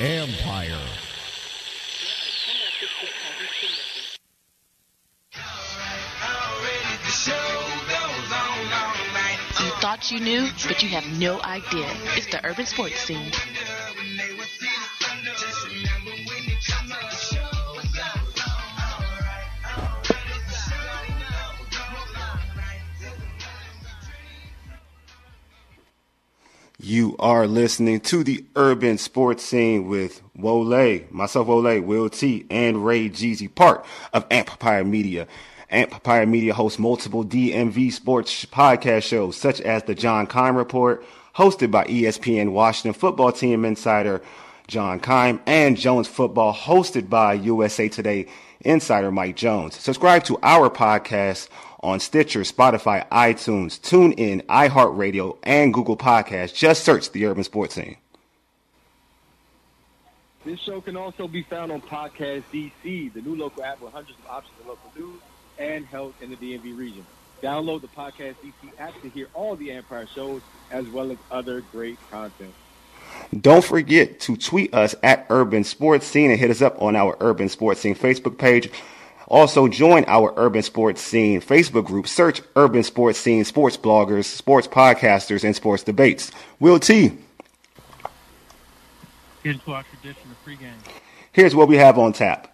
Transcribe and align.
Empire. 0.00 0.78
You 9.60 9.70
thought 9.82 10.10
you 10.10 10.20
knew, 10.20 10.48
but 10.66 10.82
you 10.82 10.88
have 10.88 11.04
no 11.18 11.42
idea. 11.42 11.86
It's 12.16 12.26
the 12.26 12.40
urban 12.46 12.64
sports 12.64 13.00
scene. 13.00 13.30
You 26.82 27.14
are 27.18 27.46
listening 27.46 28.00
to 28.00 28.24
the 28.24 28.42
urban 28.56 28.96
sports 28.96 29.44
scene 29.44 29.86
with 29.86 30.22
Wole, 30.34 31.00
myself 31.10 31.46
Wole, 31.46 31.78
Will 31.82 32.08
T, 32.08 32.46
and 32.48 32.86
Ray 32.86 33.10
Jeezy, 33.10 33.54
part 33.54 33.84
of 34.14 34.24
Empire 34.30 34.82
Media. 34.82 35.26
Empire 35.68 36.24
Media 36.24 36.54
hosts 36.54 36.78
multiple 36.78 37.22
DMV 37.22 37.92
sports 37.92 38.46
podcast 38.46 39.02
shows, 39.02 39.36
such 39.36 39.60
as 39.60 39.82
the 39.82 39.94
John 39.94 40.26
Keim 40.26 40.56
Report, 40.56 41.04
hosted 41.36 41.70
by 41.70 41.84
ESPN 41.84 42.52
Washington 42.52 42.98
football 42.98 43.30
team 43.30 43.66
insider 43.66 44.22
John 44.66 45.00
Keim, 45.00 45.38
and 45.44 45.76
Jones 45.76 46.08
Football, 46.08 46.54
hosted 46.54 47.10
by 47.10 47.34
USA 47.34 47.90
Today 47.90 48.26
insider 48.60 49.10
Mike 49.10 49.36
Jones. 49.36 49.76
Subscribe 49.76 50.24
to 50.24 50.38
our 50.42 50.70
podcast 50.70 51.48
on 51.80 52.00
Stitcher, 52.00 52.40
Spotify, 52.40 53.08
iTunes, 53.08 53.80
TuneIn, 53.80 54.44
iHeartRadio, 54.46 55.38
and 55.42 55.72
Google 55.74 55.96
Podcasts. 55.96 56.54
Just 56.54 56.84
search 56.84 57.10
the 57.12 57.26
Urban 57.26 57.44
Sports 57.44 57.74
Scene. 57.74 57.96
This 60.44 60.58
show 60.60 60.80
can 60.80 60.96
also 60.96 61.28
be 61.28 61.42
found 61.42 61.70
on 61.70 61.82
Podcast 61.82 62.44
DC, 62.52 63.12
the 63.12 63.20
new 63.20 63.36
local 63.36 63.62
app 63.62 63.80
with 63.80 63.92
hundreds 63.92 64.18
of 64.18 64.26
options 64.26 64.54
for 64.60 64.68
local 64.68 64.90
news 64.96 65.20
and 65.58 65.84
health 65.84 66.14
in 66.22 66.30
the 66.30 66.36
DMV 66.36 66.76
region. 66.76 67.04
Download 67.42 67.80
the 67.80 67.88
Podcast 67.88 68.36
DC 68.42 68.70
app 68.78 69.00
to 69.02 69.08
hear 69.08 69.28
all 69.34 69.56
the 69.56 69.70
Empire 69.70 70.06
shows 70.06 70.42
as 70.70 70.86
well 70.88 71.10
as 71.10 71.18
other 71.30 71.60
great 71.72 71.98
content. 72.10 72.54
Don't 73.38 73.64
forget 73.64 74.20
to 74.20 74.36
tweet 74.36 74.72
us 74.74 74.94
at 75.02 75.26
Urban 75.30 75.64
Sports 75.64 76.06
Scene 76.06 76.30
and 76.30 76.40
hit 76.40 76.50
us 76.50 76.62
up 76.62 76.80
on 76.80 76.96
our 76.96 77.16
Urban 77.20 77.48
Sports 77.48 77.80
Scene 77.80 77.94
Facebook 77.94 78.38
page. 78.38 78.70
Also, 79.30 79.68
join 79.68 80.04
our 80.08 80.34
Urban 80.36 80.62
Sports 80.62 81.00
Scene 81.00 81.40
Facebook 81.40 81.84
group. 81.84 82.08
Search 82.08 82.42
Urban 82.56 82.82
Sports 82.82 83.20
Scene, 83.20 83.44
sports 83.44 83.76
bloggers, 83.76 84.24
sports 84.24 84.66
podcasters, 84.66 85.44
and 85.44 85.54
sports 85.54 85.84
debates. 85.84 86.32
Will 86.58 86.80
T. 86.80 87.16
Into 89.44 89.72
our 89.72 89.84
tradition 89.84 90.32
of 90.32 90.44
pregame. 90.44 90.74
Here's 91.30 91.54
what 91.54 91.68
we 91.68 91.76
have 91.76 91.96
on 91.96 92.12
tap. 92.12 92.48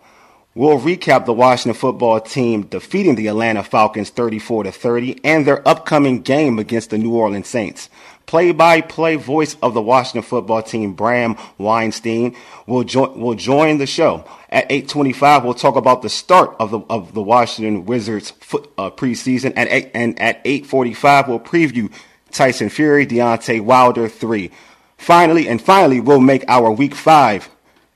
We'll 0.55 0.79
recap 0.79 1.25
the 1.25 1.33
Washington 1.33 1.79
football 1.79 2.21
team 2.21 2.63
defeating 2.63 3.15
the 3.15 3.27
Atlanta 3.29 3.63
Falcons 3.63 4.11
34 4.11 4.65
to 4.65 4.73
30 4.73 5.21
and 5.25 5.47
their 5.47 5.67
upcoming 5.67 6.21
game 6.21 6.59
against 6.59 6.91
the 6.91 6.99
New 6.99 7.15
Orleans 7.15 7.49
Saints. 7.49 7.89
Play-by-play 8.27 9.17
voice 9.17 9.57
of 9.63 9.73
the 9.75 9.83
Washington 9.83 10.23
football 10.23 10.63
team, 10.63 10.95
Bram 10.95 11.37
Weinstein, 11.59 12.37
will 12.67 12.85
join 12.85 13.19
will 13.21 13.35
join 13.35 13.79
the 13.79 13.87
show 13.87 14.25
at 14.57 14.67
8:25. 14.71 15.45
We'll 15.45 15.53
talk 15.53 15.77
about 15.77 16.01
the 16.01 16.09
start 16.09 16.57
of 16.59 16.71
the 16.71 16.81
of 16.89 17.13
the 17.13 17.23
Washington 17.23 17.85
Wizards 17.85 18.31
foot, 18.41 18.73
uh, 18.79 18.91
preseason. 18.91 19.53
At 19.55 19.69
8, 19.71 19.91
and 19.95 20.19
at 20.21 20.41
8:45, 20.47 21.29
we'll 21.29 21.39
preview 21.39 21.93
Tyson 22.33 22.71
Fury, 22.71 23.07
Deontay 23.07 23.61
Wilder 23.61 24.09
three. 24.09 24.51
Finally, 24.97 25.47
and 25.47 25.61
finally, 25.61 26.01
we'll 26.01 26.21
make 26.21 26.43
our 26.49 26.71
Week 26.71 26.95
Five 26.95 27.51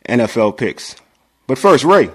NFL 0.07 0.59
picks. 0.59 0.97
But 1.47 1.57
first, 1.57 1.83
Ray. 1.83 2.11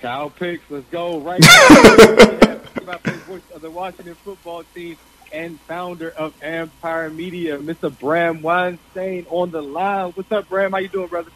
Kyle 0.00 0.30
picks, 0.30 0.70
let's 0.70 0.86
go 0.92 1.18
right 1.18 1.40
now. 1.40 2.60
of 2.86 3.60
the 3.60 3.70
Washington 3.70 4.14
football 4.14 4.62
team 4.72 4.96
and 5.32 5.58
founder 5.62 6.10
of 6.10 6.32
Empire 6.40 7.10
Media, 7.10 7.58
Mr. 7.58 7.96
Bram 7.98 8.40
Weinstein 8.40 9.26
on 9.30 9.50
the 9.50 9.62
line. 9.62 10.12
What's 10.12 10.30
up, 10.30 10.48
Bram? 10.48 10.72
How 10.72 10.78
you 10.78 10.88
doing, 10.88 11.08
brother? 11.08 11.30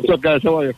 What's 0.00 0.12
up, 0.12 0.22
guys? 0.22 0.42
How 0.42 0.60
are 0.60 0.64
you? 0.64 0.74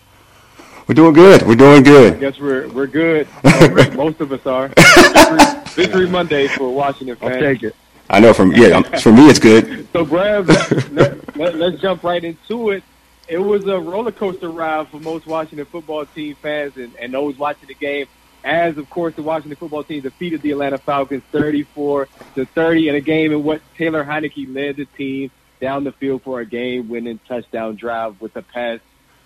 We're 0.89 0.97
doing 0.97 1.13
good. 1.13 1.43
We're 1.43 1.55
doing 1.55 1.85
good. 1.85 2.15
I 2.15 2.17
good. 2.17 2.21
guess 2.33 2.41
we're 2.41 2.67
we're 2.71 2.89
good. 2.89 3.29
Uh, 3.45 3.89
most 3.95 4.21
of 4.21 4.33
us 4.33 4.45
are. 4.45 4.67
Victory, 4.77 5.85
Victory 5.85 6.09
Monday 6.09 6.49
for 6.49 6.75
Washington 6.75 7.17
I'll 7.23 7.31
take 7.31 7.63
it. 7.63 7.77
I 8.11 8.19
know 8.19 8.35
from 8.35 8.51
yeah, 8.51 8.79
um, 8.79 8.83
for 8.83 9.13
me 9.13 9.29
it's 9.29 9.39
good. 9.39 9.87
So, 9.93 10.05
Bram, 10.05 10.47
let, 10.91 11.37
let, 11.37 11.55
let's 11.55 11.81
jump 11.81 12.03
right 12.03 12.23
into 12.25 12.71
it. 12.71 12.83
It 13.29 13.39
was 13.39 13.65
a 13.69 13.79
roller 13.79 14.11
coaster 14.11 14.51
ride 14.51 14.89
for 14.89 14.99
most 14.99 15.25
Washington 15.29 15.67
football 15.67 16.05
team 16.05 16.35
fans 16.35 16.77
and, 16.77 16.93
and 16.97 17.15
those 17.15 17.39
watching 17.39 17.69
the 17.69 17.75
game. 17.75 18.09
As 18.43 18.77
of 18.77 18.91
course, 18.91 19.15
the 19.15 19.23
Washington 19.23 19.55
football 19.55 19.85
team 19.85 20.01
defeated 20.01 20.43
the 20.43 20.51
Atlanta 20.51 20.79
Falcons 20.79 21.23
34 21.31 22.09
to 22.35 22.45
30 22.45 22.89
in 22.89 22.95
a 22.97 23.01
game 23.01 23.31
in 23.31 23.45
what 23.45 23.63
Taylor 23.79 24.05
Heinicke 24.05 24.53
led 24.53 24.79
the 24.79 24.85
team 24.85 25.31
down 25.61 25.85
the 25.85 25.93
field 25.93 26.23
for 26.23 26.41
a 26.41 26.45
game-winning 26.45 27.21
touchdown 27.29 27.77
drive 27.77 28.21
with 28.21 28.35
a 28.35 28.43
pass 28.43 28.81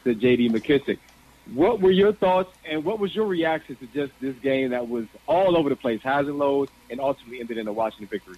to 0.06 0.14
J.D. 0.14 0.48
McKissick. 0.50 0.98
What 1.54 1.80
were 1.80 1.90
your 1.90 2.12
thoughts 2.12 2.50
and 2.68 2.84
what 2.84 2.98
was 2.98 3.14
your 3.14 3.26
reaction 3.26 3.76
to 3.76 3.86
just 3.86 4.12
this 4.20 4.34
game 4.42 4.70
that 4.70 4.88
was 4.88 5.04
all 5.28 5.56
over 5.56 5.68
the 5.68 5.76
place, 5.76 6.00
highs 6.02 6.26
and 6.26 6.38
lows, 6.38 6.68
and 6.90 7.00
ultimately 7.00 7.40
ended 7.40 7.58
in 7.58 7.68
a 7.68 7.72
Washington 7.72 8.08
victory? 8.08 8.36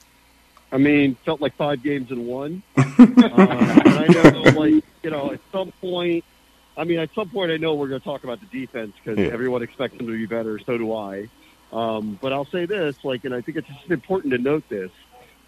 I 0.71 0.77
mean, 0.77 1.17
felt 1.25 1.41
like 1.41 1.55
five 1.57 1.83
games 1.83 2.11
in 2.11 2.27
one. 2.27 2.63
and 2.77 3.33
I 3.39 4.07
know, 4.09 4.43
like, 4.59 4.85
you 5.03 5.11
know, 5.11 5.33
at 5.33 5.41
some 5.53 5.73
point, 5.81 6.25
I 6.77 6.85
mean, 6.85 6.99
at 6.99 7.11
some 7.15 7.29
point, 7.31 7.51
I 7.51 7.57
know 7.57 7.75
we're 7.75 7.89
going 7.89 8.01
to 8.01 8.05
talk 8.05 8.25
about 8.25 8.41
the 8.41 8.47
defense 8.61 8.93
because 9.03 9.19
Yeah. 9.19 9.33
everyone 9.33 9.63
expects 9.63 9.97
them 9.97 10.07
to 10.07 10.13
be 10.13 10.27
better. 10.27 10.59
So 10.59 10.77
do 10.77 10.93
I. 10.95 11.29
Um, 11.73 12.19
but 12.21 12.33
I'll 12.35 12.47
say 12.47 12.67
this, 12.67 12.97
like, 13.05 13.25
and 13.25 13.35
I 13.35 13.41
think 13.41 13.57
it's 13.59 13.69
just 13.69 13.91
important 13.91 14.33
to 14.33 14.39
note 14.39 14.65
this. 14.69 14.91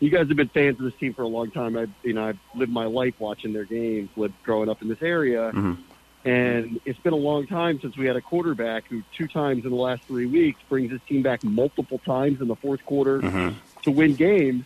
You 0.01 0.09
guys 0.09 0.29
have 0.29 0.37
been 0.37 0.49
fans 0.49 0.79
of 0.79 0.85
this 0.87 0.95
team 0.99 1.13
for 1.13 1.23
a 1.23 1.29
long 1.29 1.51
time. 1.51 1.77
I've, 1.77 1.91
you 2.03 2.15
know, 2.15 2.25
I've 2.27 2.39
lived 2.55 2.73
my 2.73 2.87
life 2.87 3.15
watching 3.19 3.53
their 3.53 3.67
games, 3.67 4.09
lived 4.17 4.35
growing 4.43 4.71
up 4.71 4.81
in 4.81 4.89
this 4.89 5.03
area. 5.03 5.53
Mhm. 5.53 5.77
And 6.25 6.81
it's 6.85 6.99
been 6.99 7.15
a 7.15 7.17
long 7.17 7.47
time 7.47 7.81
since 7.81 7.97
we 7.97 8.07
had 8.07 8.17
a 8.17 8.21
quarterback 8.21 8.85
who 8.89 9.03
two 9.17 9.27
times 9.27 9.65
in 9.65 9.71
the 9.71 9.77
last 9.77 10.03
three 10.07 10.27
weeks 10.27 10.61
brings 10.69 10.91
his 10.93 11.01
team 11.09 11.23
back 11.23 11.43
multiple 11.43 11.99
times 12.05 12.41
in 12.43 12.49
the 12.49 12.57
fourth 12.57 12.85
quarter 12.85 13.21
Mhm. 13.21 13.55
to 13.85 13.91
win 13.91 14.15
games. 14.17 14.65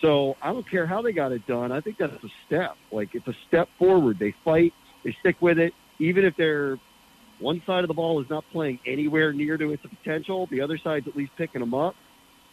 So 0.00 0.36
I 0.40 0.52
don't 0.52 0.68
care 0.68 0.86
how 0.86 1.02
they 1.02 1.12
got 1.12 1.32
it 1.32 1.44
done. 1.46 1.72
I 1.72 1.80
think 1.80 1.96
that's 1.96 2.22
a 2.22 2.28
step. 2.46 2.76
Like 2.92 3.14
it's 3.14 3.26
a 3.26 3.34
step 3.48 3.68
forward. 3.78 4.18
They 4.18 4.32
fight. 4.44 4.72
They 5.02 5.12
stick 5.20 5.36
with 5.40 5.58
it. 5.58 5.74
Even 5.98 6.24
if 6.24 6.36
they're 6.36 6.78
one 7.40 7.62
side 7.66 7.82
of 7.82 7.88
the 7.88 7.94
ball 7.94 8.20
is 8.20 8.30
not 8.30 8.44
playing 8.52 8.78
anywhere 8.86 9.32
near 9.32 9.56
to 9.56 9.72
its 9.72 9.82
potential, 9.84 10.46
the 10.50 10.60
other 10.60 10.78
side's 10.78 11.08
at 11.08 11.16
least 11.16 11.32
picking 11.36 11.60
them 11.60 11.74
up, 11.74 11.96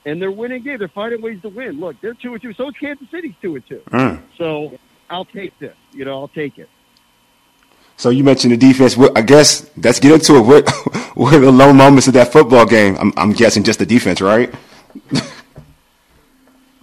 and 0.05 0.22
they're 0.22 0.31
winning 0.31 0.63
games. 0.63 0.79
They're 0.79 0.88
finding 0.88 1.22
ways 1.22 1.41
to 1.43 1.49
win. 1.49 1.79
Look, 1.79 2.01
they're 2.01 2.16
two 2.16 2.33
and 2.33 2.41
two. 2.41 2.53
So 2.53 2.69
is 2.69 2.75
Kansas 2.79 3.08
City's 3.11 3.35
two 3.41 3.55
and 3.55 3.67
two. 3.67 3.81
Mm. 3.91 4.22
So 4.37 4.78
I'll 5.09 5.25
take 5.25 5.58
this. 5.59 5.75
You 5.93 6.05
know, 6.05 6.13
I'll 6.19 6.28
take 6.29 6.58
it. 6.58 6.69
So 7.97 8.09
you 8.09 8.23
mentioned 8.23 8.53
the 8.53 8.57
defense. 8.57 8.97
I 9.16 9.22
guess 9.22 9.69
let's 9.78 9.99
get 9.99 10.11
into 10.11 10.37
it. 10.37 10.41
What 10.41 10.69
what 11.16 11.40
the 11.40 11.51
low 11.51 11.73
moments 11.73 12.07
of 12.07 12.13
that 12.13 12.31
football 12.31 12.66
game? 12.66 12.97
I'm, 12.99 13.13
I'm 13.17 13.34
guessing 13.34 13.63
just 13.63 13.79
the 13.79 13.85
defense, 13.85 14.22
right? 14.22 14.53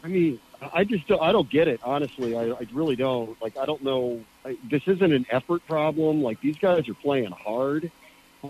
I 0.03 0.09
mean, 0.09 0.41
I 0.73 0.85
just 0.85 1.07
don't, 1.07 1.21
I 1.21 1.33
don't 1.33 1.49
get 1.49 1.69
it. 1.69 1.81
Honestly, 1.83 2.37
I, 2.37 2.51
I 2.53 2.67
really 2.73 2.97
don't. 2.97 3.41
Like, 3.43 3.57
I 3.57 3.67
don't 3.67 3.83
know. 3.83 4.25
I, 4.45 4.57
this 4.69 4.83
isn't 4.87 5.13
an 5.13 5.27
effort 5.31 5.67
problem. 5.67 6.23
Like, 6.23 6.41
these 6.41 6.57
guys 6.57 6.89
are 6.89 6.95
playing 6.95 7.33
hard. 7.33 7.91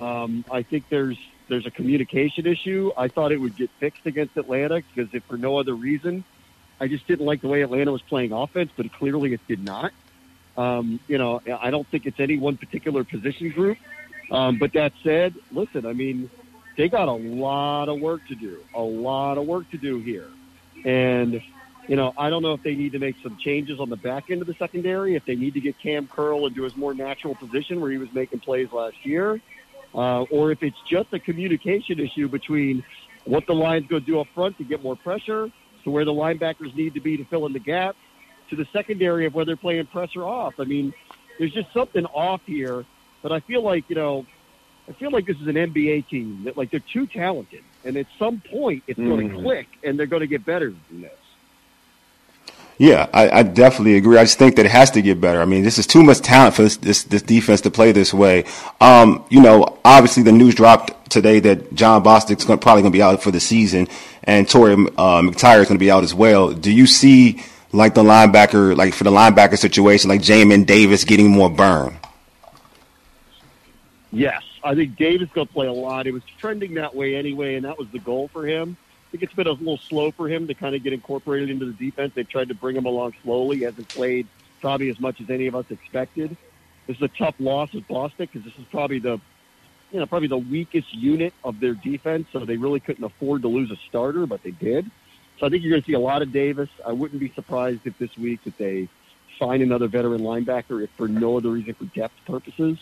Um, 0.00 0.44
I 0.50 0.62
think 0.62 0.84
there's 0.88 1.18
there's 1.48 1.66
a 1.66 1.70
communication 1.70 2.46
issue. 2.46 2.92
I 2.96 3.08
thought 3.08 3.32
it 3.32 3.38
would 3.38 3.56
get 3.56 3.70
fixed 3.80 4.06
against 4.06 4.36
Atlanta 4.36 4.82
because 4.94 5.12
if 5.12 5.24
for 5.24 5.36
no 5.36 5.58
other 5.58 5.74
reason, 5.74 6.22
I 6.80 6.86
just 6.86 7.06
didn't 7.06 7.26
like 7.26 7.40
the 7.40 7.48
way 7.48 7.62
Atlanta 7.62 7.90
was 7.90 8.02
playing 8.02 8.32
offense, 8.32 8.70
but 8.76 8.90
clearly 8.92 9.34
it 9.34 9.40
did 9.48 9.64
not. 9.64 9.92
Um, 10.60 11.00
you 11.08 11.16
know, 11.16 11.40
I 11.60 11.70
don't 11.70 11.88
think 11.88 12.04
it's 12.04 12.20
any 12.20 12.36
one 12.36 12.58
particular 12.58 13.02
position 13.02 13.50
group. 13.50 13.78
Um, 14.30 14.58
but 14.58 14.72
that 14.74 14.92
said, 15.02 15.34
listen, 15.50 15.86
I 15.86 15.92
mean, 15.92 16.30
they 16.76 16.88
got 16.88 17.08
a 17.08 17.12
lot 17.12 17.88
of 17.88 17.98
work 18.00 18.20
to 18.28 18.34
do, 18.34 18.58
a 18.74 18.82
lot 18.82 19.38
of 19.38 19.46
work 19.46 19.70
to 19.70 19.78
do 19.78 20.00
here. 20.00 20.28
And 20.84 21.40
you 21.88 21.96
know, 21.96 22.12
I 22.16 22.30
don't 22.30 22.42
know 22.42 22.52
if 22.52 22.62
they 22.62 22.74
need 22.74 22.92
to 22.92 22.98
make 22.98 23.16
some 23.22 23.36
changes 23.36 23.80
on 23.80 23.88
the 23.88 23.96
back 23.96 24.30
end 24.30 24.42
of 24.42 24.46
the 24.46 24.54
secondary, 24.54 25.16
if 25.16 25.24
they 25.24 25.34
need 25.34 25.54
to 25.54 25.60
get 25.60 25.76
Cam 25.82 26.06
Curl 26.06 26.46
into 26.46 26.62
his 26.62 26.76
more 26.76 26.94
natural 26.94 27.34
position 27.34 27.80
where 27.80 27.90
he 27.90 27.98
was 27.98 28.12
making 28.12 28.40
plays 28.40 28.68
last 28.70 28.96
year, 29.02 29.40
uh, 29.94 30.22
or 30.24 30.52
if 30.52 30.62
it's 30.62 30.76
just 30.88 31.12
a 31.12 31.18
communication 31.18 31.98
issue 31.98 32.28
between 32.28 32.84
what 33.24 33.46
the 33.46 33.54
line's 33.54 33.88
going 33.88 34.04
to 34.04 34.06
do 34.06 34.20
up 34.20 34.28
front 34.34 34.56
to 34.58 34.64
get 34.64 34.82
more 34.82 34.94
pressure, 34.94 35.50
to 35.84 35.90
where 35.90 36.04
the 36.04 36.12
linebackers 36.12 36.72
need 36.76 36.94
to 36.94 37.00
be 37.00 37.16
to 37.16 37.24
fill 37.24 37.46
in 37.46 37.52
the 37.52 37.58
gaps, 37.58 37.98
to 38.50 38.56
the 38.56 38.66
secondary 38.72 39.26
of 39.26 39.34
whether 39.34 39.46
they're 39.46 39.56
playing 39.56 39.86
press 39.86 40.14
or 40.14 40.24
off. 40.24 40.54
I 40.58 40.64
mean, 40.64 40.92
there's 41.38 41.52
just 41.52 41.72
something 41.72 42.04
off 42.06 42.42
here. 42.46 42.84
But 43.22 43.32
I 43.32 43.40
feel 43.40 43.62
like 43.62 43.88
you 43.88 43.96
know, 43.96 44.26
I 44.88 44.92
feel 44.92 45.10
like 45.10 45.26
this 45.26 45.36
is 45.40 45.46
an 45.46 45.54
NBA 45.54 46.08
team 46.08 46.44
that 46.44 46.56
like 46.56 46.70
they're 46.70 46.80
too 46.80 47.06
talented, 47.06 47.62
and 47.84 47.96
at 47.96 48.06
some 48.18 48.40
point 48.40 48.82
it's 48.86 48.98
going 48.98 49.30
to 49.30 49.34
click, 49.36 49.68
and 49.84 49.98
they're 49.98 50.06
going 50.06 50.20
to 50.20 50.26
get 50.26 50.44
better 50.44 50.70
than 50.88 51.02
this. 51.02 51.12
Yeah, 52.78 53.10
I, 53.12 53.40
I 53.40 53.42
definitely 53.42 53.96
agree. 53.96 54.16
I 54.16 54.24
just 54.24 54.38
think 54.38 54.56
that 54.56 54.64
it 54.64 54.72
has 54.72 54.90
to 54.92 55.02
get 55.02 55.20
better. 55.20 55.42
I 55.42 55.44
mean, 55.44 55.64
this 55.64 55.78
is 55.78 55.86
too 55.86 56.02
much 56.02 56.20
talent 56.20 56.54
for 56.54 56.62
this 56.62 56.78
this, 56.78 57.02
this 57.04 57.20
defense 57.20 57.60
to 57.62 57.70
play 57.70 57.92
this 57.92 58.14
way. 58.14 58.44
Um, 58.80 59.24
you 59.28 59.42
know, 59.42 59.78
obviously 59.84 60.22
the 60.22 60.32
news 60.32 60.54
dropped 60.54 61.10
today 61.10 61.40
that 61.40 61.74
Jon 61.74 62.02
Bostic's 62.02 62.46
gonna, 62.46 62.56
probably 62.56 62.82
going 62.82 62.92
to 62.92 62.96
be 62.96 63.02
out 63.02 63.22
for 63.22 63.30
the 63.30 63.40
season, 63.40 63.86
and 64.24 64.48
Torrey 64.48 64.72
uh, 64.72 65.20
McTyer 65.20 65.60
is 65.60 65.68
going 65.68 65.78
to 65.78 65.84
be 65.84 65.90
out 65.90 66.04
as 66.04 66.14
well. 66.14 66.54
Do 66.54 66.72
you 66.72 66.86
see 66.86 67.42
like 67.72 67.94
the 67.94 68.02
linebacker, 68.02 68.76
like 68.76 68.94
for 68.94 69.04
the 69.04 69.10
linebacker 69.10 69.58
situation, 69.58 70.08
like 70.08 70.20
Jamin 70.20 70.66
Davis 70.66 71.04
getting 71.04 71.30
more 71.30 71.50
burn? 71.50 71.96
Yes, 74.12 74.42
I 74.64 74.74
think 74.74 74.96
Davis 74.96 75.28
going 75.32 75.46
to 75.46 75.52
play 75.52 75.66
a 75.66 75.72
lot. 75.72 76.06
It 76.06 76.12
was 76.12 76.22
trending 76.38 76.74
that 76.74 76.94
way 76.94 77.14
anyway, 77.14 77.54
and 77.54 77.64
that 77.64 77.78
was 77.78 77.88
the 77.90 78.00
goal 78.00 78.28
for 78.28 78.46
him. 78.46 78.76
I 79.06 79.10
think 79.10 79.22
it's 79.22 79.34
been 79.34 79.46
a 79.46 79.52
little 79.52 79.78
slow 79.78 80.10
for 80.10 80.28
him 80.28 80.46
to 80.48 80.54
kind 80.54 80.74
of 80.74 80.82
get 80.82 80.92
incorporated 80.92 81.50
into 81.50 81.66
the 81.66 81.72
defense. 81.72 82.12
They've 82.14 82.28
tried 82.28 82.48
to 82.48 82.54
bring 82.54 82.76
him 82.76 82.86
along 82.86 83.14
slowly. 83.22 83.58
He 83.58 83.62
hasn't 83.64 83.88
played 83.88 84.26
probably 84.60 84.88
as 84.88 85.00
much 85.00 85.20
as 85.20 85.30
any 85.30 85.46
of 85.46 85.54
us 85.54 85.66
expected. 85.70 86.36
This 86.86 86.96
is 86.96 87.02
a 87.02 87.08
tough 87.08 87.34
loss 87.38 87.72
with 87.72 87.86
Bostic 87.88 88.18
because 88.18 88.42
this 88.44 88.54
is 88.54 88.64
probably 88.70 88.98
the, 88.98 89.20
you 89.92 89.98
know, 89.98 90.06
probably 90.06 90.28
the 90.28 90.38
weakest 90.38 90.92
unit 90.94 91.32
of 91.44 91.60
their 91.60 91.74
defense. 91.74 92.28
So 92.32 92.44
they 92.44 92.56
really 92.56 92.80
couldn't 92.80 93.04
afford 93.04 93.42
to 93.42 93.48
lose 93.48 93.70
a 93.70 93.76
starter, 93.88 94.26
but 94.26 94.42
they 94.42 94.52
did. 94.52 94.90
So 95.40 95.46
I 95.46 95.48
think 95.48 95.62
you're 95.64 95.70
going 95.70 95.82
to 95.82 95.86
see 95.86 95.94
a 95.94 95.98
lot 95.98 96.20
of 96.20 96.32
Davis. 96.32 96.68
I 96.86 96.92
wouldn't 96.92 97.18
be 97.18 97.32
surprised 97.34 97.80
if 97.86 97.96
this 97.98 98.14
week 98.18 98.44
that 98.44 98.58
they 98.58 98.88
sign 99.38 99.62
another 99.62 99.88
veteran 99.88 100.20
linebacker, 100.20 100.84
if 100.84 100.90
for 100.90 101.08
no 101.08 101.38
other 101.38 101.48
reason 101.48 101.72
for 101.72 101.86
depth 101.86 102.14
purposes. 102.26 102.78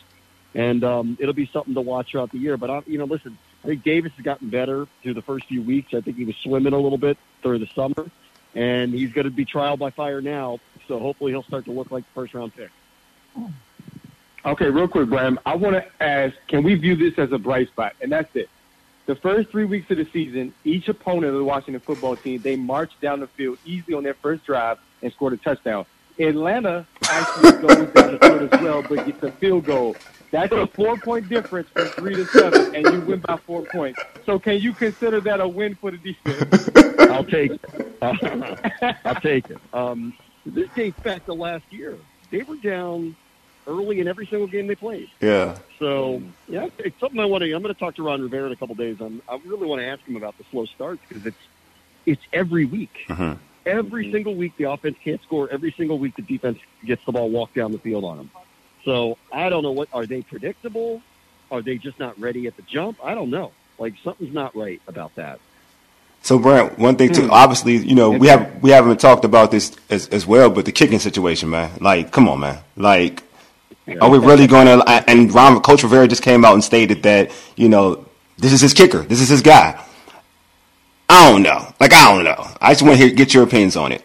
And 0.54 0.82
um, 0.82 1.16
it'll 1.20 1.34
be 1.34 1.48
something 1.52 1.74
to 1.74 1.80
watch 1.80 2.10
throughout 2.10 2.32
the 2.32 2.38
year. 2.38 2.56
But 2.56 2.68
I, 2.68 2.82
you 2.86 2.98
know, 2.98 3.04
listen, 3.04 3.38
I 3.62 3.68
think 3.68 3.84
Davis 3.84 4.12
has 4.16 4.24
gotten 4.24 4.50
better 4.50 4.88
through 5.02 5.14
the 5.14 5.22
first 5.22 5.46
few 5.46 5.62
weeks. 5.62 5.94
I 5.94 6.00
think 6.00 6.16
he 6.16 6.24
was 6.24 6.34
swimming 6.42 6.72
a 6.72 6.78
little 6.78 6.98
bit 6.98 7.16
through 7.42 7.60
the 7.60 7.68
summer, 7.76 8.10
and 8.56 8.92
he's 8.92 9.12
going 9.12 9.26
to 9.26 9.30
be 9.30 9.44
trial 9.44 9.76
by 9.76 9.90
fire 9.90 10.20
now. 10.20 10.58
So 10.88 10.98
hopefully 10.98 11.30
he'll 11.30 11.44
start 11.44 11.66
to 11.66 11.72
look 11.72 11.92
like 11.92 12.04
the 12.04 12.12
first 12.20 12.34
round 12.34 12.52
pick. 12.56 12.70
Okay, 14.44 14.68
real 14.68 14.88
quick, 14.88 15.08
Bram. 15.08 15.38
I 15.46 15.54
want 15.54 15.76
to 15.76 16.02
ask, 16.02 16.34
can 16.48 16.64
we 16.64 16.74
view 16.74 16.96
this 16.96 17.16
as 17.18 17.30
a 17.30 17.38
bright 17.38 17.68
spot? 17.68 17.94
And 18.00 18.10
that's 18.10 18.34
it. 18.34 18.48
The 19.08 19.16
first 19.16 19.48
three 19.48 19.64
weeks 19.64 19.90
of 19.90 19.96
the 19.96 20.06
season, 20.12 20.52
each 20.64 20.86
opponent 20.90 21.32
of 21.32 21.38
the 21.38 21.44
Washington 21.44 21.80
football 21.80 22.14
team, 22.14 22.42
they 22.42 22.56
marched 22.56 23.00
down 23.00 23.20
the 23.20 23.26
field 23.26 23.56
easily 23.64 23.94
on 23.94 24.02
their 24.02 24.12
first 24.12 24.44
drive 24.44 24.76
and 25.00 25.10
scored 25.14 25.32
a 25.32 25.38
touchdown. 25.38 25.86
Atlanta 26.18 26.86
actually 27.08 27.52
goes 27.52 27.90
down 27.94 28.12
the 28.12 28.18
field 28.20 28.52
as 28.52 28.60
well, 28.60 28.82
but 28.82 29.06
gets 29.06 29.22
a 29.22 29.32
field 29.32 29.64
goal. 29.64 29.96
That's 30.30 30.52
a 30.52 30.66
four-point 30.66 31.30
difference 31.30 31.70
from 31.70 31.86
three 31.86 32.16
to 32.16 32.26
seven, 32.26 32.74
and 32.74 32.84
you 32.84 33.00
win 33.00 33.20
by 33.20 33.38
four 33.38 33.62
points. 33.62 33.98
So 34.26 34.38
can 34.38 34.60
you 34.60 34.74
consider 34.74 35.22
that 35.22 35.40
a 35.40 35.48
win 35.48 35.74
for 35.76 35.90
the 35.90 35.96
defense? 35.96 36.68
I'll 37.10 37.24
take 37.24 37.52
it. 37.52 37.96
I'll 39.06 39.20
take 39.22 39.48
it. 39.48 39.56
Um, 39.72 40.12
this 40.44 40.68
dates 40.76 41.00
back 41.00 41.24
to 41.24 41.32
last 41.32 41.64
year. 41.70 41.96
They 42.30 42.42
were 42.42 42.56
down 42.56 43.16
early 43.68 44.00
in 44.00 44.08
every 44.08 44.26
single 44.26 44.48
game 44.48 44.66
they 44.66 44.74
played. 44.74 45.08
Yeah. 45.20 45.56
So 45.78 46.20
yeah, 46.48 46.68
it's 46.78 46.98
something 46.98 47.20
I 47.20 47.26
want 47.26 47.44
to. 47.44 47.52
I'm 47.52 47.62
going 47.62 47.72
to 47.72 47.78
talk 47.78 47.94
to 47.96 48.02
Ron 48.02 48.22
Rivera 48.22 48.46
in 48.46 48.52
a 48.52 48.56
couple 48.56 48.74
days. 48.74 48.96
I'm, 49.00 49.22
I 49.28 49.38
really 49.44 49.66
want 49.66 49.80
to 49.80 49.86
ask 49.86 50.02
him 50.02 50.16
about 50.16 50.36
the 50.38 50.44
slow 50.50 50.64
starts 50.66 51.00
because 51.08 51.26
it's 51.26 51.36
it's 52.06 52.22
every 52.32 52.64
week. 52.64 53.04
Mhm. 53.08 53.38
Every 53.66 54.10
single 54.10 54.34
week 54.34 54.56
the 54.56 54.64
offense 54.64 54.96
can't 55.04 55.22
score. 55.22 55.48
Every 55.50 55.72
single 55.72 55.98
week 55.98 56.16
the 56.16 56.22
defense 56.22 56.58
gets 56.84 57.04
the 57.04 57.12
ball 57.12 57.28
walked 57.30 57.54
down 57.54 57.70
the 57.70 57.78
field 57.78 58.04
on 58.04 58.16
them. 58.16 58.30
So 58.84 59.18
I 59.30 59.48
don't 59.50 59.62
know 59.62 59.72
what 59.72 59.88
are 59.92 60.06
they 60.06 60.22
predictable? 60.22 61.02
Are 61.50 61.62
they 61.62 61.76
just 61.76 61.98
not 61.98 62.18
ready 62.18 62.46
at 62.46 62.56
the 62.56 62.62
jump? 62.62 62.98
I 63.04 63.14
don't 63.14 63.30
know. 63.30 63.52
Like 63.78 63.94
something's 64.02 64.34
not 64.34 64.56
right 64.56 64.80
about 64.88 65.14
that. 65.16 65.38
So, 66.22 66.38
Brent, 66.38 66.78
one 66.78 66.96
thing 66.96 67.12
too. 67.12 67.28
Obviously, 67.30 67.76
you 67.76 67.94
know, 67.94 68.10
we 68.10 68.26
have 68.26 68.60
we 68.62 68.70
haven't 68.70 68.98
talked 69.00 69.24
about 69.24 69.50
this 69.50 69.76
as 69.88 70.08
as 70.08 70.26
well, 70.26 70.50
but 70.50 70.64
the 70.64 70.72
kicking 70.72 70.98
situation, 70.98 71.48
man. 71.48 71.70
Like, 71.80 72.10
come 72.10 72.28
on, 72.28 72.40
man. 72.40 72.58
Like, 72.76 73.22
are 74.00 74.10
we 74.10 74.18
really 74.18 74.46
going 74.46 74.66
to? 74.66 74.82
And 75.08 75.32
Ron, 75.32 75.60
Coach 75.60 75.82
Rivera 75.82 76.08
just 76.08 76.22
came 76.22 76.44
out 76.44 76.54
and 76.54 76.62
stated 76.62 77.02
that 77.04 77.30
you 77.56 77.68
know 77.68 78.06
this 78.38 78.52
is 78.52 78.60
his 78.60 78.74
kicker. 78.74 79.02
This 79.02 79.20
is 79.20 79.28
his 79.28 79.42
guy. 79.42 79.82
I 81.08 81.30
don't 81.30 81.42
know. 81.42 81.72
Like, 81.80 81.92
I 81.92 82.14
don't 82.14 82.24
know. 82.24 82.46
I 82.60 82.72
just 82.72 82.82
want 82.82 82.98
to 82.98 83.04
hear, 83.06 83.14
get 83.14 83.32
your 83.32 83.42
opinions 83.42 83.76
on 83.76 83.92
it. 83.92 84.04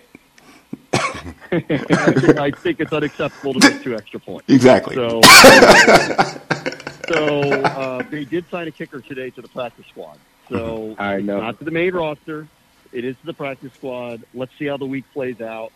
I 0.93 2.51
think, 2.51 2.79
it's 2.79 2.93
unacceptable 2.93 3.53
to 3.53 3.69
miss 3.69 3.83
two 3.83 3.95
extra 3.95 4.19
points. 4.19 4.49
Exactly. 4.49 4.95
So, 4.95 5.21
so 7.09 7.41
uh, 7.63 8.03
they 8.09 8.23
did 8.25 8.49
sign 8.49 8.67
a 8.67 8.71
kicker 8.71 9.01
today 9.01 9.29
to 9.31 9.41
the 9.41 9.47
practice 9.49 9.85
squad. 9.87 10.17
So 10.49 10.95
I 10.97 11.19
know. 11.19 11.41
not 11.41 11.59
to 11.59 11.65
the 11.65 11.71
main 11.71 11.93
roster. 11.93 12.47
It 12.91 13.05
is 13.05 13.15
to 13.17 13.25
the 13.25 13.33
practice 13.33 13.73
squad. 13.73 14.23
Let's 14.33 14.51
see 14.57 14.65
how 14.65 14.77
the 14.77 14.85
week 14.85 15.05
plays 15.13 15.41
out. 15.41 15.71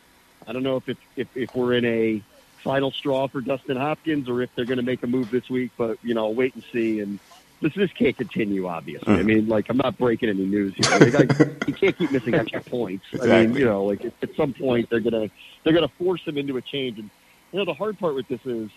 I 0.48 0.54
don't 0.54 0.64
know 0.64 0.78
if 0.78 0.88
it's 0.88 1.00
if, 1.16 1.28
if 1.36 1.56
we're 1.56 1.74
in 1.74 1.86
a 1.86 2.22
final 2.64 2.92
straw 2.92 3.28
for 3.28 3.42
Dustin 3.42 3.78
Hopkins 3.78 4.28
or 4.30 4.42
if 4.42 4.50
they're 4.56 4.66
going 4.66 4.78
to 4.78 4.84
make 4.84 5.04
a 5.04 5.08
move 5.08 5.32
this 5.32 5.50
week. 5.50 5.72
But 5.78 5.98
you 6.04 6.14
know, 6.14 6.26
I'll 6.26 6.34
wait 6.34 6.56
and 6.56 6.64
see. 6.72 7.00
And 7.00 7.20
this 7.62 7.74
this 7.74 7.92
can't 7.94 8.16
continue. 8.18 8.68
Obviously, 8.68 9.14
I 9.16 9.24
mean, 9.24 9.48
like 9.48 9.70
I'm 9.70 9.78
not 9.78 9.98
breaking 9.98 10.30
any 10.30 10.46
news 10.46 10.74
here. 10.76 11.00
Like, 11.00 11.16
I, 11.40 11.46
you 11.68 11.74
can't 11.74 11.98
keep 11.98 12.12
missing 12.12 12.36
extra 12.36 12.62
points. 12.70 13.06
I 13.22 13.26
mean, 13.26 13.56
you 13.56 13.66
know, 13.66 13.86
like 13.86 14.06
at, 14.06 14.14
at 14.22 14.36
some 14.36 14.54
point 14.54 14.90
they're 14.90 15.00
gonna 15.00 15.30
they're 15.64 15.74
gonna 15.74 15.88
force 15.88 16.22
him 16.24 16.38
into 16.38 16.58
a 16.58 16.62
change. 16.62 17.00
And 17.00 17.10
you 17.52 17.60
know, 17.60 17.66
the 17.66 17.74
hard 17.74 17.98
part 18.00 18.16
with 18.16 18.28
this 18.28 18.46
is 18.46 18.70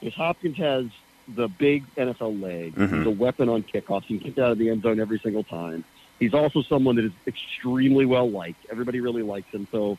is 0.00 0.14
Hopkins 0.14 0.56
has 0.56 0.86
the 1.28 1.48
big 1.48 1.84
NFL 1.96 2.40
leg. 2.40 2.74
Mhm. 2.74 2.98
He's 2.98 3.06
a 3.06 3.10
weapon 3.10 3.48
on 3.48 3.62
kickoffs. 3.62 4.04
He 4.04 4.18
can 4.18 4.30
kick 4.32 4.38
out 4.38 4.50
of 4.52 4.58
the 4.58 4.70
end 4.70 4.82
zone 4.82 4.98
every 4.98 5.18
single 5.18 5.44
time. 5.44 5.84
He's 6.18 6.34
also 6.34 6.62
someone 6.62 6.96
that 6.96 7.04
is 7.04 7.12
extremely 7.26 8.06
well 8.06 8.30
liked. 8.30 8.66
Everybody 8.70 9.00
really 9.00 9.22
likes 9.22 9.48
him. 9.52 9.66
So 9.70 9.98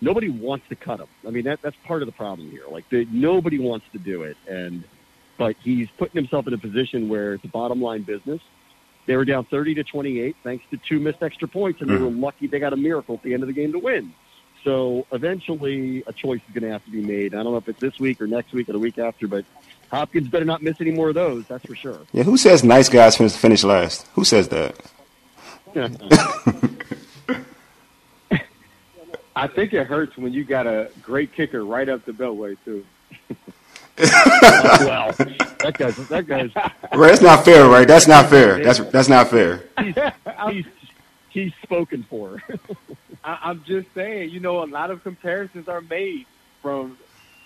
nobody 0.00 0.28
wants 0.28 0.68
to 0.68 0.76
cut 0.76 1.00
him. 1.00 1.08
I 1.26 1.30
mean, 1.30 1.44
that 1.44 1.62
that's 1.62 1.76
part 1.84 2.02
of 2.02 2.06
the 2.06 2.12
problem 2.12 2.50
here. 2.50 2.64
Like 2.70 2.88
the, 2.88 3.06
nobody 3.10 3.58
wants 3.58 3.86
to 3.92 3.98
do 3.98 4.22
it, 4.22 4.36
and 4.48 4.84
but 5.36 5.56
he's 5.62 5.88
putting 5.98 6.20
himself 6.20 6.46
in 6.46 6.54
a 6.54 6.58
position 6.58 7.08
where 7.08 7.34
it's 7.34 7.44
a 7.44 7.48
bottom 7.48 7.80
line 7.80 8.02
business. 8.02 8.40
They 9.06 9.16
were 9.16 9.24
down 9.24 9.44
thirty 9.44 9.74
to 9.74 9.84
twenty 9.84 10.20
eight 10.20 10.36
thanks 10.42 10.64
to 10.70 10.76
two 10.76 11.00
missed 11.00 11.22
extra 11.22 11.48
points, 11.48 11.80
and 11.80 11.90
they 11.90 11.96
were 11.96 12.08
mm-hmm. 12.08 12.22
lucky 12.22 12.46
they 12.46 12.58
got 12.58 12.72
a 12.72 12.76
miracle 12.76 13.16
at 13.16 13.22
the 13.22 13.34
end 13.34 13.42
of 13.42 13.46
the 13.46 13.52
game 13.52 13.72
to 13.72 13.78
win. 13.78 14.14
So 14.64 15.06
eventually, 15.12 16.02
a 16.06 16.12
choice 16.12 16.40
is 16.48 16.54
going 16.54 16.64
to 16.64 16.70
have 16.70 16.84
to 16.86 16.90
be 16.90 17.02
made. 17.02 17.34
I 17.34 17.42
don't 17.42 17.52
know 17.52 17.58
if 17.58 17.68
it's 17.68 17.80
this 17.80 18.00
week 18.00 18.22
or 18.22 18.26
next 18.26 18.54
week 18.54 18.68
or 18.70 18.72
the 18.72 18.78
week 18.78 18.98
after, 18.98 19.28
but 19.28 19.44
Hopkins 19.90 20.28
better 20.28 20.46
not 20.46 20.62
miss 20.62 20.80
any 20.80 20.90
more 20.90 21.10
of 21.10 21.14
those. 21.14 21.46
That's 21.46 21.66
for 21.66 21.74
sure. 21.74 22.00
Yeah. 22.12 22.22
Who 22.22 22.38
says 22.38 22.64
nice 22.64 22.88
guys 22.88 23.16
finish 23.16 23.36
finish 23.36 23.62
last? 23.62 24.06
Who 24.14 24.24
says 24.24 24.48
that? 24.48 24.74
I 29.36 29.46
think 29.48 29.72
it 29.72 29.86
hurts 29.86 30.16
when 30.16 30.32
you 30.32 30.44
got 30.44 30.66
a 30.66 30.90
great 31.02 31.32
kicker 31.32 31.64
right 31.64 31.88
up 31.88 32.04
the 32.04 32.12
beltway 32.12 32.56
too. 32.64 32.84
well, 33.98 35.12
that 35.12 35.74
guy's 35.78 35.96
that 36.08 36.26
guy's 36.26 36.54
Right. 36.54 37.08
That's 37.10 37.22
not 37.22 37.44
fair, 37.44 37.66
right? 37.68 37.86
That's 37.86 38.08
not 38.08 38.28
fair. 38.28 38.62
That's 38.62 38.80
that's 38.90 39.08
not 39.08 39.28
fair. 39.28 39.64
he's 40.50 40.66
he's 41.30 41.52
spoken 41.62 42.04
for. 42.04 42.42
I, 43.24 43.38
I'm 43.42 43.64
just 43.64 43.88
saying, 43.94 44.30
you 44.30 44.40
know, 44.40 44.62
a 44.62 44.66
lot 44.66 44.90
of 44.90 45.02
comparisons 45.02 45.68
are 45.68 45.80
made 45.80 46.26
from 46.62 46.98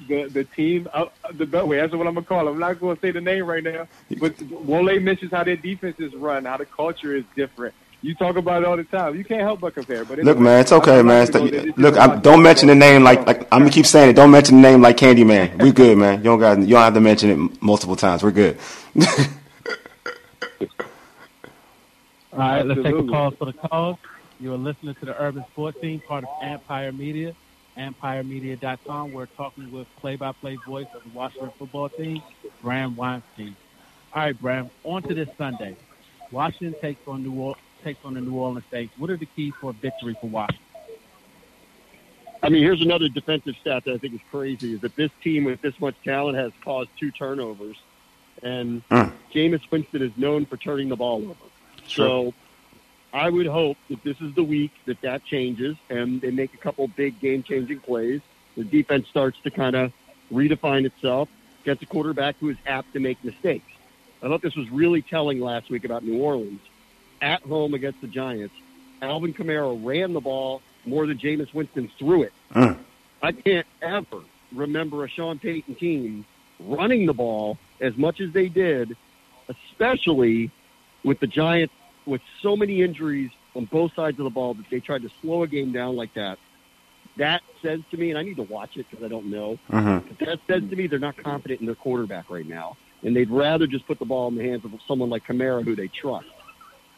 the 0.09 0.25
the 0.29 0.45
team 0.45 0.89
up 0.93 1.15
the 1.33 1.47
Beltway. 1.47 1.81
That's 1.81 1.95
what 1.95 2.07
I'm 2.07 2.15
gonna 2.15 2.27
call 2.27 2.47
it. 2.49 2.51
I'm 2.51 2.59
not 2.59 2.81
going 2.81 2.97
to 2.97 3.01
say 3.01 3.11
the 3.11 3.21
name 3.21 3.45
right 3.45 3.65
now, 3.65 3.89
but 4.21 4.41
Wole 4.43 5.01
mentions 5.01 5.33
how 5.33 5.45
their 5.45 5.57
defense 5.57 5.99
is 5.99 6.15
run, 6.15 6.45
how 6.45 6.57
the 6.57 6.67
culture 6.67 7.15
is 7.17 7.25
different. 7.35 7.75
You 8.01 8.15
talk 8.15 8.37
about 8.37 8.63
it 8.63 8.67
all 8.69 8.77
the 8.77 8.85
time. 8.85 9.17
You 9.17 9.25
can't 9.25 9.41
help 9.41 9.61
but 9.61 9.75
compare. 9.75 10.05
But 10.05 10.21
Look, 10.21 10.39
man, 10.39 10.61
it's 10.61 10.71
okay, 10.71 11.03
man. 11.03 11.25
not 11.25 11.33
gonna 11.33 11.45
go 11.47 11.51
there. 11.51 11.61
This 11.63 11.73
is 11.73 11.79
Look, 11.79 11.95
about 11.95 12.11
I, 12.19 12.21
don't 12.21 12.43
mention 12.43 12.69
the 12.69 12.75
name 12.77 13.03
like 13.03 13.27
like 13.27 13.43
I'm 13.53 13.61
gonna 13.61 13.71
keep 13.71 13.87
saying 13.87 14.11
it. 14.11 14.13
Don't 14.15 14.31
mention 14.31 14.57
the 14.57 14.63
name 14.63 14.81
like 14.81 14.97
Candyman. 14.97 15.61
We 15.61 15.73
good, 15.73 15.99
man. 15.99 16.19
You 16.19 16.25
don't 16.25 16.39
got 16.39 16.59
you 16.61 16.67
don't 16.67 16.83
have 16.83 16.95
to 16.95 17.01
mention 17.01 17.31
it 17.31 17.63
multiple 17.63 17.97
times. 17.97 18.23
We're 18.23 18.31
good. 18.31 18.57
All 22.33 22.39
right, 22.39 22.63
let's 22.65 22.79
take 22.83 22.87
a 22.87 22.89
Absolutely. 22.99 23.13
pause 23.13 23.35
for 23.39 23.45
the 23.47 23.53
cause. 23.53 23.97
You 24.39 24.53
are 24.55 24.59
listening 24.59 24.95
to 24.97 25.05
the 25.07 25.21
Urban 25.21 25.45
Sports 25.51 25.81
Team, 25.81 26.01
part 26.07 26.23
of 26.25 26.31
Empire 26.41 26.93
Media, 26.93 27.35
empiremedia.com. 27.77 29.13
We're 29.13 29.27
talking 29.27 29.73
with 29.73 29.89
play-by-play 29.97 30.59
voice 30.67 30.87
of 30.95 31.03
the 31.03 31.11
Washington 31.11 31.51
football 31.59 31.89
team, 31.89 32.23
Bram 32.63 32.95
Weinstein. 32.95 33.57
All 34.15 34.23
right, 34.23 34.41
Bram, 34.41 34.71
on 34.85 35.03
to 35.05 35.15
this 35.15 35.29
Sunday. 35.37 35.77
Washington 36.31 36.79
takes 36.81 37.01
on 37.09 37.25
New 37.25 37.33
Orleans, 37.33 37.59
takes 37.89 38.05
on 38.05 38.15
the 38.15 38.21
New 38.21 38.35
Orleans 38.35 38.65
Saints. 38.71 38.93
What 38.99 39.09
are 39.11 39.17
the 39.17 39.27
keys 39.27 39.55
for 39.61 39.71
a 39.71 39.73
victory 39.73 40.17
for 40.21 40.27
Washington? 40.27 40.65
I 42.43 42.51
mean, 42.51 42.63
here's 42.63 42.83
another 42.83 43.09
defensive 43.09 43.57
stat 43.61 43.85
that 43.85 43.95
I 43.95 43.99
think 43.99 44.15
is 44.15 44.21
crazy: 44.31 44.75
is 44.75 44.81
that 44.83 44.95
this 44.95 45.11
team 45.25 45.45
with 45.45 45.61
this 45.63 45.79
much 45.81 45.97
talent 46.05 46.37
has 46.37 46.53
caused 46.63 46.91
two 47.01 47.11
turnovers, 47.11 47.77
and 48.43 48.83
Mm. 48.91 49.13
Jameis 49.35 49.63
Winston 49.71 50.03
is 50.03 50.13
known 50.17 50.47
for 50.47 50.57
turning 50.57 50.89
the 50.89 50.97
ball 50.97 51.23
over. 51.25 51.35
So, 51.87 52.35
I 53.13 53.31
would 53.31 53.47
hope 53.47 53.79
that 53.89 54.03
this 54.05 54.21
is 54.21 54.35
the 54.35 54.45
week 54.45 54.73
that 54.85 55.01
that 55.01 55.25
changes, 55.25 55.77
and 55.89 56.21
they 56.21 56.31
make 56.31 56.53
a 56.53 56.59
couple 56.59 56.87
big 56.89 57.19
game-changing 57.21 57.81
plays. 57.81 58.21
The 58.57 58.65
defense 58.65 59.09
starts 59.09 59.39
to 59.45 59.51
kind 59.51 59.75
of 59.75 59.93
redefine 60.31 60.85
itself, 60.85 61.29
gets 61.65 61.83
a 61.83 61.87
quarterback 61.87 62.37
who 62.39 62.51
is 62.51 62.59
apt 62.67 62.93
to 62.93 63.01
make 63.01 63.23
mistakes. 63.25 63.71
I 64.23 64.29
thought 64.29 64.43
this 64.43 64.57
was 64.57 64.69
really 64.71 65.01
telling 65.01 65.41
last 65.41 65.71
week 65.71 65.85
about 65.85 66.05
New 66.05 66.21
Orleans 66.21 66.61
at 67.21 67.43
home 67.43 67.75
against 67.75 68.01
the 68.01 68.07
Giants. 68.07 68.55
Alvin 69.03 69.33
Kamara 69.33 69.79
ran 69.85 70.13
the 70.13 70.21
ball 70.21 70.63
more 70.85 71.07
than 71.07 71.19
Jameis 71.19 71.53
Winston 71.55 71.91
threw 71.99 72.23
it. 72.23 72.33
Mm. 72.55 72.79
I 73.23 73.33
can't 73.33 73.67
ever 73.83 74.21
remember 74.53 75.05
a 75.05 75.09
Sean 75.09 75.39
Payton 75.39 75.75
team 75.77 76.25
running 76.61 77.07
the 77.07 77.13
ball 77.13 77.59
as 77.81 77.97
much 77.97 78.21
as 78.21 78.33
they 78.33 78.49
did, 78.49 78.97
especially 79.49 80.51
with 81.05 81.21
the 81.21 81.27
Giants 81.27 81.75
with 82.07 82.23
so 82.43 82.57
many 82.57 82.83
injuries 82.83 83.31
on 83.55 83.67
both 83.67 83.95
sides 83.95 84.19
of 84.19 84.25
the 84.25 84.31
ball 84.31 84.55
that 84.55 84.65
they 84.71 84.81
tried 84.81 85.03
to 85.03 85.11
slow 85.21 85.43
a 85.43 85.47
game 85.47 85.73
down 85.73 85.97
like 85.97 86.15
that. 86.15 86.39
That 87.17 87.43
says 87.63 87.81
to 87.91 87.97
me, 87.97 88.11
and 88.11 88.19
I 88.19 88.23
need 88.23 88.37
to 88.37 88.45
watch 88.45 88.77
it 88.77 88.87
because 88.89 89.05
I 89.05 89.09
don't 89.09 89.27
know, 89.27 89.59
but 89.69 90.19
that 90.21 90.39
says 90.47 90.63
to 90.71 90.77
me 90.77 90.87
they're 90.87 90.99
not 90.99 91.17
confident 91.17 91.61
in 91.61 91.67
their 91.67 91.75
quarterback 91.75 92.31
right 92.31 92.47
now, 92.47 92.77
and 93.03 93.15
they'd 93.15 93.31
rather 93.31 93.67
just 93.67 93.87
put 93.87 93.99
the 93.99 94.05
ball 94.05 94.29
in 94.29 94.37
the 94.37 94.45
hands 94.45 94.65
of 94.65 94.73
someone 94.87 95.11
like 95.11 95.27
Kamara 95.27 95.65
who 95.65 95.75
they 95.75 95.89
trust. 95.89 96.29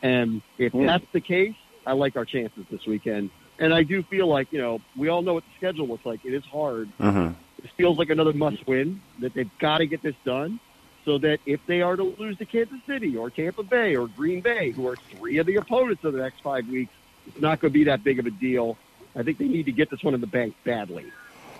And 0.02 0.42
if 0.58 0.72
that's 0.72 1.04
the 1.12 1.20
case, 1.20 1.54
I 1.86 1.92
like 1.92 2.16
our 2.16 2.24
chances 2.24 2.64
this 2.70 2.86
weekend. 2.86 3.30
And 3.58 3.74
I 3.74 3.82
do 3.82 4.02
feel 4.02 4.26
like 4.26 4.52
you 4.52 4.58
know 4.58 4.80
we 4.96 5.08
all 5.08 5.22
know 5.22 5.34
what 5.34 5.44
the 5.44 5.50
schedule 5.56 5.86
looks 5.86 6.06
like. 6.06 6.24
It 6.24 6.34
is 6.34 6.44
hard. 6.44 6.88
hmm 6.98 7.28
This 7.60 7.70
feels 7.76 7.98
like 7.98 8.08
another 8.10 8.32
must-win 8.32 9.00
that 9.20 9.34
they've 9.34 9.50
got 9.58 9.78
to 9.78 9.86
get 9.86 10.02
this 10.02 10.14
done, 10.24 10.60
so 11.04 11.18
that 11.18 11.40
if 11.44 11.60
they 11.66 11.82
are 11.82 11.96
to 11.96 12.04
lose 12.18 12.38
to 12.38 12.46
Kansas 12.46 12.78
City 12.86 13.16
or 13.16 13.28
Tampa 13.28 13.62
Bay 13.62 13.96
or 13.96 14.06
Green 14.08 14.40
Bay, 14.40 14.70
who 14.70 14.88
are 14.88 14.96
three 14.96 15.38
of 15.38 15.46
the 15.46 15.56
opponents 15.56 16.04
of 16.04 16.14
the 16.14 16.20
next 16.20 16.40
five 16.40 16.66
weeks, 16.68 16.92
it's 17.26 17.40
not 17.40 17.60
going 17.60 17.72
to 17.72 17.78
be 17.78 17.84
that 17.84 18.02
big 18.02 18.18
of 18.18 18.26
a 18.26 18.30
deal. 18.30 18.78
I 19.14 19.22
think 19.22 19.38
they 19.38 19.48
need 19.48 19.66
to 19.66 19.72
get 19.72 19.90
this 19.90 20.02
one 20.02 20.14
in 20.14 20.20
the 20.20 20.26
bank 20.26 20.54
badly. 20.64 21.12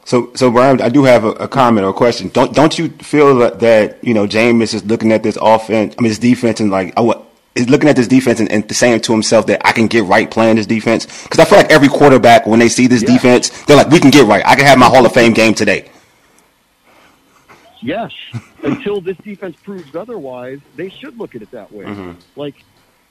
So, 0.05 0.33
so 0.35 0.51
Brian, 0.51 0.81
I 0.81 0.89
do 0.89 1.05
have 1.05 1.25
a, 1.25 1.33
a 1.33 1.49
comment 1.49 1.85
or 1.85 1.91
a 1.91 1.93
question. 1.93 2.29
Don't 2.29 2.55
don't 2.55 2.79
you 2.79 2.89
feel 2.89 3.37
that, 3.39 3.61
that 3.61 4.03
you 4.03 4.15
know 4.15 4.27
Jameis 4.27 4.73
is 4.73 4.85
looking 4.85 5.13
at 5.13 5.23
this 5.23 5.37
offense, 5.41 5.95
I 5.99 6.03
mean, 6.03 6.09
this 6.11 6.19
defense, 6.19 6.61
and 6.61 6.71
like, 6.71 6.95
oh, 6.97 7.27
is 7.55 7.69
looking 7.69 7.89
at 7.89 7.97
this 7.97 8.07
defense 8.09 8.41
and, 8.41 8.51
and 8.51 8.75
saying 8.75 9.01
to 9.03 9.13
himself 9.13 9.47
that 9.47 9.67
I 9.67 9.73
can 9.73 9.87
get 9.87 10.05
right 10.05 10.31
playing 10.31 10.57
this 10.57 10.67
defense? 10.67 11.07
Because 11.25 11.39
I 11.41 11.45
feel 11.45 11.59
like 11.59 11.71
every 11.71 11.89
quarterback, 11.89 12.47
when 12.47 12.59
they 12.61 12.69
see 12.69 12.87
this 12.87 13.03
Yeah. 13.03 13.15
defense, 13.15 13.49
they're 13.65 13.77
like, 13.77 13.89
we 13.89 13.99
can 14.01 14.11
get 14.11 14.27
right. 14.27 14.45
I 14.47 14.55
can 14.55 14.65
have 14.67 14.79
my 14.79 14.87
Hall 14.87 15.05
of 15.05 15.13
Fame 15.13 15.33
game 15.33 15.55
today. 15.55 15.89
Yes, 17.83 18.13
until 18.63 19.01
this 19.01 19.17
defense 19.19 19.57
proves 19.63 19.95
otherwise, 19.97 20.61
they 20.77 20.91
should 20.91 21.19
look 21.19 21.35
at 21.35 21.43
it 21.43 21.51
that 21.53 21.73
way. 21.73 21.85
Mm-hmm. 21.87 22.13
Like 22.37 22.55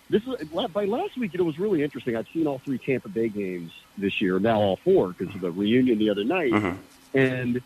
this 0.10 0.22
is 0.26 0.48
by 0.50 0.86
last 0.86 1.18
week, 1.18 1.34
it 1.34 1.42
was 1.42 1.60
really 1.60 1.84
interesting. 1.84 2.16
I've 2.16 2.28
seen 2.34 2.48
all 2.48 2.60
three 2.60 2.78
Tampa 2.78 3.10
Bay 3.10 3.30
games 3.30 3.72
this 3.98 4.22
year, 4.22 4.40
now 4.40 4.60
all 4.60 4.76
four 4.78 5.10
because 5.10 5.34
of 5.36 5.42
the 5.42 5.52
reunion 5.52 5.98
the 5.98 6.10
other 6.10 6.24
night. 6.24 6.52
Mm-hmm. 6.52 7.18
And 7.18 7.62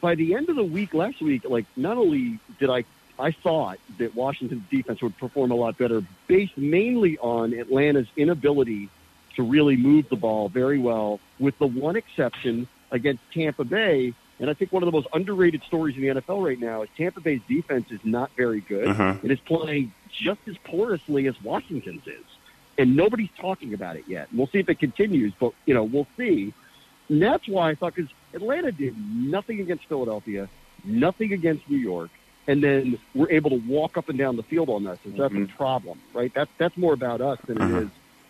by 0.00 0.14
the 0.14 0.34
end 0.34 0.48
of 0.48 0.56
the 0.56 0.64
week 0.64 0.92
last 0.92 1.20
week, 1.22 1.44
like 1.48 1.66
not 1.76 1.96
only 1.96 2.38
did 2.58 2.68
I 2.70 2.84
I 3.18 3.30
thought 3.30 3.78
that 3.98 4.14
Washington's 4.14 4.68
defense 4.70 5.02
would 5.02 5.16
perform 5.18 5.50
a 5.50 5.54
lot 5.54 5.78
better, 5.78 6.02
based 6.26 6.56
mainly 6.56 7.16
on 7.18 7.54
Atlanta's 7.54 8.08
inability 8.16 8.88
to 9.36 9.42
really 9.42 9.76
move 9.76 10.08
the 10.08 10.16
ball 10.16 10.48
very 10.48 10.78
well, 10.78 11.20
with 11.38 11.58
the 11.58 11.66
one 11.66 11.96
exception 11.96 12.66
against 12.90 13.22
Tampa 13.32 13.64
Bay. 13.64 14.12
And 14.40 14.50
I 14.50 14.54
think 14.54 14.72
one 14.72 14.82
of 14.82 14.86
the 14.86 14.92
most 14.92 15.06
underrated 15.12 15.62
stories 15.62 15.96
in 15.96 16.02
the 16.02 16.20
NFL 16.20 16.44
right 16.44 16.58
now 16.58 16.82
is 16.82 16.88
Tampa 16.96 17.20
Bay's 17.20 17.40
defense 17.48 17.90
is 17.90 18.00
not 18.04 18.30
very 18.36 18.60
good. 18.60 18.88
Mhm. 18.88 19.24
It 19.24 19.30
is 19.30 19.40
playing 19.40 19.92
just 20.10 20.40
as 20.48 20.56
porously 20.58 21.26
as 21.28 21.40
Washington's 21.42 22.06
is. 22.06 22.24
And 22.76 22.96
nobody's 22.96 23.30
talking 23.38 23.74
about 23.74 23.96
it 23.96 24.04
yet. 24.08 24.28
We'll 24.32 24.48
see 24.48 24.58
if 24.58 24.68
it 24.68 24.80
continues, 24.80 25.32
but, 25.38 25.52
you 25.66 25.74
know, 25.74 25.84
we'll 25.84 26.08
see. 26.16 26.52
And 27.08 27.22
that's 27.22 27.46
why 27.46 27.70
I 27.70 27.74
thought, 27.76 27.94
because 27.94 28.10
Atlanta 28.32 28.72
did 28.72 28.96
nothing 29.14 29.60
against 29.60 29.84
Philadelphia, 29.86 30.48
nothing 30.84 31.32
against 31.32 31.68
New 31.70 31.78
York, 31.78 32.10
and 32.46 32.62
then 32.62 32.98
we're 33.14 33.30
able 33.30 33.50
to 33.50 33.62
walk 33.66 33.96
up 33.96 34.08
and 34.08 34.18
down 34.18 34.36
the 34.36 34.42
field 34.42 34.68
on 34.68 34.86
us. 34.86 34.98
And 35.04 35.14
that's 35.14 35.32
a 35.32 35.36
mm-hmm. 35.36 35.56
problem, 35.56 36.00
right? 36.12 36.32
That's, 36.34 36.50
that's 36.58 36.76
more 36.76 36.92
about 36.92 37.20
us 37.20 37.38
than 37.46 37.56
it 37.56 37.60
mm-hmm. 37.60 37.78
is 37.78 37.88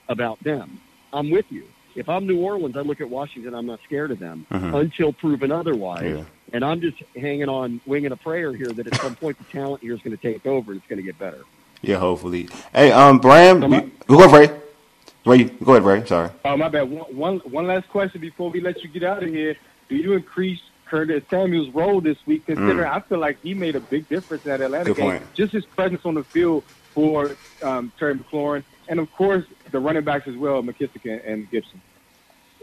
about 0.09 0.43
them. 0.45 0.81
I'm 1.13 1.31
with 1.31 1.47
you. 1.51 1.65
If 1.95 2.09
I'm 2.09 2.27
New 2.27 2.41
Orleans, 2.41 2.77
I 2.77 2.81
look 2.81 3.01
at 3.01 3.09
Washington, 3.09 3.55
I'm 3.55 3.67
not 3.67 3.79
scared 3.85 4.11
of 4.11 4.19
them 4.19 4.47
mm-hmm. 4.51 4.75
until 4.75 5.13
proven 5.13 5.53
otherwise. 5.53 6.03
Yeah. 6.05 6.25
And 6.53 6.65
I'm 6.65 6.81
just 6.81 6.97
hanging 7.17 7.49
on, 7.49 7.81
winging 7.87 8.13
a 8.13 8.17
prayer 8.17 8.53
here 8.55 8.67
that 8.67 8.87
at 8.87 9.01
some 9.01 9.15
point 9.15 9.39
the 9.39 9.45
talent 9.45 9.83
here 9.83 9.95
is 9.95 10.01
going 10.03 10.17
to 10.17 10.23
take 10.23 10.45
over 10.45 10.73
and 10.73 10.81
it's 10.81 10.89
going 10.89 10.99
to 10.99 11.05
get 11.05 11.19
better. 11.19 11.43
Yeah, 11.83 11.99
hopefully. 11.99 12.49
Hey, 12.73 12.91
um, 12.91 13.19
Bram, 13.19 13.61
Come 13.61 13.75
on. 13.75 13.93
we- 14.09 14.17
go 14.17 14.25
ahead, 14.25 14.51
Ray. 14.51 14.61
Ray, 15.27 15.45
go 15.45 15.73
ahead, 15.73 15.85
Ray. 15.85 16.07
Sorry. 16.07 16.31
Oh, 16.45 16.57
my 16.57 16.69
bad. 16.69 16.91
One, 16.91 17.17
one, 17.17 17.39
one 17.51 17.67
last 17.67 17.89
question 17.89 18.21
before 18.21 18.51
we 18.51 18.61
let 18.61 18.83
you 18.83 18.89
get 18.91 19.05
out 19.05 19.23
of 19.23 19.31
here. 19.31 19.57
Do 19.89 19.97
you 19.97 20.13
increase 20.13 20.61
Curtis 20.87 21.23
Samuel's 21.31 21.71
role 21.75 22.01
this 22.01 22.19
week, 22.27 22.47
considering 22.47 22.87
I 22.89 23.01
feel 23.01 23.19
like 23.19 23.39
he 23.43 23.55
made 23.55 23.77
a 23.77 23.81
big 23.81 24.09
difference 24.09 24.45
in 24.45 24.51
that 24.51 24.61
Atlanta 24.61 24.85
Good 24.87 24.97
game? 24.97 25.11
point. 25.11 25.35
Just 25.35 25.53
his 25.53 25.65
presence 25.67 26.03
on 26.05 26.15
the 26.15 26.25
field 26.33 26.65
for 26.95 27.37
um, 27.63 27.93
Terry 27.99 28.15
McLaurin, 28.15 28.65
and 28.89 29.01
of 29.01 29.11
course 29.13 29.45
the 29.73 29.79
running 29.81 30.05
backs 30.05 30.29
as 30.29 30.37
well, 30.37 30.63
McKissick 30.63 31.05
and, 31.05 31.21
and 31.23 31.51
Gibson. 31.51 31.81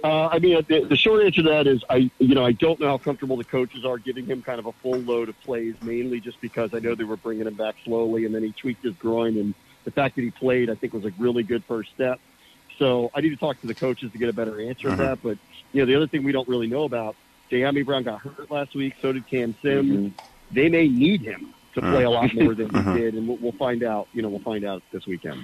Uh, 0.03 0.27
I 0.27 0.39
mean, 0.39 0.55
the, 0.67 0.85
the 0.85 0.95
short 0.95 1.23
answer 1.23 1.43
to 1.43 1.49
that 1.49 1.67
is 1.67 1.83
I, 1.89 2.09
you 2.17 2.33
know, 2.33 2.43
I 2.45 2.53
don't 2.53 2.79
know 2.79 2.87
how 2.87 2.97
comfortable 2.97 3.37
the 3.37 3.43
coaches 3.43 3.85
are 3.85 3.99
giving 3.99 4.25
him 4.25 4.41
kind 4.41 4.57
of 4.59 4.65
a 4.65 4.71
full 4.81 4.99
load 5.01 5.29
of 5.29 5.39
plays, 5.41 5.75
mainly 5.81 6.19
just 6.19 6.41
because 6.41 6.71
I 6.73 6.79
know 6.79 6.95
they 6.95 7.03
were 7.03 7.17
bringing 7.17 7.45
him 7.45 7.55
back 7.55 7.75
slowly, 7.85 8.25
and 8.25 8.33
then 8.33 8.41
he 8.43 8.51
tweaked 8.53 8.83
his 8.83 8.95
groin, 8.95 9.37
and 9.37 9.53
the 9.83 9.91
fact 9.91 10.15
that 10.15 10.21
he 10.23 10.31
played, 10.31 10.69
I 10.71 10.75
think, 10.75 10.93
was 10.93 11.05
a 11.05 11.11
really 11.19 11.43
good 11.43 11.63
first 11.67 11.91
step. 11.93 12.19
So 12.79 13.11
I 13.13 13.21
need 13.21 13.29
to 13.29 13.35
talk 13.35 13.61
to 13.61 13.67
the 13.67 13.75
coaches 13.75 14.11
to 14.11 14.17
get 14.17 14.29
a 14.29 14.33
better 14.33 14.59
answer 14.61 14.87
Uh-huh. 14.87 14.97
to 14.97 15.03
that. 15.03 15.19
But 15.21 15.37
you 15.71 15.81
know, 15.81 15.85
the 15.85 15.95
other 15.95 16.07
thing 16.07 16.23
we 16.23 16.31
don't 16.31 16.47
really 16.47 16.67
know 16.67 16.83
about, 16.85 17.15
Dyami 17.51 17.85
Brown 17.85 18.03
got 18.03 18.21
hurt 18.21 18.49
last 18.49 18.73
week. 18.75 18.95
So 19.01 19.11
did 19.11 19.27
Cam 19.27 19.53
Sims. 19.61 19.91
Mm-hmm. 19.91 20.25
They 20.55 20.69
may 20.69 20.87
need 20.87 21.21
him 21.21 21.53
to 21.73 21.81
uh-huh. 21.81 21.91
play 21.91 22.03
a 22.03 22.09
lot 22.09 22.33
more 22.33 22.55
than 22.55 22.69
he 22.73 22.77
uh-huh. 22.77 22.93
did, 22.95 23.13
and 23.15 23.27
we'll, 23.27 23.37
we'll 23.37 23.51
find 23.53 23.83
out. 23.83 24.07
You 24.13 24.21
know, 24.21 24.29
we'll 24.29 24.39
find 24.39 24.63
out 24.63 24.81
this 24.91 25.05
weekend. 25.05 25.43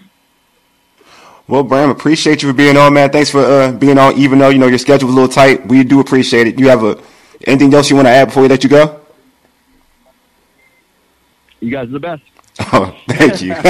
Well, 1.48 1.64
Bram, 1.64 1.90
appreciate 1.90 2.42
you 2.42 2.50
for 2.50 2.56
being 2.56 2.76
on, 2.76 2.94
man. 2.94 3.10
Thanks 3.10 3.30
for 3.30 3.40
uh, 3.40 3.72
being 3.72 3.98
on, 3.98 4.18
even 4.18 4.40
though 4.40 4.50
you 4.50 4.58
know 4.58 4.68
your 4.68 4.78
schedule 4.78 5.08
was 5.08 5.16
a 5.16 5.20
little 5.20 5.34
tight. 5.34 5.66
We 5.68 5.84
do 5.84 6.00
appreciate 6.00 6.48
it. 6.48 6.60
You 6.60 6.68
have 6.70 6.84
a 6.84 7.02
anything 7.46 7.74
else 7.74 7.90
you 7.90 7.96
want 7.96 8.08
to 8.08 8.12
add 8.12 8.26
before 8.26 8.44
we 8.44 8.50
let 8.50 8.64
you 8.64 8.70
go? 8.70 9.00
You 11.60 11.72
guys 11.72 11.88
are 11.88 11.92
the 11.92 12.00
best. 12.00 12.24
Oh, 12.74 12.98
thank 13.08 13.40
you. 13.42 13.54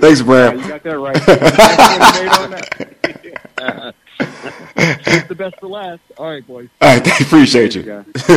Thanks, 0.00 0.22
Yeah, 0.22 0.52
you 0.54 0.66
got 0.66 0.82
that 0.82 0.98
right. 3.58 3.94
Nice 4.20 4.42
made 4.42 4.56
on 4.58 4.68
that. 4.76 5.04
Save 5.04 5.28
the 5.28 5.34
best 5.34 5.58
for 5.60 5.68
last. 5.68 6.00
All 6.16 6.26
right, 6.30 6.46
boys. 6.46 6.68
All 6.80 6.88
right, 6.88 7.20
appreciate 7.20 7.74
you. 7.74 7.82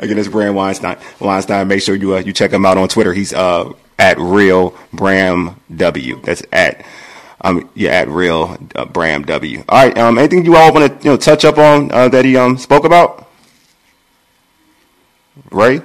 Again, 0.00 0.18
it's 0.18 0.28
Bram 0.28 0.54
Weinstein. 0.54 0.96
Weinstein. 1.20 1.68
Make 1.68 1.82
sure 1.82 1.94
you 1.94 2.14
uh, 2.14 2.18
you 2.20 2.32
check 2.32 2.52
him 2.52 2.64
out 2.66 2.78
on 2.78 2.88
Twitter. 2.88 3.12
He's 3.12 3.32
uh, 3.32 3.72
at 3.98 4.18
real 4.18 4.74
Bram 4.92 5.60
W. 5.76 6.20
That's 6.22 6.42
at 6.52 6.84
um 7.42 7.70
yeah 7.74 7.90
at 7.92 8.08
real 8.08 8.56
uh, 8.74 8.84
Bram 8.86 9.24
W. 9.24 9.64
All 9.68 9.86
right. 9.86 9.96
Um, 9.98 10.18
anything 10.18 10.44
you 10.44 10.56
all 10.56 10.72
want 10.72 10.86
to 11.00 11.04
you 11.04 11.10
know 11.12 11.16
touch 11.16 11.44
up 11.44 11.58
on 11.58 11.90
uh, 11.92 12.08
that 12.08 12.24
he 12.24 12.36
um 12.36 12.56
spoke 12.58 12.84
about? 12.84 13.28
Ray, 15.50 15.80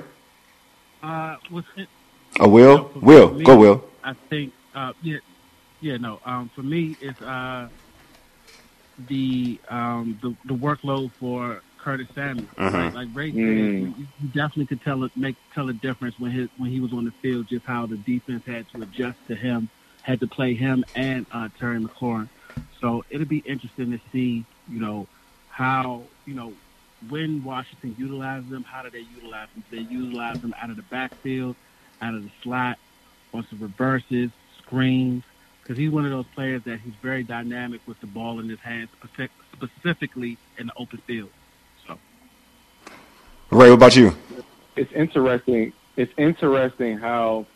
Uh, 1.01 1.37
what's 1.49 1.67
it? 1.77 1.87
uh, 2.41 2.47
Will, 2.47 2.89
for 2.89 2.99
Will, 2.99 3.33
me, 3.33 3.43
go 3.43 3.55
Will. 3.57 3.83
I 4.03 4.13
think, 4.29 4.53
uh, 4.75 4.93
yeah, 5.01 5.17
yeah, 5.81 5.97
no. 5.97 6.19
Um, 6.25 6.49
for 6.53 6.61
me, 6.61 6.95
it's 7.01 7.19
uh, 7.21 7.69
the 8.97 9.59
um, 9.69 10.19
the, 10.21 10.35
the 10.45 10.53
workload 10.53 11.11
for 11.19 11.61
Curtis 11.83 12.07
Samuel. 12.15 12.47
Right? 12.57 12.93
Like 12.93 13.07
Ray 13.13 13.31
said, 13.31 13.39
Mm. 13.39 13.97
you, 13.97 14.07
you 14.21 14.27
definitely 14.29 14.65
could 14.67 14.81
tell 14.81 15.03
it 15.03 15.11
make 15.15 15.35
tell 15.53 15.69
a 15.69 15.73
difference 15.73 16.15
when 16.19 16.31
his 16.31 16.49
when 16.57 16.71
he 16.71 16.79
was 16.79 16.91
on 16.93 17.05
the 17.05 17.11
field. 17.21 17.47
Just 17.49 17.65
how 17.65 17.85
the 17.85 17.97
defense 17.97 18.43
had 18.45 18.65
to 18.73 18.81
adjust 18.81 19.17
to 19.27 19.35
him, 19.35 19.69
had 20.01 20.19
to 20.21 20.27
play 20.27 20.55
him 20.55 20.83
and 20.95 21.25
uh, 21.31 21.49
Terry 21.59 21.79
McLaurin. 21.79 22.29
So 22.81 23.03
it'll 23.09 23.27
be 23.27 23.43
interesting 23.47 23.91
to 23.91 23.99
see, 24.11 24.45
you 24.67 24.79
know, 24.79 25.07
how 25.49 26.03
you 26.25 26.33
know 26.33 26.53
when 27.09 27.43
Washington 27.43 27.95
utilizes 27.97 28.49
them. 28.49 28.63
How 28.63 28.81
do 28.83 28.89
they 28.89 28.99
utilize 28.99 29.49
them? 29.53 29.63
Do 29.69 29.77
they 29.77 29.83
utilize 29.83 30.41
them 30.41 30.53
out 30.61 30.69
of 30.69 30.75
the 30.77 30.83
backfield? 30.83 31.55
out 32.01 32.13
of 32.13 32.23
the 32.23 32.31
slot, 32.43 32.77
on 33.33 33.45
some 33.49 33.59
reverses, 33.61 34.29
screens, 34.57 35.23
because 35.65 35.79
he's 35.79 35.89
one 35.89 36.05
of 36.05 36.11
those 36.11 36.27
players 36.35 36.61
that 36.65 36.79
he's 36.79 36.93
very 37.01 37.23
dynamic 37.23 37.81
with 37.87 37.99
the 37.99 38.05
ball 38.05 38.39
in 38.39 38.47
his 38.47 38.59
hands, 38.59 38.89
specifically 39.51 40.37
in 40.59 40.67
the 40.67 40.73
open 40.77 40.99
field. 40.99 41.31
So, 41.87 41.97
Ray, 43.49 43.69
what 43.69 43.75
about 43.75 43.95
you? 43.95 44.15
it's 44.75 44.91
interesting. 44.91 45.73
It's 45.97 46.13
interesting 46.17 46.99
how 46.99 47.47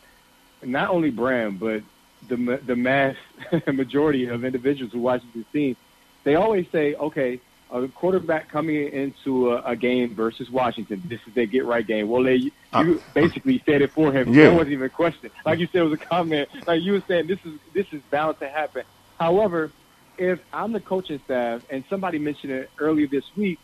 not 0.64 0.90
only 0.90 1.12
Bram, 1.12 1.58
but 1.58 1.84
the 2.28 2.60
the 2.66 2.76
mass 2.76 3.16
majority 3.68 4.26
of 4.26 4.44
individuals 4.44 4.92
who 4.92 5.02
watch 5.02 5.22
this 5.36 5.46
team, 5.54 5.76
they 6.24 6.34
always 6.34 6.66
say, 6.72 6.96
"Okay, 6.96 7.40
a 7.72 7.88
quarterback 7.88 8.50
coming 8.50 8.88
into 8.92 9.52
a, 9.52 9.62
a 9.62 9.76
game 9.76 10.16
versus 10.16 10.50
Washington. 10.50 11.02
This 11.06 11.20
is 11.28 11.34
their 11.34 11.46
get 11.46 11.66
right 11.66 11.86
game. 11.86 12.08
Well, 12.10 12.24
they, 12.24 12.36
you 12.36 12.52
Uh, 12.74 12.94
basically 13.14 13.62
said 13.66 13.82
it 13.82 13.92
for 13.92 14.12
him. 14.12 14.34
Yeah. 14.34 14.46
That 14.46 14.54
wasn't 14.54 14.72
even 14.74 14.86
a 14.88 14.90
question. 14.90 15.30
Like 15.46 15.60
you 15.60 15.68
said, 15.68 15.82
it 15.82 15.84
was 15.84 15.94
a 15.94 15.98
comment. 15.98 16.50
Like 16.66 16.82
you 16.82 16.94
were 16.94 17.04
saying, 17.08 17.28
this 17.28 17.40
is 17.46 17.60
this 17.74 17.86
is 17.92 18.02
bound 18.10 18.40
to 18.40 18.50
happen. 18.50 18.84
However, 19.20 19.72
if 20.18 20.40
I'm 20.52 20.74
the 20.74 20.80
coaching 20.80 21.20
staff 21.26 21.62
and 21.70 21.84
somebody 21.90 22.18
mentioned 22.20 22.52
it 22.54 22.70
earlier 22.80 23.08
this 23.08 23.26
week, 23.36 23.60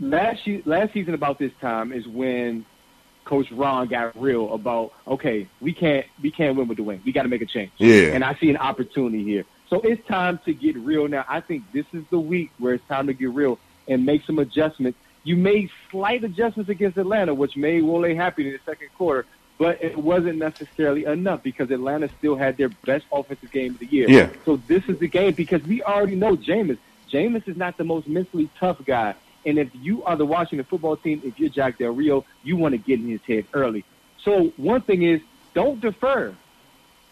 last 0.00 0.46
ye- 0.46 0.62
last 0.64 0.92
season 0.92 1.14
about 1.14 1.38
this 1.38 1.52
time 1.60 1.92
is 1.92 2.06
when 2.06 2.64
Coach 3.24 3.50
Ron 3.52 3.88
got 3.88 4.20
real 4.20 4.52
about 4.54 4.92
okay, 5.06 5.46
we 5.60 5.72
can't 5.72 6.06
we 6.22 6.30
can't 6.30 6.56
win 6.56 6.66
with 6.68 6.78
the 6.78 6.82
Dwayne. 6.84 7.04
We 7.04 7.12
got 7.12 7.22
to 7.22 7.28
make 7.28 7.42
a 7.42 7.46
change. 7.46 7.70
Yeah. 7.78 8.12
And 8.14 8.24
I 8.24 8.34
see 8.34 8.50
an 8.50 8.56
opportunity 8.56 9.22
here. 9.22 9.44
So 9.70 9.80
it's 9.80 10.06
time 10.06 10.38
to 10.46 10.54
get 10.54 10.76
real 10.76 11.08
now. 11.08 11.24
I 11.28 11.40
think 11.40 11.64
this 11.72 11.86
is 11.92 12.04
the 12.10 12.18
week 12.18 12.50
where 12.58 12.74
it's 12.74 12.86
time 12.88 13.06
to 13.08 13.12
get 13.12 13.30
real 13.30 13.58
and 13.86 14.06
make 14.06 14.24
some 14.24 14.38
adjustments. 14.38 14.98
You 15.24 15.36
made 15.36 15.70
slight 15.90 16.24
adjustments 16.24 16.70
against 16.70 16.96
Atlanta, 16.96 17.34
which 17.34 17.56
made 17.56 17.82
Wole 17.82 18.14
happy 18.14 18.46
in 18.46 18.52
the 18.52 18.60
second 18.64 18.88
quarter, 18.96 19.26
but 19.58 19.82
it 19.82 19.96
wasn't 19.98 20.38
necessarily 20.38 21.04
enough 21.04 21.42
because 21.42 21.70
Atlanta 21.70 22.08
still 22.18 22.36
had 22.36 22.56
their 22.56 22.68
best 22.68 23.04
offensive 23.12 23.50
game 23.50 23.74
of 23.74 23.80
the 23.80 23.86
year. 23.86 24.08
Yeah. 24.08 24.30
So 24.44 24.56
this 24.56 24.84
is 24.88 24.98
the 24.98 25.08
game 25.08 25.34
because 25.34 25.62
we 25.64 25.82
already 25.82 26.14
know 26.14 26.36
Jameis. 26.36 26.78
Jameis 27.10 27.46
is 27.48 27.56
not 27.56 27.76
the 27.76 27.84
most 27.84 28.06
mentally 28.06 28.48
tough 28.58 28.82
guy. 28.84 29.14
And 29.44 29.58
if 29.58 29.68
you 29.74 30.04
are 30.04 30.16
the 30.16 30.26
Washington 30.26 30.64
football 30.64 30.96
team, 30.96 31.20
if 31.24 31.38
you're 31.38 31.48
Jack 31.48 31.78
Del 31.78 31.90
Rio, 31.90 32.24
you 32.42 32.56
want 32.56 32.72
to 32.72 32.78
get 32.78 33.00
in 33.00 33.08
his 33.08 33.20
head 33.22 33.46
early. 33.52 33.84
So 34.22 34.52
one 34.56 34.80
thing 34.82 35.02
is, 35.02 35.20
don't 35.54 35.80
defer. 35.80 36.34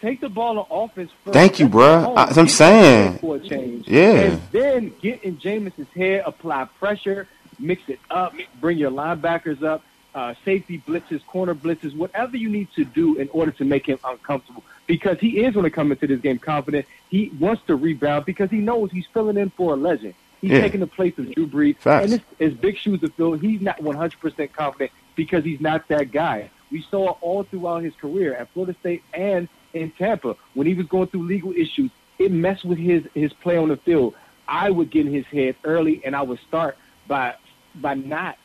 Take 0.01 0.21
the 0.21 0.29
ball 0.29 0.59
on 0.59 0.65
offense 0.69 1.11
first. 1.23 1.33
Thank 1.33 1.59
you, 1.59 1.67
bruh. 1.67 2.11
I- 2.15 2.25
that's 2.25 2.37
what 2.37 2.41
I'm 2.43 2.47
saying. 2.47 3.17
For 3.19 3.35
a 3.37 3.39
change. 3.39 3.87
Yeah. 3.87 4.11
And 4.21 4.41
then 4.51 4.93
get 5.01 5.23
in 5.23 5.39
Jameis's 5.39 5.87
head, 5.95 6.23
apply 6.25 6.65
pressure, 6.79 7.27
mix 7.59 7.81
it 7.87 7.99
up, 8.11 8.35
bring 8.61 8.77
your 8.77 8.91
linebackers 8.91 9.63
up, 9.63 9.81
uh, 10.13 10.33
safety 10.45 10.81
blitzes, 10.87 11.25
corner 11.25 11.55
blitzes, 11.55 11.95
whatever 11.95 12.37
you 12.37 12.49
need 12.49 12.67
to 12.75 12.83
do 12.85 13.17
in 13.17 13.27
order 13.29 13.51
to 13.53 13.65
make 13.65 13.87
him 13.87 13.97
uncomfortable. 14.03 14.63
Because 14.85 15.19
he 15.19 15.43
is 15.43 15.53
going 15.53 15.63
to 15.63 15.69
come 15.71 15.91
into 15.91 16.05
this 16.07 16.21
game 16.21 16.37
confident. 16.39 16.85
He 17.09 17.31
wants 17.39 17.61
to 17.67 17.75
rebound 17.75 18.25
because 18.25 18.49
he 18.51 18.57
knows 18.57 18.91
he's 18.91 19.05
filling 19.13 19.37
in 19.37 19.49
for 19.51 19.73
a 19.73 19.75
legend. 19.75 20.13
He's 20.41 20.51
Yeah. 20.51 20.61
taking 20.61 20.79
the 20.81 20.87
place 20.87 21.17
of 21.17 21.33
Drew 21.33 21.47
Brees. 21.47 21.77
Facts. 21.77 22.05
And 22.05 22.13
it's, 22.13 22.23
it's 22.39 22.55
big 22.55 22.77
shoes 22.77 22.99
to 23.01 23.09
fill. 23.09 23.33
He's 23.33 23.61
not 23.61 23.79
100% 23.81 24.53
confident 24.53 24.91
because 25.15 25.43
he's 25.43 25.59
not 25.59 25.87
that 25.87 26.11
guy. 26.11 26.51
We 26.71 26.83
saw 26.91 27.11
it 27.11 27.17
all 27.21 27.43
throughout 27.43 27.81
his 27.83 27.93
career 27.95 28.35
at 28.35 28.49
Florida 28.53 28.75
State 28.79 29.01
and 29.13 29.47
in 29.81 29.91
Tampa 29.91 30.35
when 30.53 30.67
he 30.67 30.73
was 30.73 30.85
going 30.87 31.07
through 31.07 31.23
legal 31.27 31.51
issues. 31.53 31.91
It 32.19 32.31
messed 32.31 32.65
with 32.65 32.77
his 32.77 33.03
his 33.13 33.31
play 33.33 33.57
on 33.57 33.69
the 33.69 33.77
field. 33.77 34.15
I 34.47 34.69
would 34.69 34.89
get 34.89 35.05
in 35.05 35.13
his 35.13 35.25
head 35.27 35.55
early, 35.63 36.01
and 36.05 36.15
I 36.15 36.21
would 36.21 36.39
start 36.47 36.77
by 37.07 37.35
by 37.75 37.93
not 37.93 38.37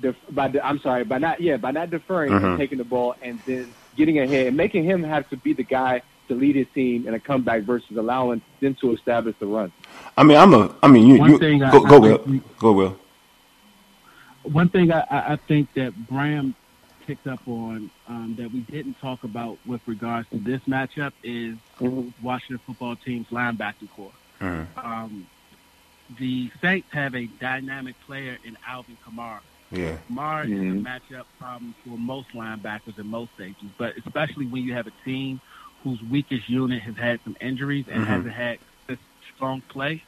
def, 0.00 0.16
by 0.30 0.48
the, 0.48 0.64
I'm 0.64 0.80
sorry 0.80 1.04
by 1.04 1.18
not 1.18 1.40
yeah 1.40 1.56
by 1.56 1.70
not 1.70 1.90
deferring 1.90 2.32
uh-huh. 2.32 2.46
and 2.46 2.58
taking 2.58 2.78
the 2.78 2.84
ball 2.84 3.14
and 3.22 3.38
then 3.46 3.72
getting 3.96 4.18
ahead 4.18 4.48
and 4.48 4.56
making 4.56 4.84
him 4.84 5.02
have 5.02 5.28
to 5.30 5.36
be 5.36 5.52
the 5.52 5.62
guy 5.62 6.02
to 6.28 6.34
lead 6.34 6.56
his 6.56 6.66
team 6.74 7.08
in 7.08 7.14
a 7.14 7.20
comeback 7.20 7.62
versus 7.62 7.96
allowing 7.96 8.40
them 8.60 8.74
to 8.80 8.92
establish 8.92 9.34
the 9.38 9.46
run. 9.46 9.72
I 10.16 10.22
mean, 10.24 10.36
I'm 10.36 10.52
a. 10.54 10.74
I 10.82 10.88
mean, 10.88 11.06
you. 11.06 11.18
One 11.18 11.30
you 11.30 11.38
thing 11.38 11.62
I- 11.62 11.72
go, 11.72 11.84
I 11.84 11.88
go, 11.88 12.00
think 12.00 12.26
Will. 12.26 12.32
we- 12.32 12.42
Go, 12.58 12.72
Will. 12.72 12.96
One 14.42 14.68
thing 14.68 14.92
I, 14.92 15.00
I 15.00 15.32
I 15.32 15.36
think 15.36 15.72
that 15.74 15.94
Bram 16.08 16.54
picked 17.08 17.26
up 17.26 17.40
on 17.48 17.90
um, 18.06 18.34
that 18.38 18.52
we 18.52 18.60
didn't 18.60 18.92
talk 19.00 19.24
about 19.24 19.56
with 19.66 19.80
regards 19.86 20.28
to 20.28 20.36
this 20.38 20.60
matchup 20.68 21.12
is 21.24 21.56
Washington 22.22 22.60
football 22.66 22.96
team's 22.96 23.26
linebacking 23.28 23.88
corps. 23.96 24.12
Mhm. 24.42 24.66
Um, 24.84 25.26
the 26.18 26.50
Saints 26.60 26.86
have 26.92 27.14
a 27.14 27.24
dynamic 27.40 27.94
player 28.06 28.36
in 28.44 28.58
Alvin 28.66 28.98
Kamara. 29.06 29.40
Yeah. 29.70 29.96
Kamara 30.10 30.44
Mhm. 30.46 30.52
is 30.52 30.80
a 30.80 30.84
matchup 31.14 31.24
problem 31.38 31.74
for 31.82 31.96
most 31.96 32.28
linebackers 32.34 32.98
and 32.98 33.08
most 33.08 33.30
safeties, 33.38 33.70
but 33.78 33.96
especially 33.96 34.44
when 34.46 34.62
you 34.62 34.74
have 34.74 34.86
a 34.86 34.92
team 35.02 35.40
whose 35.82 36.02
weakest 36.10 36.46
unit 36.46 36.82
has 36.82 36.96
had 36.96 37.20
some 37.24 37.36
injuries 37.40 37.86
and 37.90 38.02
Mhm. 38.04 38.06
hasn't 38.06 38.34
had 38.34 38.58
this 38.86 38.98
strong 39.34 39.62
play. 39.70 40.02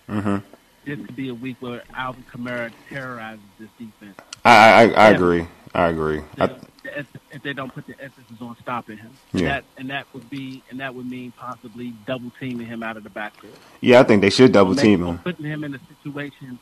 This 0.85 0.99
could 1.07 1.17
be 1.17 1.29
a 1.29 1.35
week 1.35 1.57
where 1.61 1.83
Alvin 1.95 2.25
Kamara 2.25 2.71
terrorizes 2.91 3.45
this 3.59 3.69
defense. 3.79 4.19
I, 4.45 4.51
I, 4.51 4.83
I 4.83 5.11
Yeah. 5.11 5.17
agree. 5.17 5.47
I 5.75 5.89
agree. 5.89 6.21
I, 6.39 6.51
if, 6.85 7.07
if 7.33 7.43
they 7.43 7.53
don't 7.53 7.73
put 7.73 7.87
the 7.87 8.01
emphasis 8.01 8.37
on 8.41 8.57
stopping 8.61 8.99
him. 8.99 9.11
Yeah. 9.33 9.49
That 9.49 9.65
and 9.77 9.91
that 9.91 10.07
would 10.15 10.29
be 10.31 10.63
and 10.71 10.81
that 10.81 10.95
would 10.95 11.09
mean 11.09 11.33
possibly 11.33 11.95
double 12.07 12.33
teaming 12.39 12.67
him 12.67 12.83
out 12.83 12.97
of 12.97 13.05
the 13.05 13.11
backfield. 13.11 13.57
yeah, 13.81 14.01
I 14.01 14.03
think 14.05 14.23
they 14.23 14.31
should 14.31 14.53
double 14.53 14.75
team 14.75 15.05
him. 15.05 15.19
Putting 15.19 15.47
him 15.47 15.65
in 15.65 15.75
a 15.75 15.81
situation 15.89 16.59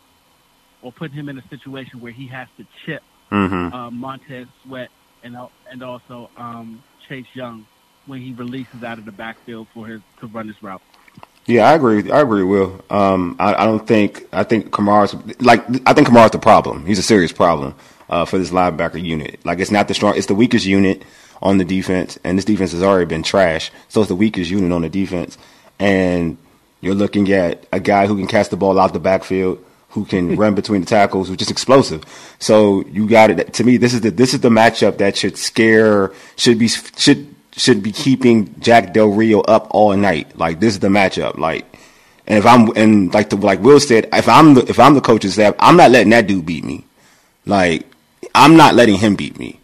or 0.82 0.92
putting 0.92 1.16
him 1.16 1.28
in 1.28 1.38
a 1.38 1.48
situation 1.48 2.00
where 2.00 2.12
he 2.12 2.26
has 2.28 2.48
to 2.56 2.66
chip 2.84 3.02
hmm 3.30 3.68
uh, 3.72 3.90
Montez 3.90 4.46
Sweat 4.64 4.88
and 5.22 5.36
and 5.70 5.82
also 5.82 6.30
um, 6.36 6.82
Chase 7.08 7.26
Young 7.34 7.66
when 8.06 8.22
he 8.22 8.32
releases 8.32 8.82
out 8.82 8.98
of 8.98 9.04
the 9.04 9.12
backfield 9.12 9.68
for 9.74 9.86
his 9.86 10.00
to 10.20 10.26
run 10.26 10.48
his 10.48 10.62
route. 10.62 10.82
Yeah, 11.44 11.68
I 11.68 11.74
agree. 11.74 12.10
I 12.10 12.20
agree, 12.20 12.42
Will. 12.42 12.84
Um, 12.90 13.36
I, 13.38 13.54
I 13.54 13.64
don't 13.64 13.86
think 13.86 14.26
I 14.32 14.44
think 14.44 14.70
Kamara's 14.70 15.14
like 15.40 15.64
I 15.86 15.92
think 15.92 16.08
Kamara's 16.08 16.30
the 16.30 16.38
problem. 16.38 16.86
He's 16.86 16.98
a 16.98 17.02
serious 17.02 17.32
problem 17.32 17.74
uh, 18.08 18.24
for 18.24 18.38
this 18.38 18.50
linebacker 18.50 19.02
unit. 19.02 19.44
Like 19.44 19.58
it's 19.58 19.70
not 19.70 19.88
the 19.88 19.94
strong. 19.94 20.16
It's 20.16 20.26
the 20.26 20.34
weakest 20.34 20.66
unit 20.66 21.02
on 21.42 21.58
the 21.58 21.64
defense, 21.64 22.18
and 22.24 22.36
this 22.36 22.44
defense 22.44 22.72
has 22.72 22.82
already 22.82 23.06
been 23.06 23.22
trash. 23.22 23.70
So 23.88 24.00
it's 24.00 24.08
the 24.08 24.14
weakest 24.16 24.50
unit 24.50 24.72
on 24.72 24.82
the 24.82 24.88
defense, 24.88 25.38
and 25.78 26.36
you're 26.80 26.94
looking 26.94 27.30
at 27.32 27.66
a 27.72 27.80
guy 27.80 28.06
who 28.06 28.16
can 28.16 28.26
cast 28.26 28.50
the 28.50 28.56
ball 28.56 28.78
out 28.78 28.92
the 28.92 29.00
backfield, 29.00 29.64
who 29.90 30.04
can 30.04 30.36
run 30.36 30.54
between 30.54 30.82
the 30.82 30.86
tackles, 30.86 31.28
who's 31.28 31.36
just 31.36 31.50
explosive. 31.50 32.04
So 32.38 32.84
you 32.86 33.08
got 33.08 33.30
it. 33.30 33.52
To 33.54 33.64
me, 33.64 33.76
this 33.76 33.94
is 33.94 34.00
the 34.00 34.10
this 34.10 34.34
is 34.34 34.40
the 34.40 34.50
matchup 34.50 34.98
that 34.98 35.16
should 35.16 35.36
scare 35.36 36.12
should 36.36 36.58
be 36.58 36.68
should 36.68 37.34
should 37.52 37.82
be 37.82 37.92
keeping 37.92 38.54
Jack 38.60 38.92
Del 38.92 39.08
Rio 39.08 39.40
up 39.40 39.68
all 39.70 39.96
night. 39.96 40.38
Like 40.38 40.60
this 40.60 40.74
is 40.74 40.80
the 40.80 40.88
matchup. 40.88 41.38
Like, 41.38 41.66
and 42.26 42.38
if 42.38 42.46
I'm 42.46 42.70
and 42.76 43.12
like 43.12 43.30
the, 43.30 43.36
like 43.36 43.60
Will 43.60 43.80
said, 43.80 44.08
if 44.12 44.28
I'm 44.28 44.54
the 44.54 44.68
if 44.68 44.78
I'm 44.78 44.94
the 44.94 45.00
coach's 45.00 45.34
staff, 45.34 45.54
I'm 45.58 45.76
not 45.76 45.90
letting 45.90 46.10
that 46.10 46.26
dude 46.26 46.46
beat 46.46 46.64
me. 46.64 46.84
Like, 47.46 47.86
I'm 48.34 48.56
not 48.56 48.74
letting 48.74 48.96
him 48.96 49.16
beat 49.16 49.38
me. 49.38 49.60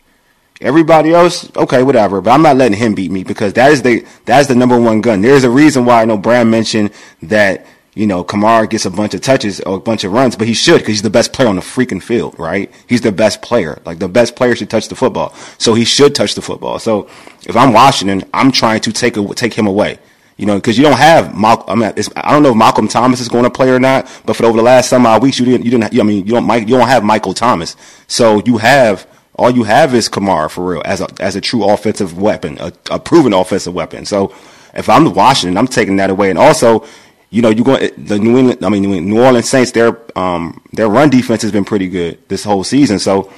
Everybody 0.60 1.12
else, 1.12 1.50
okay, 1.56 1.82
whatever, 1.82 2.20
but 2.20 2.30
I'm 2.30 2.42
not 2.42 2.56
letting 2.56 2.78
him 2.78 2.94
beat 2.94 3.10
me 3.10 3.24
because 3.24 3.52
that 3.54 3.72
is 3.72 3.82
the 3.82 4.06
that 4.26 4.40
is 4.40 4.48
the 4.48 4.54
number 4.54 4.80
one 4.80 5.00
gun. 5.00 5.20
There's 5.20 5.44
a 5.44 5.50
reason 5.50 5.84
why 5.84 6.02
I 6.02 6.04
know 6.04 6.16
Bram 6.16 6.48
mentioned 6.48 6.90
that 7.22 7.66
you 7.94 8.06
know 8.06 8.24
Kamara 8.24 8.70
gets 8.70 8.86
a 8.86 8.90
bunch 8.90 9.14
of 9.14 9.20
touches 9.20 9.60
or 9.60 9.76
a 9.76 9.80
bunch 9.80 10.04
of 10.04 10.12
runs, 10.12 10.36
but 10.36 10.46
he 10.46 10.54
should 10.54 10.78
because 10.78 10.88
he's 10.88 11.02
the 11.02 11.10
best 11.10 11.32
player 11.32 11.48
on 11.48 11.56
the 11.56 11.62
freaking 11.62 12.02
field, 12.02 12.38
right? 12.38 12.72
He's 12.88 13.00
the 13.00 13.12
best 13.12 13.42
player. 13.42 13.82
Like 13.84 13.98
the 13.98 14.08
best 14.08 14.36
player 14.36 14.54
should 14.54 14.70
touch 14.70 14.88
the 14.88 14.94
football, 14.94 15.34
so 15.58 15.74
he 15.74 15.84
should 15.84 16.14
touch 16.14 16.34
the 16.34 16.42
football. 16.42 16.78
So 16.78 17.08
if 17.46 17.56
I'm 17.56 17.72
Washington, 17.72 18.28
I'm 18.32 18.52
trying 18.52 18.80
to 18.82 18.92
take 18.92 19.16
a, 19.16 19.26
take 19.34 19.54
him 19.54 19.66
away. 19.66 19.98
You 20.36 20.46
know, 20.46 20.56
because 20.56 20.76
you 20.76 20.82
don't 20.82 20.98
have 20.98 21.38
Malcolm. 21.38 21.82
I, 21.82 21.92
mean, 21.92 22.04
I 22.16 22.32
don't 22.32 22.42
know 22.42 22.50
if 22.50 22.56
Malcolm 22.56 22.88
Thomas 22.88 23.20
is 23.20 23.28
going 23.28 23.44
to 23.44 23.50
play 23.50 23.70
or 23.70 23.78
not, 23.78 24.10
but 24.26 24.34
for 24.36 24.44
over 24.46 24.56
the 24.56 24.64
last 24.64 24.88
some 24.88 25.06
odd 25.06 25.22
weeks, 25.22 25.38
you 25.38 25.44
didn't. 25.44 25.64
You 25.64 25.70
didn't. 25.70 25.98
I 25.98 26.02
mean, 26.02 26.26
you 26.26 26.32
don't. 26.32 26.44
Mike, 26.44 26.62
you 26.68 26.76
don't 26.76 26.88
have 26.88 27.04
Michael 27.04 27.34
Thomas, 27.34 27.76
so 28.08 28.42
you 28.44 28.58
have 28.58 29.06
all 29.36 29.50
you 29.50 29.62
have 29.62 29.94
is 29.94 30.08
Kamara 30.08 30.50
for 30.50 30.72
real 30.72 30.82
as 30.84 31.00
a 31.00 31.06
as 31.20 31.36
a 31.36 31.40
true 31.40 31.64
offensive 31.64 32.18
weapon, 32.18 32.58
a, 32.58 32.72
a 32.90 32.98
proven 32.98 33.32
offensive 33.32 33.74
weapon. 33.74 34.06
So 34.06 34.34
if 34.74 34.88
I'm 34.88 35.12
Washington, 35.14 35.56
I'm 35.56 35.68
taking 35.68 35.96
that 35.96 36.10
away, 36.10 36.30
and 36.30 36.38
also. 36.38 36.86
You 37.30 37.42
know, 37.42 37.48
you 37.48 37.64
going 37.64 37.90
the 37.98 38.16
New 38.16 38.38
England. 38.38 38.64
I 38.64 38.68
mean, 38.68 38.82
New 38.82 39.20
Orleans 39.20 39.48
Saints. 39.48 39.72
Their 39.72 39.98
um 40.16 40.62
their 40.72 40.88
run 40.88 41.10
defense 41.10 41.42
has 41.42 41.50
been 41.50 41.64
pretty 41.64 41.88
good 41.88 42.16
this 42.28 42.44
whole 42.44 42.62
season. 42.62 43.00
So 43.00 43.32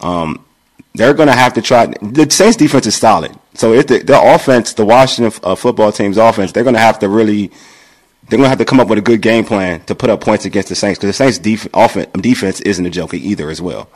um, 0.00 0.44
they're 0.94 1.14
going 1.14 1.28
to 1.28 1.34
have 1.34 1.52
to 1.54 1.62
try. 1.62 1.86
The 1.86 2.28
Saints 2.30 2.56
defense 2.56 2.86
is 2.86 2.94
solid. 2.96 3.32
So 3.54 3.72
if 3.72 3.86
the, 3.88 3.98
their 3.98 4.34
offense, 4.34 4.72
the 4.74 4.84
Washington 4.84 5.38
uh, 5.42 5.54
football 5.54 5.92
team's 5.92 6.16
offense, 6.18 6.52
they're 6.52 6.62
going 6.64 6.74
to 6.74 6.80
have 6.80 6.98
to 7.00 7.08
really, 7.08 7.48
they're 8.28 8.36
going 8.38 8.44
to 8.44 8.48
have 8.48 8.58
to 8.58 8.64
come 8.64 8.80
up 8.80 8.88
with 8.88 8.98
a 8.98 9.02
good 9.02 9.20
game 9.20 9.44
plan 9.44 9.84
to 9.84 9.94
put 9.94 10.08
up 10.10 10.20
points 10.20 10.44
against 10.44 10.68
the 10.68 10.74
Saints 10.74 10.98
because 10.98 11.08
the 11.16 11.24
Saints 11.32 11.38
def- 11.38 11.68
offense, 11.74 12.10
defense 12.20 12.60
isn't 12.60 12.86
a 12.86 12.90
joke 12.90 13.12
either 13.14 13.50
as 13.50 13.60
well. 13.60 13.88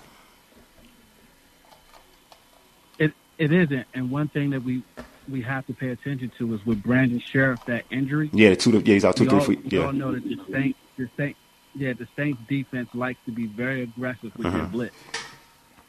It 2.99 3.13
it 3.39 3.53
isn't, 3.53 3.87
and 3.95 4.11
one 4.11 4.29
thing 4.29 4.51
that 4.51 4.63
we 4.65 4.83
we 5.29 5.43
have 5.43 5.67
to 5.67 5.75
pay 5.75 5.91
attention 5.91 6.33
to 6.39 6.55
is 6.55 6.65
with 6.67 6.83
Brandon 6.83 7.21
Scherff 7.21 7.65
that 7.67 7.85
injury. 7.91 8.29
Yeah, 8.33 8.51
the 8.51 8.57
two, 8.57 8.73
yeah, 8.73 8.95
he's 8.95 9.05
out 9.05 9.15
two, 9.17 9.25
we 9.25 9.29
three 9.31 9.39
all, 9.39 9.45
feet. 9.45 9.71
we 9.73 9.79
all 9.79 9.93
know 9.93 10.13
that 10.13 10.25
the 10.25 10.37
Saints, 10.51 10.79
the 10.97 11.09
Saints, 11.17 11.39
yeah, 11.75 11.93
the 11.93 12.09
Saints 12.17 12.41
defense 12.49 12.89
likes 12.95 13.21
to 13.27 13.31
be 13.33 13.47
very 13.47 13.83
aggressive 13.83 14.33
with 14.37 14.53
their 14.53 14.63
Mhm. 14.63 14.73
blitz. 14.73 14.95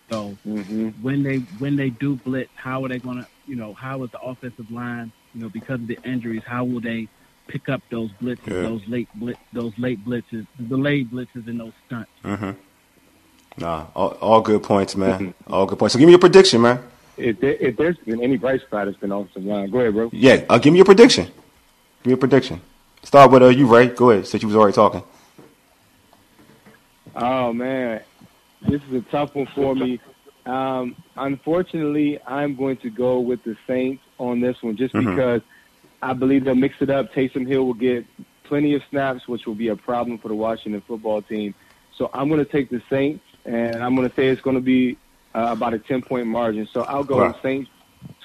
So 0.10 0.38
Mm-hmm. 0.48 0.90
when 1.04 1.24
they 1.24 1.38
when 1.60 1.76
they 1.76 1.90
do 1.90 2.16
blitz, 2.16 2.50
how 2.56 2.84
are 2.84 2.90
they 2.90 3.00
going 3.00 3.18
to, 3.18 3.28
you 3.48 3.56
know, 3.56 3.74
how 3.74 4.04
is 4.04 4.12
the 4.12 4.20
offensive 4.22 4.70
line, 4.72 5.12
you 5.36 5.42
know, 5.42 5.50
because 5.50 5.76
of 5.82 5.88
the 5.88 6.00
injuries, 6.04 6.42
how 6.46 6.64
will 6.64 6.82
they 6.82 7.08
pick 7.48 7.70
up 7.70 7.82
those 7.92 8.10
blitzes, 8.22 8.48
Yeah. 8.48 8.62
those 8.62 8.82
late 8.88 9.08
blitz, 9.16 9.40
those 9.54 9.74
late 9.78 10.04
blitzes, 10.06 10.48
delayed 10.68 11.12
blitzes, 11.12 11.48
and 11.48 11.60
those 11.60 11.74
stunts? 11.86 12.12
mm-hmm. 12.24 12.52
Nah, 13.58 13.88
all, 13.96 14.10
all 14.22 14.42
good 14.42 14.64
points, 14.64 14.96
man. 14.96 15.34
All 15.48 15.66
good 15.66 15.78
points. 15.78 15.94
So 15.94 16.00
give 16.00 16.06
me 16.08 16.14
your 16.14 16.20
prediction, 16.20 16.62
man. 16.62 16.80
If, 17.18 17.42
there, 17.42 17.56
if 17.56 17.76
there's 17.76 17.98
been 17.98 18.24
any 18.24 18.38
bright 18.38 18.62
spot, 18.62 18.88
it's 18.88 18.98
been 18.98 19.12
offensive 19.12 19.44
line. 19.44 19.70
Go 19.70 19.80
ahead, 19.80 19.94
bro. 19.94 20.10
Yeah, 20.14 20.46
uh, 20.48 20.58
give 20.60 20.72
me 20.72 20.78
your 20.78 20.86
prediction. 20.86 21.26
Give 21.26 22.06
me 22.06 22.12
your 22.12 22.18
prediction. 22.18 22.62
Start 23.04 23.32
with 23.32 23.44
uh, 23.44 23.48
you, 23.48 23.68
Ray. 23.68 23.88
Go 23.88 24.12
ahead, 24.12 24.28
since 24.28 24.42
you 24.44 24.48
was 24.48 24.56
already 24.56 24.74
talking. 24.74 25.04
Oh 27.16 27.52
man, 27.52 28.02
this 28.62 28.82
is 28.90 28.94
a 28.94 29.02
tough 29.12 29.34
one 29.36 29.48
for 29.56 29.76
me. 29.76 30.00
Um, 30.46 30.96
unfortunately, 31.16 32.20
I'm 32.28 32.56
going 32.56 32.78
to 32.78 32.90
go 32.90 33.20
with 33.20 33.44
the 33.44 33.56
Saints 33.68 34.04
on 34.18 34.40
this 34.40 34.56
one, 34.62 34.76
just 34.76 34.94
Mhm. 34.96 35.06
because 35.06 35.42
I 36.02 36.14
believe 36.14 36.46
they'll 36.46 36.56
mix 36.56 36.76
it 36.82 36.90
up. 36.90 37.12
Taysom 37.14 37.48
Hill 37.48 37.66
will 37.66 37.74
get 37.74 38.06
plenty 38.44 38.74
of 38.74 38.82
snaps, 38.90 39.28
which 39.28 39.46
will 39.46 39.56
be 39.56 39.68
a 39.70 39.76
problem 39.76 40.18
for 40.18 40.30
the 40.30 40.36
Washington 40.36 40.82
football 40.88 41.22
team. 41.22 41.54
So 41.98 42.10
I'm 42.14 42.30
going 42.30 42.44
to 42.44 42.52
take 42.52 42.70
the 42.70 42.82
Saints, 42.90 43.24
and 43.46 43.84
I'm 43.84 43.96
going 43.96 44.10
to 44.10 44.16
say 44.16 44.28
it's 44.30 44.42
going 44.42 44.56
to 44.56 44.62
be 44.62 44.98
uh, 45.36 45.50
about 45.52 45.74
a 45.74 45.80
10 45.80 46.02
point 46.02 46.26
margin. 46.28 46.68
So 46.74 46.82
I'll 46.84 47.04
go 47.04 47.18
Wow. 47.18 47.28
with 47.28 47.36
Saints 47.44 47.70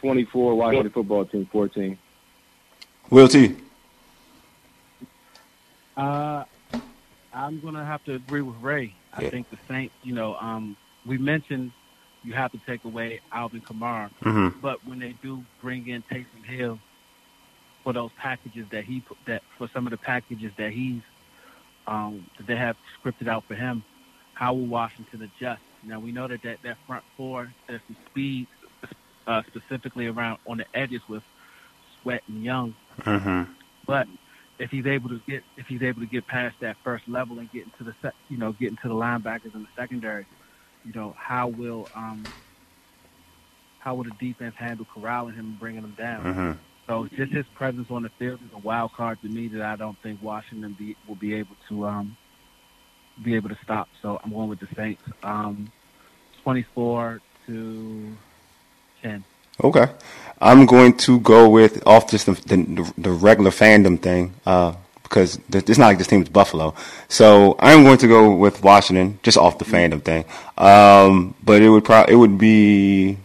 24, 0.00 0.54
Washington 0.54 0.92
football 0.92 1.24
team 1.26 1.46
14. 1.52 1.98
Will 3.10 3.28
T. 3.28 3.56
Uh, 5.96 6.44
I'm 7.34 7.60
gonna 7.60 7.84
have 7.84 8.04
to 8.04 8.14
agree 8.14 8.42
with 8.42 8.56
Ray. 8.62 8.94
I 9.12 9.22
Yeah. 9.22 9.30
think 9.30 9.50
the 9.50 9.58
Saints. 9.68 9.94
You 10.02 10.14
know, 10.14 10.36
um, 10.36 10.76
we 11.06 11.18
mentioned 11.18 11.72
you 12.22 12.32
have 12.34 12.52
to 12.52 12.58
take 12.66 12.84
away 12.84 13.20
Alvin 13.32 13.60
Kamara, 13.60 14.10
Mm-hmm. 14.22 14.60
but 14.60 14.84
when 14.86 14.98
they 14.98 15.12
do 15.22 15.44
bring 15.60 15.88
in 15.88 16.02
Taysom 16.04 16.44
Hill 16.44 16.78
for 17.82 17.92
those 17.92 18.12
packages 18.12 18.66
that 18.70 18.84
he 18.84 19.00
put- 19.00 19.18
that 19.26 19.42
for 19.58 19.68
some 19.68 19.86
of 19.86 19.90
the 19.90 19.98
packages 19.98 20.52
that 20.56 20.72
he's 20.72 21.02
um, 21.86 22.24
that 22.38 22.46
they 22.46 22.56
have 22.56 22.76
scripted 22.98 23.28
out 23.28 23.44
for 23.44 23.54
him, 23.54 23.84
how 24.32 24.54
will 24.54 24.66
Washington 24.66 25.22
adjust? 25.22 25.60
Now 25.82 26.00
we 26.00 26.12
know 26.12 26.26
that 26.28 26.42
that, 26.42 26.62
that 26.62 26.78
front 26.86 27.04
four 27.16 27.52
there's 27.66 27.82
some 27.86 27.96
speed, 28.06 28.46
uh, 29.26 29.42
specifically 29.48 30.06
around 30.06 30.38
on 30.46 30.56
the 30.58 30.66
edges 30.74 31.02
with 31.08 31.22
Sweat 32.00 32.22
and 32.28 32.42
Young. 32.42 32.74
Mm-hmm. 33.02 33.52
But 33.86 34.08
if 34.58 34.70
he's 34.70 34.86
able 34.86 35.08
to 35.08 35.20
get 35.28 35.42
if 35.56 35.66
he's 35.66 35.82
able 35.82 36.00
to 36.00 36.06
get 36.06 36.26
past 36.26 36.56
that 36.60 36.76
first 36.84 37.06
level 37.08 37.38
and 37.38 37.50
get 37.50 37.64
into 37.64 37.84
the 37.84 37.94
sec, 38.02 38.14
you 38.28 38.38
know 38.38 38.52
get 38.52 38.68
into 38.68 38.88
the 38.88 38.94
linebackers 38.94 39.54
in 39.54 39.62
the 39.62 39.68
secondary, 39.76 40.26
you 40.84 40.92
know 40.94 41.14
how 41.18 41.48
will 41.48 41.88
um 41.94 42.32
how 43.78 43.94
will 43.94 44.04
the 44.04 44.12
defense 44.12 44.54
handle 44.58 44.86
corralling 44.86 45.34
him 45.34 45.46
and 45.46 45.58
bringing 45.58 45.84
him 45.84 45.94
down? 45.98 46.24
Mm-hmm. 46.24 46.52
So 46.86 47.08
just 47.16 47.32
his 47.32 47.46
presence 47.54 47.88
on 47.90 48.02
the 48.02 48.10
field 48.18 48.40
is 48.42 48.50
a 48.54 48.58
wild 48.58 48.92
card 48.92 49.20
to 49.22 49.28
me 49.28 49.48
that 49.48 49.62
I 49.62 49.76
don't 49.76 49.96
think 50.02 50.22
Washington 50.22 50.74
be, 50.78 50.96
will 51.06 51.16
be 51.16 51.34
able 51.34 51.56
to 51.68 51.86
um 51.86 52.16
be 53.22 53.36
able 53.36 53.48
to 53.48 53.58
stop. 53.62 53.88
So 54.02 54.18
I'm 54.22 54.30
going 54.32 54.48
with 54.48 54.60
the 54.60 54.68
Saints. 54.76 55.02
Um, 55.22 55.70
24 56.42 57.20
to 57.46 58.16
10. 59.02 59.24
Okay. 59.62 59.86
I'm 60.40 60.66
going 60.66 60.96
to 60.98 61.20
go 61.20 61.48
with 61.48 61.86
off 61.86 62.10
just 62.10 62.26
the, 62.26 62.32
the, 62.32 62.92
the 62.98 63.10
regular 63.10 63.50
fandom 63.50 64.00
thing, 64.00 64.34
uh, 64.44 64.74
because 65.02 65.38
th- 65.50 65.68
it's 65.68 65.78
not 65.78 65.86
like 65.86 65.98
this 65.98 66.06
team 66.06 66.22
is 66.22 66.28
Buffalo. 66.28 66.74
So 67.08 67.56
I'm 67.60 67.84
going 67.84 67.98
to 67.98 68.08
go 68.08 68.34
with 68.34 68.62
Washington 68.62 69.18
just 69.22 69.38
off 69.38 69.58
the 69.58 69.64
fandom 69.64 70.02
thing. 70.02 70.24
Um, 70.58 71.34
but 71.42 71.62
it 71.62 71.68
would 71.68 71.84
probably, 71.84 72.14
it 72.14 72.16
would 72.16 72.36
be, 72.36 73.16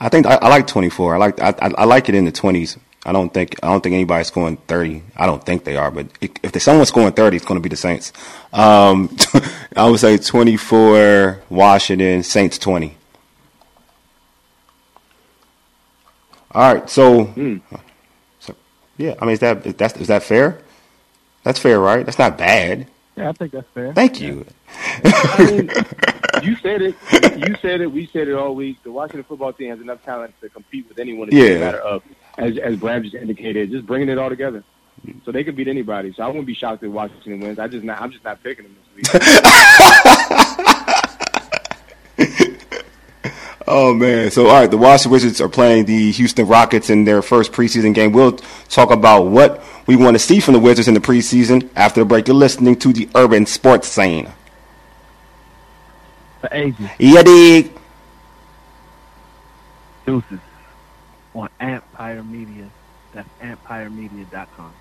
I 0.00 0.08
think 0.08 0.26
I, 0.26 0.34
I 0.34 0.48
like 0.48 0.66
24. 0.66 1.14
I 1.14 1.18
like, 1.18 1.40
I, 1.40 1.54
I 1.58 1.72
I 1.78 1.84
like 1.84 2.08
it 2.08 2.14
in 2.14 2.24
the 2.24 2.32
20s. 2.32 2.76
I 3.06 3.12
don't 3.12 3.32
think, 3.32 3.54
I 3.62 3.68
don't 3.68 3.80
think 3.80 3.94
anybody's 3.94 4.26
scoring 4.26 4.56
30. 4.56 5.02
I 5.16 5.26
don't 5.26 5.42
think 5.42 5.62
they 5.62 5.76
are, 5.76 5.92
but 5.92 6.08
if, 6.20 6.32
if 6.42 6.50
there's 6.52 6.64
someone 6.64 6.84
scoring 6.86 7.12
30, 7.12 7.36
it's 7.36 7.46
going 7.46 7.58
to 7.58 7.62
be 7.62 7.68
the 7.68 7.76
Saints. 7.76 8.12
Um, 8.52 9.16
I 9.76 9.88
would 9.88 10.00
say 10.00 10.18
24 10.18 11.42
Washington, 11.48 12.24
Saints 12.24 12.58
20. 12.58 12.95
All 16.56 16.72
right, 16.74 16.88
so, 16.88 17.24
hmm. 17.24 17.58
so 18.40 18.54
yeah, 18.96 19.14
I 19.20 19.26
mean, 19.26 19.34
is 19.34 19.40
that 19.40 19.66
is 19.66 19.74
that 19.74 20.00
is 20.00 20.06
that 20.08 20.22
fair? 20.22 20.58
That's 21.42 21.58
fair, 21.58 21.78
right? 21.78 22.02
That's 22.06 22.18
not 22.18 22.38
bad. 22.38 22.86
Yeah, 23.14 23.28
I 23.28 23.32
think 23.32 23.52
that's 23.52 23.68
fair. 23.74 23.92
Thank 23.92 24.22
you. 24.22 24.46
I 25.04 25.44
mean, 25.50 25.70
you 26.42 26.56
said 26.56 26.80
it. 26.80 26.94
You 27.46 27.56
said 27.60 27.82
it. 27.82 27.92
We 27.92 28.06
said 28.06 28.28
it 28.28 28.34
all 28.34 28.54
week. 28.54 28.82
The 28.84 28.90
Washington 28.90 29.24
football 29.24 29.52
team 29.52 29.68
has 29.68 29.80
enough 29.82 30.02
talent 30.02 30.34
to 30.40 30.48
compete 30.48 30.88
with 30.88 30.98
anyone. 30.98 31.28
It's 31.28 31.36
just 31.36 31.46
Yeah. 31.50 31.56
a 31.56 31.60
matter 31.60 31.78
of, 31.80 32.02
as 32.38 32.56
as 32.56 32.76
Bram 32.76 33.02
just 33.02 33.14
indicated, 33.14 33.70
just 33.70 33.86
bringing 33.86 34.08
it 34.08 34.16
all 34.16 34.30
together. 34.30 34.64
So 35.26 35.32
they 35.32 35.44
could 35.44 35.56
beat 35.56 35.68
anybody. 35.68 36.14
So 36.14 36.22
I 36.22 36.26
wouldn't 36.28 36.46
be 36.46 36.54
shocked 36.54 36.82
if 36.82 36.90
Washington 36.90 37.40
wins. 37.40 37.58
I 37.58 37.68
just 37.68 37.84
not. 37.84 38.00
I'm 38.00 38.10
just 38.10 38.24
not 38.24 38.42
picking 38.42 38.64
them 38.64 38.74
this 38.96 39.12
week. 39.12 39.22
Oh 43.78 43.92
man! 43.92 44.30
So 44.30 44.46
all 44.46 44.54
right, 44.60 44.70
the 44.70 44.78
Washington 44.78 45.12
Wizards 45.12 45.38
are 45.38 45.50
playing 45.50 45.84
the 45.84 46.10
Houston 46.12 46.46
Rockets 46.48 46.88
in 46.88 47.04
their 47.04 47.20
first 47.20 47.52
preseason 47.52 47.92
game. 47.92 48.10
We'll 48.10 48.32
talk 48.70 48.90
about 48.90 49.24
what 49.26 49.62
we 49.86 49.96
want 49.96 50.14
to 50.14 50.18
see 50.18 50.40
from 50.40 50.54
the 50.54 50.60
Wizards 50.60 50.88
in 50.88 50.94
the 50.94 51.00
preseason 51.00 51.68
after 51.76 52.00
the 52.00 52.06
break. 52.06 52.26
You're 52.26 52.38
listening 52.38 52.76
to 52.78 52.94
the 52.94 53.06
Urban 53.14 53.44
Sports 53.44 53.88
Scene. 53.88 54.32
For 56.40 56.48
ages, 56.52 56.88
Yeah, 56.98 57.22
dig. 57.22 57.70
deuces 60.06 60.40
on 61.34 61.50
Empire 61.60 62.22
Media. 62.22 62.70
That's 63.12 63.28
empiremedia.com. 63.42 64.72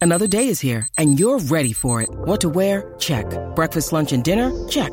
Another 0.00 0.28
day 0.28 0.46
is 0.46 0.60
here, 0.60 0.86
and 0.98 1.18
you're 1.18 1.40
ready 1.40 1.72
for 1.72 2.00
it. 2.00 2.10
What 2.10 2.40
to 2.42 2.48
wear? 2.48 2.94
Check. 3.00 3.26
Breakfast, 3.56 3.92
lunch, 3.92 4.12
and 4.12 4.22
dinner? 4.22 4.52
Check. 4.68 4.92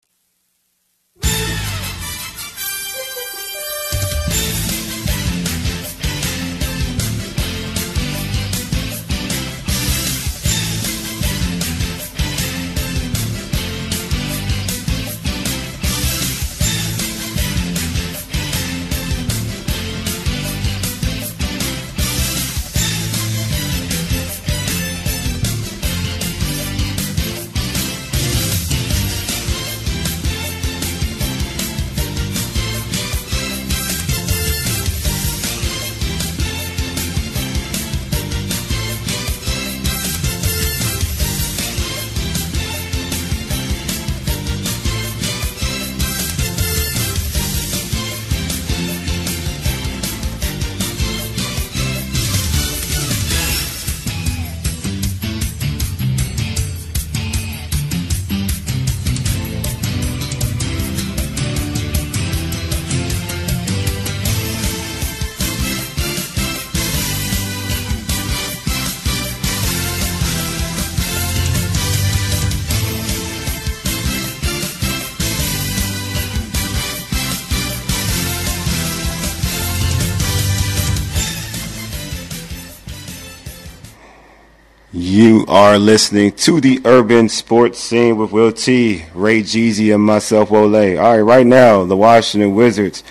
Are 85.51 85.77
listening 85.77 86.31
to 86.31 86.61
the 86.61 86.79
Urban 86.85 87.27
Sports 87.27 87.77
Scene 87.77 88.15
with 88.15 88.31
Will 88.31 88.53
T, 88.53 89.03
Ray 89.13 89.41
Jeezy, 89.41 89.93
and 89.93 90.01
myself, 90.01 90.49
Wole. 90.49 90.73
All 90.73 91.17
right, 91.17 91.19
right 91.19 91.45
now, 91.45 91.83
the 91.83 91.97
Washington 91.97 92.55
Wizards 92.55 93.03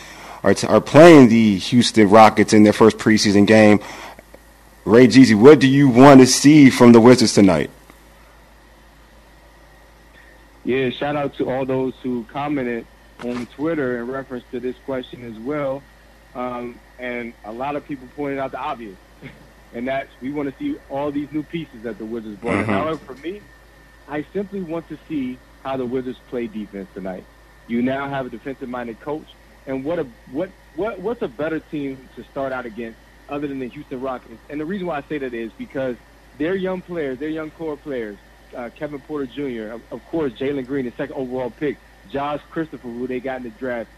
are, 0.42 0.54
t- 0.54 0.66
are 0.66 0.80
playing 0.80 1.28
the 1.28 1.58
Houston 1.58 2.08
Rockets 2.08 2.54
in 2.54 2.62
their 2.62 2.72
first 2.72 2.96
preseason 2.96 3.46
game. 3.46 3.78
Ray 4.86 5.06
Jeezy, 5.06 5.38
what 5.38 5.60
do 5.60 5.68
you 5.68 5.90
want 5.90 6.20
to 6.20 6.26
see 6.26 6.70
from 6.70 6.92
the 6.92 7.00
Wizards 7.00 7.34
tonight? 7.34 7.68
Yeah, 10.64 10.88
shout 10.88 11.16
out 11.16 11.34
to 11.34 11.50
all 11.50 11.66
those 11.66 11.92
who 12.02 12.24
commented 12.24 12.86
on 13.22 13.44
Twitter 13.48 13.98
in 13.98 14.06
reference 14.06 14.44
to 14.52 14.60
this 14.60 14.76
question 14.86 15.26
as 15.30 15.38
well, 15.40 15.82
um, 16.34 16.80
and 16.98 17.34
a 17.44 17.52
lot 17.52 17.76
of 17.76 17.86
people 17.86 18.08
pointed 18.16 18.38
out 18.38 18.50
the 18.52 18.58
obvious, 18.58 18.96
and 19.72 19.86
that's 19.88 20.10
we 20.20 20.30
want 20.30 20.48
to 20.48 20.54
see 20.58 20.76
all 20.88 21.10
these 21.12 21.28
new 21.30 21.42
pieces 21.44 21.82
that 21.84 21.98
the 21.98 22.04
Wizards 22.06 22.38
brought. 22.40 22.56
in. 22.60 22.66
Mhm. 22.66 22.72
However, 22.72 23.00
for 23.06 23.14
me, 23.14 23.42
I 24.08 24.26
simply 24.32 24.60
want 24.60 24.88
to 24.88 24.98
see 25.08 25.40
how 25.60 25.76
the 25.76 25.86
Wizards 25.86 26.18
play 26.28 26.46
defense 26.46 26.88
tonight. 26.94 27.26
You 27.66 27.82
now 27.82 28.08
have 28.08 28.26
a 28.26 28.30
defensive-minded 28.30 29.00
coach, 29.00 29.28
and 29.66 29.84
what 29.84 29.98
a 29.98 30.08
what 30.30 30.52
what 30.74 31.00
what's 31.00 31.22
a 31.22 31.28
better 31.28 31.60
team 31.60 32.08
to 32.16 32.24
start 32.24 32.52
out 32.52 32.66
against 32.66 32.98
other 33.28 33.46
than 33.46 33.60
the 33.60 33.68
Houston 33.68 34.00
Rockets? 34.00 34.42
And 34.48 34.60
the 34.60 34.66
reason 34.66 34.86
why 34.88 34.98
I 34.98 35.02
say 35.08 35.18
that 35.18 35.34
is 35.34 35.52
because 35.56 35.96
they're 36.34 36.56
young 36.56 36.82
players, 36.82 37.18
they're 37.18 37.28
young 37.28 37.50
core 37.50 37.76
players. 37.76 38.18
Uh, 38.56 38.70
Kevin 38.76 39.00
Porter 39.00 39.26
Jr., 39.26 39.72
of, 39.74 39.82
of 39.92 40.04
course, 40.04 40.32
Jalen 40.32 40.66
Green, 40.66 40.84
the 40.84 40.92
second 40.96 41.14
overall 41.14 41.50
pick, 41.50 41.78
Josh 42.06 42.40
Christopher, 42.50 42.88
who 42.88 43.06
they 43.06 43.20
got 43.20 43.36
in 43.36 43.42
the 43.44 43.50
draft. 43.50 43.90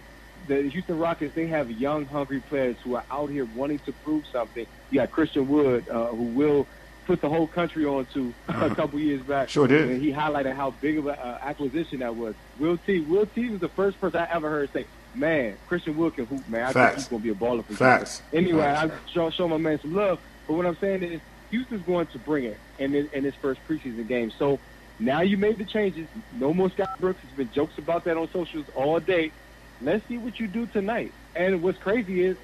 The 0.46 0.62
Houston 0.68 0.98
Rockets, 0.98 1.34
they 1.34 1.46
have 1.46 1.70
young, 1.70 2.04
hungry 2.06 2.40
players 2.40 2.76
who 2.82 2.94
are 2.96 3.04
out 3.10 3.30
here 3.30 3.44
wanting 3.44 3.78
to 3.80 3.92
prove 3.92 4.24
something. 4.32 4.66
You 4.90 5.00
got 5.00 5.10
Christian 5.10 5.48
Wood, 5.48 5.88
uh, 5.88 6.08
who 6.08 6.24
will 6.24 6.66
put 7.06 7.20
the 7.20 7.28
whole 7.28 7.46
country 7.46 7.84
on 7.84 8.06
to 8.14 8.32
a 8.48 8.70
couple 8.74 8.98
years 8.98 9.22
back. 9.22 9.48
Sure 9.48 9.66
did. 9.66 9.88
And 9.90 10.00
he 10.02 10.12
highlighted 10.12 10.54
how 10.54 10.70
big 10.80 10.98
of 10.98 11.06
an 11.06 11.18
uh, 11.18 11.38
acquisition 11.42 12.00
that 12.00 12.14
was. 12.14 12.34
Will 12.58 12.76
T. 12.78 13.00
Will 13.00 13.26
T. 13.26 13.50
was 13.50 13.60
the 13.60 13.68
first 13.68 14.00
person 14.00 14.20
I 14.20 14.28
ever 14.32 14.48
heard 14.48 14.72
say, 14.72 14.86
"Man, 15.14 15.56
Christian 15.68 15.96
Wood 15.96 16.14
can 16.14 16.26
hoop, 16.26 16.48
man. 16.48 16.64
I 16.64 16.72
Facts. 16.72 16.74
think 16.74 16.96
he's 16.96 17.08
gonna 17.08 17.22
be 17.22 17.30
a 17.30 17.34
baller 17.34 17.64
for 17.64 17.74
Facts. 17.74 18.20
Houston." 18.30 18.38
Anyway, 18.38 18.62
Facts. 18.62 18.92
I 18.92 19.10
show, 19.10 19.30
show 19.30 19.48
my 19.48 19.56
man 19.56 19.80
some 19.80 19.94
love. 19.94 20.20
But 20.46 20.54
what 20.54 20.66
I'm 20.66 20.76
saying 20.78 21.02
is, 21.02 21.20
Houston's 21.50 21.82
going 21.82 22.06
to 22.08 22.18
bring 22.18 22.44
it 22.44 22.58
in 22.78 22.92
this, 22.92 23.12
in 23.12 23.24
this 23.24 23.34
first 23.36 23.60
preseason 23.68 24.06
game. 24.08 24.30
So 24.38 24.58
now 24.98 25.20
you 25.20 25.36
made 25.36 25.58
the 25.58 25.64
changes. 25.64 26.06
No 26.38 26.54
more 26.54 26.70
Scott 26.70 26.98
Brooks. 27.00 27.20
There's 27.22 27.36
been 27.36 27.52
jokes 27.52 27.78
about 27.78 28.04
that 28.04 28.16
on 28.16 28.30
socials 28.30 28.66
all 28.74 29.00
day. 29.00 29.32
Let's 29.82 30.06
see 30.06 30.18
what 30.18 30.38
you 30.38 30.46
do 30.46 30.66
tonight. 30.66 31.12
And 31.34 31.62
what's 31.62 31.78
crazy 31.78 32.22
is, 32.22 32.36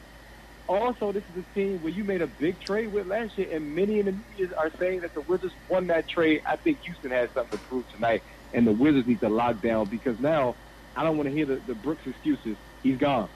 also, 0.69 1.13
this 1.13 1.23
is 1.35 1.45
a 1.45 1.55
team 1.55 1.83
where 1.83 1.93
you 1.93 2.05
made 2.05 2.21
a 2.21 2.27
big 2.27 2.61
trade 2.61 2.93
with 2.93 3.07
last 3.07 3.39
year, 3.39 3.49
and 3.53 3.75
many 3.75 4.01
in 4.01 4.07
the 4.07 4.13
media 4.13 4.55
are 4.57 4.71
saying 4.79 5.01
that 5.01 5.15
the 5.15 5.23
Wizards 5.23 5.55
won 5.69 5.87
that 5.87 6.07
trade. 6.09 6.43
I 6.45 6.57
think 6.57 6.83
Houston 6.83 7.11
has 7.11 7.31
something 7.31 7.59
to 7.59 7.65
prove 7.67 7.91
tonight, 7.95 8.23
and 8.53 8.67
the 8.67 8.73
Wizards 8.73 9.07
need 9.07 9.21
to 9.21 9.31
lock 9.31 9.63
down 9.63 9.87
because 9.87 10.21
now 10.21 10.57
I 10.95 11.05
don't 11.05 11.17
want 11.17 11.29
to 11.29 11.35
hear 11.35 11.47
the, 11.47 11.57
the 11.67 11.75
Brooks 11.75 12.07
excuses. 12.07 12.57
He's 12.83 12.99
gone. 12.99 13.31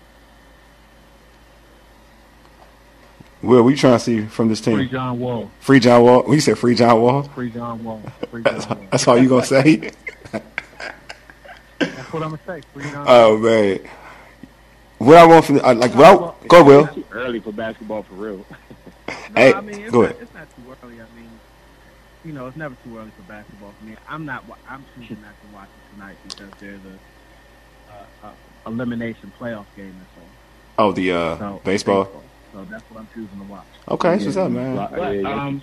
Will, 3.40 3.62
what 3.62 3.70
you 3.70 3.76
trying 3.76 3.94
to 3.94 3.98
see 3.98 4.26
from 4.26 4.48
this 4.48 4.60
team? 4.60 4.76
Free 4.76 4.88
John 4.88 5.18
Wall. 5.18 5.50
Free 5.60 5.80
John 5.80 6.02
Wall. 6.02 6.22
When 6.24 6.34
you 6.34 6.40
said 6.40 6.58
free 6.58 6.74
John 6.74 7.00
Wall, 7.00 7.22
Free 7.24 7.50
John 7.50 7.82
Wall. 7.82 8.02
Free 8.30 8.42
John 8.42 8.58
Wall. 8.68 8.78
that's 8.90 9.08
all 9.08 9.18
you 9.18 9.28
gonna 9.28 9.44
say? 9.44 9.90
That's 12.12 12.20
what 12.20 12.30
I'm 12.30 12.38
gonna 12.46 12.60
say. 12.60 12.66
Free 12.74 12.90
John 12.90 13.06
Wall. 13.06 13.14
Oh 13.16 13.38
man, 13.38 13.80
what 14.98 15.16
I 15.16 15.26
want 15.26 15.44
from 15.46 15.54
the, 15.56 15.66
uh, 15.66 15.74
like, 15.74 15.94
well, 15.94 16.36
go 16.46 16.62
Will. 16.62 16.84
It's 16.84 16.94
too 16.94 17.04
early 17.10 17.40
for 17.40 17.52
basketball 17.52 18.02
for 18.02 18.14
real. 18.14 18.44
No, 19.08 19.40
Hey, 19.40 19.54
I 19.54 19.60
mean, 19.62 19.80
it's 19.80 19.90
go 19.90 20.02
not, 20.02 20.10
ahead. 20.10 20.22
It's 20.22 20.34
not 20.34 20.46
too 20.54 20.76
early. 20.84 21.00
I 21.00 21.04
mean, 21.16 21.30
you 22.24 22.32
know, 22.32 22.46
it's 22.46 22.56
never 22.56 22.76
too 22.84 22.98
early 22.98 23.10
for 23.16 23.22
basketball 23.22 23.72
for 23.78 23.84
me. 23.84 23.96
I'm 24.06 24.26
not. 24.26 24.44
I'm 24.68 24.84
choosing 24.94 25.22
not 25.22 25.30
to 25.40 25.54
watch 25.54 25.68
it 25.68 25.94
tonight 25.94 26.16
because 26.22 26.50
there's 26.60 26.80
a, 26.84 28.26
uh, 28.26 28.30
a 28.66 28.68
elimination 28.68 29.32
playoff 29.40 29.64
game. 29.74 29.94
That's 29.98 30.26
all. 30.78 30.88
Oh, 30.88 30.92
the 30.92 31.12
uh, 31.12 31.38
So, 31.38 31.60
baseball. 31.64 32.22
So 32.52 32.64
that's 32.70 32.84
what 32.90 33.00
I'm 33.00 33.08
choosing 33.14 33.38
to 33.38 33.44
watch. 33.44 33.64
Okay, 33.88 34.10
that's 34.10 34.24
what's 34.26 34.36
up, 34.36 34.50
man. 34.50 34.76
But, 34.76 35.24
um, 35.24 35.62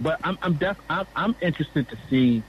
but 0.00 0.20
I'm 0.24 0.38
I'm 0.42 0.54
def 0.54 0.76
I'm, 0.90 1.06
I'm 1.14 1.36
interested 1.40 1.88
to 1.88 1.96
see 2.10 2.42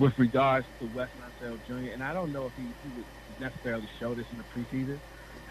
with 0.00 0.18
regards 0.18 0.66
to 0.80 0.86
Wes 0.96 1.08
Jr. 1.40 1.92
And 1.92 2.02
I 2.02 2.12
don't 2.12 2.32
know 2.32 2.46
if 2.46 2.52
he, 2.56 2.74
he 2.82 2.88
would 2.90 3.06
necessarily 3.38 3.88
show 3.98 4.14
this 4.14 4.26
in 4.32 4.38
the 4.38 4.44
preseason. 4.44 5.00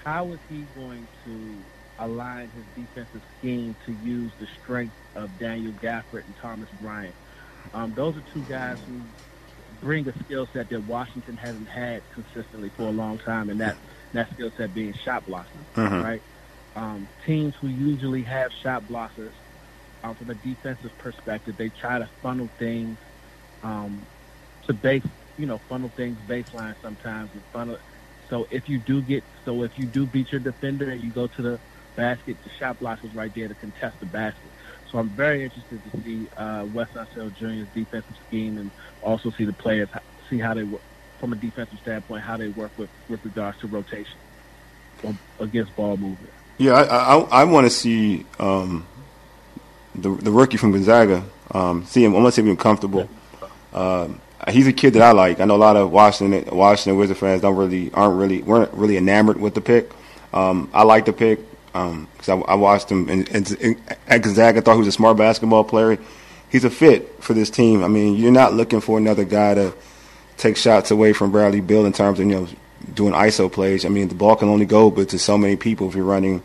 How 0.03 0.31
is 0.33 0.39
he 0.47 0.63
going 0.75 1.07
to 1.25 1.55
align 1.97 2.49
his 2.51 2.63
defensive 2.75 3.21
scheme 3.37 3.75
to 3.85 3.91
use 3.91 4.31
the 4.39 4.47
strength 4.61 4.95
of 5.15 5.37
Daniel 5.37 5.73
Gafford 5.73 6.25
and 6.25 6.35
Thomas 6.41 6.69
Bryant? 6.79 7.15
Um, 7.73 7.93
those 7.93 8.15
are 8.15 8.23
two 8.33 8.43
guys 8.43 8.77
who 8.85 9.01
bring 9.81 10.07
a 10.07 10.13
skill 10.23 10.47
set 10.53 10.69
that 10.69 10.83
Washington 10.83 11.37
hasn't 11.37 11.67
had 11.67 12.03
consistently 12.13 12.69
for 12.75 12.83
a 12.87 12.91
long 12.91 13.17
time, 13.19 13.49
and 13.49 13.59
that 13.59 13.77
that 14.13 14.29
skill 14.31 14.51
set 14.57 14.73
being 14.73 14.93
shot 14.93 15.25
blockers, 15.25 15.65
Mhm. 15.75 16.03
right? 16.03 16.23
Um, 16.75 17.07
teams 17.25 17.53
who 17.59 17.67
usually 17.67 18.23
have 18.23 18.51
shot 18.63 18.83
blockers, 18.85 19.33
um, 20.03 20.15
from 20.15 20.29
a 20.29 20.35
defensive 20.35 20.97
perspective, 20.97 21.57
they 21.57 21.69
try 21.69 21.99
to 21.99 22.09
funnel 22.21 22.49
things 22.57 22.97
um, 23.61 24.07
to 24.63 24.73
base, 24.73 25.03
you 25.39 25.45
know, 25.45 25.57
funnel 25.57 25.89
things 25.89 26.17
baseline 26.27 26.75
sometimes 26.81 27.31
and 27.33 27.41
funnel. 27.53 27.77
So 28.29 28.47
if 28.51 28.67
you 28.67 28.77
do 28.77 29.01
get, 29.01 29.23
so 29.45 29.63
if 29.63 29.79
you 29.79 29.85
do 29.85 30.05
beat 30.05 30.31
your 30.31 30.41
defender 30.41 30.89
and 30.89 31.01
you 31.01 31.09
go 31.09 31.27
to 31.27 31.41
the 31.41 31.59
basket, 31.95 32.37
the 32.43 32.49
shot 32.51 32.79
blocker's 32.79 33.15
right 33.15 33.33
there 33.33 33.47
to 33.47 33.55
contest 33.55 33.99
the 34.01 34.05
basket. 34.05 34.51
So 34.91 34.99
I'm 34.99 35.09
very 35.09 35.43
interested 35.43 35.81
to 35.91 36.01
see 36.03 36.27
uh, 36.35 36.67
Wes 36.73 36.89
Unseld 36.89 37.35
Jr.'s 37.37 37.67
defensive 37.73 38.17
scheme 38.27 38.57
and 38.57 38.69
also 39.01 39.31
see 39.31 39.45
the 39.45 39.53
players 39.53 39.87
see 40.29 40.39
how 40.39 40.53
they 40.53 40.63
work 40.63 40.81
from 41.19 41.33
a 41.33 41.35
defensive 41.35 41.79
standpoint, 41.79 42.21
how 42.21 42.37
they 42.37 42.49
work 42.49 42.71
with 42.77 42.89
with 43.07 43.23
regards 43.23 43.57
to 43.59 43.67
rotation 43.67 44.17
against 45.39 45.75
ball 45.75 45.95
movement. 45.97 46.33
Yeah, 46.57 46.73
I 46.73 47.15
I, 47.15 47.17
I 47.41 47.43
want 47.45 47.65
to 47.65 47.71
see 47.71 48.25
um, 48.39 48.85
the 49.95 50.09
the 50.09 50.31
rookie 50.31 50.57
from 50.57 50.71
Gonzaga. 50.71 51.23
Um, 51.51 51.85
see 51.85 52.03
him. 52.03 52.13
I 52.15 52.19
want 52.19 52.33
to 52.33 52.41
see 52.41 52.47
him 52.47 52.57
comfortable. 52.57 53.09
Um, 53.73 54.19
he's 54.51 54.67
a 54.67 54.73
kid 54.73 54.93
that 54.93 55.01
I 55.01 55.11
like. 55.11 55.39
I 55.39 55.45
know 55.45 55.55
a 55.55 55.57
lot 55.57 55.75
of 55.75 55.91
Washington 55.91 56.55
Washington 56.55 56.97
Wizard 56.97 57.17
fans 57.17 57.41
don't 57.41 57.55
really 57.55 57.91
aren't 57.93 58.17
really 58.17 58.41
weren't 58.41 58.73
really 58.73 58.97
enamored 58.97 59.39
with 59.39 59.55
the 59.55 59.61
pick. 59.61 59.91
Um, 60.33 60.69
I 60.73 60.83
like 60.83 61.05
the 61.05 61.13
pick 61.13 61.39
because 61.71 62.29
I, 62.29 62.35
I 62.35 62.55
watched 62.55 62.89
him 62.89 63.09
in, 63.09 63.25
in, 63.27 63.81
at 64.07 64.21
Gonzaga. 64.21 64.61
Thought 64.61 64.73
he 64.73 64.79
was 64.79 64.87
a 64.87 64.91
smart 64.91 65.17
basketball 65.17 65.63
player. 65.63 65.97
He's 66.49 66.63
a 66.63 66.69
fit 66.69 67.23
for 67.23 67.33
this 67.33 67.49
team. 67.49 67.83
I 67.83 67.87
mean, 67.87 68.15
you're 68.15 68.31
not 68.31 68.53
looking 68.53 68.81
for 68.81 68.97
another 68.97 69.23
guy 69.23 69.53
to 69.53 69.73
take 70.37 70.57
shots 70.57 70.89
away 70.89 71.13
from 71.13 71.31
Bradley 71.31 71.61
Beal 71.61 71.85
in 71.85 71.93
terms 71.93 72.19
of 72.19 72.25
you 72.25 72.31
know 72.33 72.47
doing 72.93 73.13
ISO 73.13 73.51
plays. 73.51 73.85
I 73.85 73.89
mean, 73.89 74.07
the 74.07 74.15
ball 74.15 74.35
can 74.35 74.49
only 74.49 74.65
go 74.65 74.89
but 74.89 75.09
to 75.09 75.19
so 75.19 75.37
many 75.37 75.55
people 75.55 75.89
if 75.89 75.95
you're 75.95 76.05
running 76.05 76.41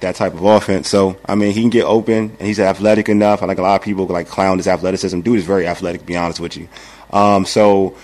that 0.00 0.14
type 0.14 0.34
of 0.34 0.44
offense. 0.44 0.88
So 0.88 1.16
I 1.24 1.34
mean, 1.34 1.52
he 1.52 1.60
can 1.60 1.70
get 1.70 1.84
open 1.84 2.36
and 2.38 2.46
he's 2.46 2.60
athletic 2.60 3.08
enough. 3.08 3.42
I 3.42 3.46
like 3.46 3.58
a 3.58 3.62
lot 3.62 3.76
of 3.76 3.82
people 3.82 4.06
like 4.06 4.28
clown 4.28 4.58
his 4.58 4.66
athleticism. 4.66 5.20
Dude 5.20 5.38
is 5.38 5.46
very 5.46 5.66
athletic. 5.66 6.02
To 6.02 6.06
be 6.06 6.16
honest 6.16 6.40
with 6.40 6.56
you. 6.56 6.68
Um, 7.10 7.44
so 7.46 7.96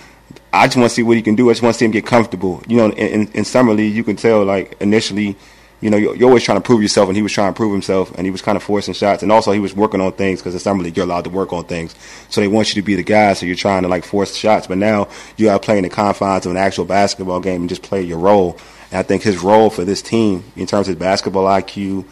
I 0.53 0.67
just 0.67 0.77
want 0.77 0.91
to 0.91 0.95
see 0.95 1.03
what 1.03 1.17
he 1.17 1.23
can 1.23 1.35
do. 1.35 1.49
I 1.49 1.53
just 1.53 1.62
want 1.62 1.75
to 1.75 1.79
see 1.79 1.85
him 1.85 1.91
get 1.91 2.07
comfortable. 2.07 2.62
You 2.67 2.77
know, 2.77 2.87
in, 2.87 3.23
in, 3.23 3.33
in 3.33 3.45
summer 3.45 3.73
league, 3.73 3.95
you 3.95 4.05
can 4.05 4.17
tell 4.17 4.45
like 4.45 4.77
initially. 4.81 5.37
You 5.81 5.91
know, 5.91 5.97
you're, 5.97 6.15
you're 6.15 6.29
always 6.29 6.45
trying 6.45 6.59
to 6.59 6.62
prove 6.65 6.81
yourself, 6.81 7.09
and 7.09 7.17
he 7.17 7.25
was 7.25 7.33
trying 7.33 7.53
to 7.53 7.57
prove 7.57 7.73
himself, 7.73 8.17
and 8.17 8.25
he 8.25 8.31
was 8.31 8.41
kind 8.41 8.55
of 8.55 8.62
forcing 8.62 8.95
shots, 8.95 9.25
and 9.25 9.33
also 9.33 9.51
he 9.51 9.59
was 9.59 9.75
working 9.75 10.01
on 10.01 10.12
things 10.12 10.38
because 10.38 10.55
in 10.55 10.61
summer 10.61 10.85
league 10.85 10.97
you're 10.97 11.05
allowed 11.05 11.25
to 11.25 11.31
work 11.31 11.53
on 11.53 11.65
things, 11.65 11.97
so 12.29 12.41
they 12.41 12.47
want 12.47 12.69
you 12.69 12.81
to 12.81 12.87
be 12.87 12.95
the 12.95 13.03
guy, 13.03 13.33
so 13.33 13.47
you're 13.47 13.57
trying 13.57 13.83
to 13.83 13.88
like 13.88 14.05
force 14.05 14.37
shots, 14.37 14.69
but 14.69 14.79
now 14.79 15.09
you 15.37 15.51
are 15.51 15.59
playing 15.59 15.83
the 15.83 15.88
confines 15.88 16.47
of 16.47 16.53
an 16.53 16.57
actual 16.57 16.85
basketball 16.85 17.41
game 17.41 17.62
and 17.62 17.69
just 17.69 17.83
play 17.83 18.01
your 18.01 18.21
role. 18.21 18.57
And 18.93 19.01
I 19.01 19.03
think 19.03 19.25
his 19.25 19.43
role 19.43 19.71
for 19.71 19.85
this 19.85 20.03
team, 20.03 20.45
in 20.55 20.69
terms 20.69 20.87
of 20.87 20.95
his 20.95 21.01
basketball 21.01 21.47
IQ, 21.47 22.05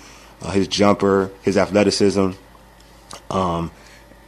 uh, 0.43 0.51
his 0.51 0.67
jumper, 0.67 1.31
his 1.43 1.57
athleticism, 1.57 2.31
um, 3.31 3.71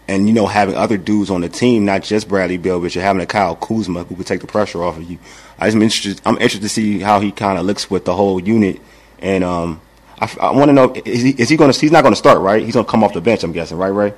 and 0.09 0.29
you 0.29 0.35
know 0.35 0.47
having 0.47 0.75
other 0.75 0.97
dudes 0.97 1.31
on 1.31 1.41
the 1.41 1.49
team, 1.49 1.85
not 1.85 2.03
just 2.03 2.29
Bradley 2.29 2.57
Beal, 2.59 2.81
but 2.81 2.95
you're 2.95 3.05
having 3.05 3.23
a 3.23 3.27
Kyle 3.27 3.57
Kuzma 3.57 4.05
who 4.05 4.17
could 4.17 4.27
take 4.27 4.41
the 4.41 4.47
pressure 4.47 4.83
off 4.83 4.97
of 4.97 5.11
you. 5.11 5.19
I 5.59 5.67
just 5.67 5.77
am 5.77 5.83
interested. 5.83 6.21
I'm 6.25 6.35
interested 6.35 6.63
to 6.63 6.69
see 6.69 7.01
how 7.01 7.21
he 7.21 7.33
kind 7.33 7.59
of 7.59 7.65
looks 7.65 7.91
with 7.91 8.05
the 8.05 8.15
whole 8.15 8.41
unit, 8.41 8.81
and 9.21 9.45
um, 9.45 9.81
I, 10.19 10.51
want 10.53 10.69
to 10.69 10.73
know 10.73 10.93
is 11.05 11.23
he 11.23 11.31
is 11.31 11.49
he 11.49 11.57
going 11.57 11.73
to? 11.73 11.79
He's 11.79 11.93
not 11.93 12.03
going 12.03 12.13
to 12.15 12.19
start, 12.19 12.41
right? 12.41 12.63
He's 12.63 12.75
going 12.75 12.87
to 12.87 12.91
come 12.91 13.05
off 13.05 13.15
the 13.15 13.21
bench. 13.21 13.43
I'm 13.45 13.53
guessing, 13.53 13.79
right? 13.79 13.91
Right. 13.91 14.15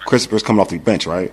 Christopher's 0.00 0.42
coming 0.42 0.60
off 0.60 0.68
the 0.68 0.78
bench, 0.78 1.06
right? 1.06 1.32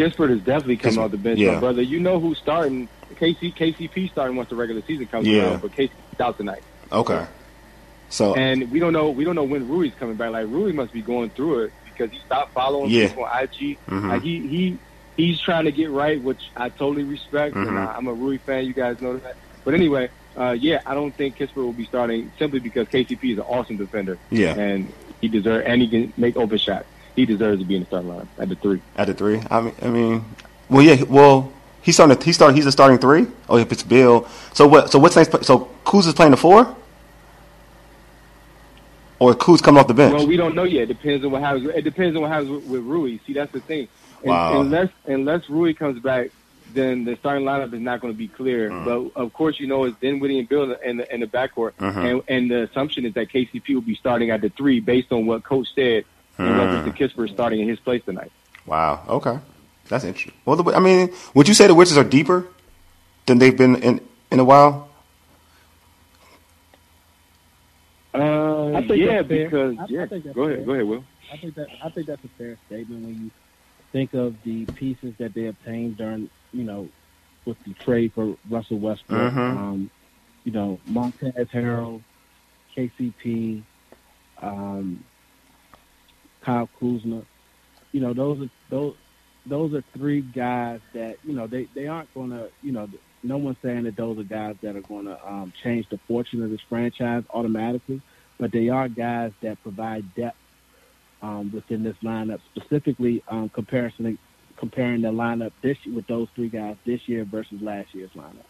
Kispert 0.00 0.30
is 0.30 0.40
definitely 0.40 0.78
coming 0.78 0.96
Kispert, 0.98 1.04
off 1.04 1.10
the 1.10 1.18
bench, 1.18 1.38
yeah. 1.38 1.54
my 1.54 1.60
brother. 1.60 1.82
You 1.82 2.00
know 2.00 2.18
who's 2.18 2.38
starting? 2.38 2.88
KC, 3.16 3.54
KCP 3.54 4.10
starting 4.10 4.34
once 4.36 4.48
the 4.48 4.56
regular 4.56 4.82
season 4.86 5.06
comes 5.06 5.26
Yeah. 5.26 5.50
around, 5.50 5.62
but 5.62 5.72
KCP's 5.72 6.20
out 6.20 6.38
tonight. 6.38 6.62
Okay. 6.90 7.26
So 8.10 8.34
And 8.34 8.70
we 8.70 8.78
don't 8.80 8.92
know 8.92 9.10
we 9.10 9.24
don't 9.24 9.34
know 9.34 9.44
when 9.44 9.66
Rui's 9.68 9.92
coming 9.98 10.16
back. 10.16 10.32
Like 10.32 10.46
Rui 10.48 10.72
must 10.72 10.92
be 10.92 11.00
going 11.02 11.30
through 11.30 11.60
it 11.64 11.72
because 11.84 12.10
he 12.10 12.18
stopped 12.26 12.52
following 12.52 12.90
Yeah. 12.90 13.08
people 13.08 13.24
on 13.24 13.42
IG. 13.42 13.78
Mhm. 13.88 14.08
Like 14.08 14.22
he 14.22 14.40
he 14.46 14.78
he's 15.16 15.40
trying 15.40 15.64
to 15.64 15.72
get 15.72 15.90
right, 15.90 16.20
which 16.22 16.50
I 16.56 16.68
totally 16.70 17.04
respect, 17.04 17.54
Mhm. 17.54 17.68
and 17.68 17.78
I, 17.78 17.94
I'm 17.96 18.06
a 18.08 18.12
Rui 18.12 18.38
fan. 18.38 18.64
You 18.66 18.72
guys 18.72 19.00
know 19.00 19.16
that. 19.18 19.36
But 19.64 19.74
anyway, 19.74 20.08
uh, 20.36 20.56
yeah, 20.58 20.80
I 20.86 20.94
don't 20.94 21.14
think 21.14 21.36
Kispert 21.36 21.56
will 21.56 21.72
be 21.72 21.84
starting 21.84 22.30
simply 22.38 22.58
because 22.60 22.88
KCP 22.88 23.32
is 23.32 23.38
an 23.38 23.44
awesome 23.48 23.76
defender. 23.76 24.18
Yeah. 24.30 24.54
and 24.58 24.92
he 25.20 25.28
deserves 25.28 25.66
and 25.66 25.82
he 25.82 25.88
can 25.88 26.12
make 26.16 26.36
open 26.36 26.58
shots. 26.58 26.86
He 27.14 27.26
deserves 27.26 27.60
to 27.60 27.66
be 27.66 27.74
in 27.76 27.80
the 27.82 27.86
starting 27.86 28.08
line 28.08 28.28
at 28.38 28.48
the 28.48 28.54
three. 28.56 28.80
at 28.96 29.06
the 29.08 29.14
three, 29.14 29.40
I 29.50 29.60
mean, 29.60 29.74
I 29.82 29.88
mean, 29.88 30.24
well, 30.70 30.82
yeah, 30.82 31.02
well, 31.08 31.52
he's 31.82 31.94
starting. 31.96 32.16
He 32.22 32.32
started. 32.32 32.54
He's 32.56 32.66
a 32.66 32.72
starting 32.72 32.98
three. 32.98 33.26
Oh, 33.48 33.56
if 33.58 33.70
it's 33.70 33.82
Beal. 33.82 34.26
So 34.54 34.66
what? 34.66 34.90
So 34.90 34.98
what's 34.98 35.16
next? 35.16 35.44
So 35.44 35.68
Kuz 35.84 36.06
is 36.06 36.14
playing 36.14 36.30
the 36.30 36.36
four, 36.38 36.74
or 39.20 39.34
Kuz 39.34 39.62
coming 39.62 39.78
off 39.78 39.86
the 39.86 39.94
bench? 39.94 40.14
Well, 40.14 40.26
we 40.26 40.36
don't 40.36 40.56
know 40.56 40.64
yet. 40.64 40.82
It 40.82 40.94
depends 40.94 41.24
on 41.24 41.30
what 41.30 41.42
happens. 41.42 41.70
It 41.72 41.82
depends 41.82 42.16
on 42.16 42.22
what 42.22 42.32
happens 42.32 42.50
with, 42.50 42.64
with 42.64 42.82
Rui. 42.82 43.18
See, 43.26 43.32
that's 43.32 43.52
the 43.52 43.60
thing. 43.60 43.86
Wow. 44.24 44.60
Unless 44.60 44.90
unless 45.06 45.48
Rui 45.48 45.72
comes 45.74 46.02
back 46.02 46.30
then 46.74 47.04
the 47.04 47.16
starting 47.16 47.44
lineup 47.44 47.72
is 47.72 47.80
not 47.80 48.00
going 48.00 48.12
to 48.12 48.18
be 48.18 48.28
clear. 48.28 48.70
Mm. 48.70 48.84
But 48.84 49.20
of 49.20 49.32
course, 49.32 49.58
you 49.60 49.66
know 49.66 49.84
it's 49.84 49.98
Dinwiddie 49.98 50.38
and 50.38 50.48
Beal 50.48 50.72
in 50.72 50.96
the 50.98 51.14
in 51.14 51.20
the 51.20 51.26
backcourt, 51.26 51.72
uh-huh. 51.78 52.00
and 52.00 52.22
and 52.28 52.50
the 52.50 52.62
assumption 52.62 53.04
is 53.06 53.14
that 53.14 53.28
KCP 53.28 53.74
will 53.74 53.80
be 53.80 53.94
starting 53.94 54.30
at 54.30 54.40
the 54.40 54.50
three 54.50 54.80
based 54.80 55.12
on 55.12 55.26
what 55.26 55.44
Coach 55.44 55.68
said 55.74 56.04
in 56.38 56.56
reference 56.56 56.96
to 56.96 57.08
Kispert 57.08 57.30
starting 57.30 57.60
in 57.60 57.68
his 57.68 57.78
place 57.78 58.02
tonight. 58.04 58.32
Wow. 58.66 59.02
Okay. 59.08 59.38
That's 59.88 60.04
interesting. 60.04 60.32
Well, 60.44 60.56
the, 60.56 60.72
I 60.72 60.78
mean, 60.78 61.12
would 61.34 61.48
you 61.48 61.54
say 61.54 61.66
the 61.66 61.74
Wizards 61.74 61.98
are 61.98 62.08
deeper 62.08 62.46
than 63.26 63.38
they've 63.38 63.56
been 63.56 63.76
in 63.76 64.00
in 64.30 64.40
a 64.40 64.44
while? 64.44 64.89
Uh, 68.74 68.78
I 68.78 68.86
think 68.86 69.00
yeah, 69.00 69.16
that's 69.22 69.28
fair. 69.28 69.44
because 69.44 69.78
I- 69.78 69.82
I 69.82 69.86
yeah. 69.88 70.06
that's 70.06 70.26
Go 70.34 70.42
ahead, 70.44 70.66
go 70.66 70.72
ahead, 70.72 70.86
Will. 70.86 71.04
I 71.32 71.36
think 71.36 71.54
that 71.54 71.66
I 71.82 71.88
think 71.90 72.06
that's 72.06 72.24
a 72.24 72.28
fair 72.38 72.58
statement 72.66 73.04
when 73.04 73.24
you 73.24 73.30
think 73.92 74.14
of 74.14 74.34
the 74.44 74.66
pieces 74.66 75.14
that 75.18 75.34
they 75.34 75.46
obtained 75.46 75.96
during, 75.96 76.30
you 76.52 76.64
know, 76.64 76.88
with 77.46 77.56
the 77.64 77.74
trade 77.74 78.12
for 78.14 78.36
Russell 78.48 78.78
Westbrook. 78.78 79.32
Mhm. 79.32 79.56
Um, 79.56 79.90
you 80.44 80.52
know, 80.52 80.78
Montrezl 80.88 81.48
Harrell, 81.50 82.02
KCP, 82.76 83.62
um, 84.42 85.04
Kyle 86.42 86.68
Kuzma. 86.78 87.22
You 87.92 88.00
know, 88.00 88.14
those 88.14 88.42
are 88.42 88.50
those 88.70 88.94
those 89.46 89.74
are 89.74 89.82
three 89.96 90.20
guys 90.20 90.80
that 90.94 91.16
you 91.24 91.34
know 91.34 91.46
they 91.46 91.66
they 91.74 91.86
aren't 91.86 92.12
going 92.14 92.30
to 92.30 92.50
you 92.62 92.72
know 92.72 92.88
no 93.22 93.36
one's 93.36 93.56
saying 93.62 93.84
that 93.84 93.96
those 93.96 94.18
are 94.18 94.22
guys 94.24 94.56
that 94.62 94.76
are 94.76 94.82
going 94.82 95.04
to 95.04 95.18
um, 95.30 95.52
change 95.62 95.86
the 95.90 95.98
fortune 96.08 96.42
of 96.42 96.50
this 96.50 96.60
franchise 96.68 97.22
automatically, 97.34 98.00
but 98.40 98.50
they 98.50 98.70
are 98.70 98.88
guys 98.88 99.32
that 99.42 99.62
provide 99.62 100.14
depth 100.14 100.36
um, 101.22 101.52
within 101.52 101.84
this 101.84 101.96
lineup, 102.02 102.40
specifically 102.56 103.22
um, 103.28 103.50
comparison 103.50 104.18
comparing 104.56 105.02
the 105.02 105.08
lineup 105.08 105.52
this 105.62 105.76
with 105.86 106.06
those 106.06 106.28
three 106.34 106.48
guys 106.48 106.76
this 106.84 107.00
year 107.06 107.24
versus 107.24 107.60
last 107.62 107.94
year's 107.94 108.10
lineup. 108.10 108.44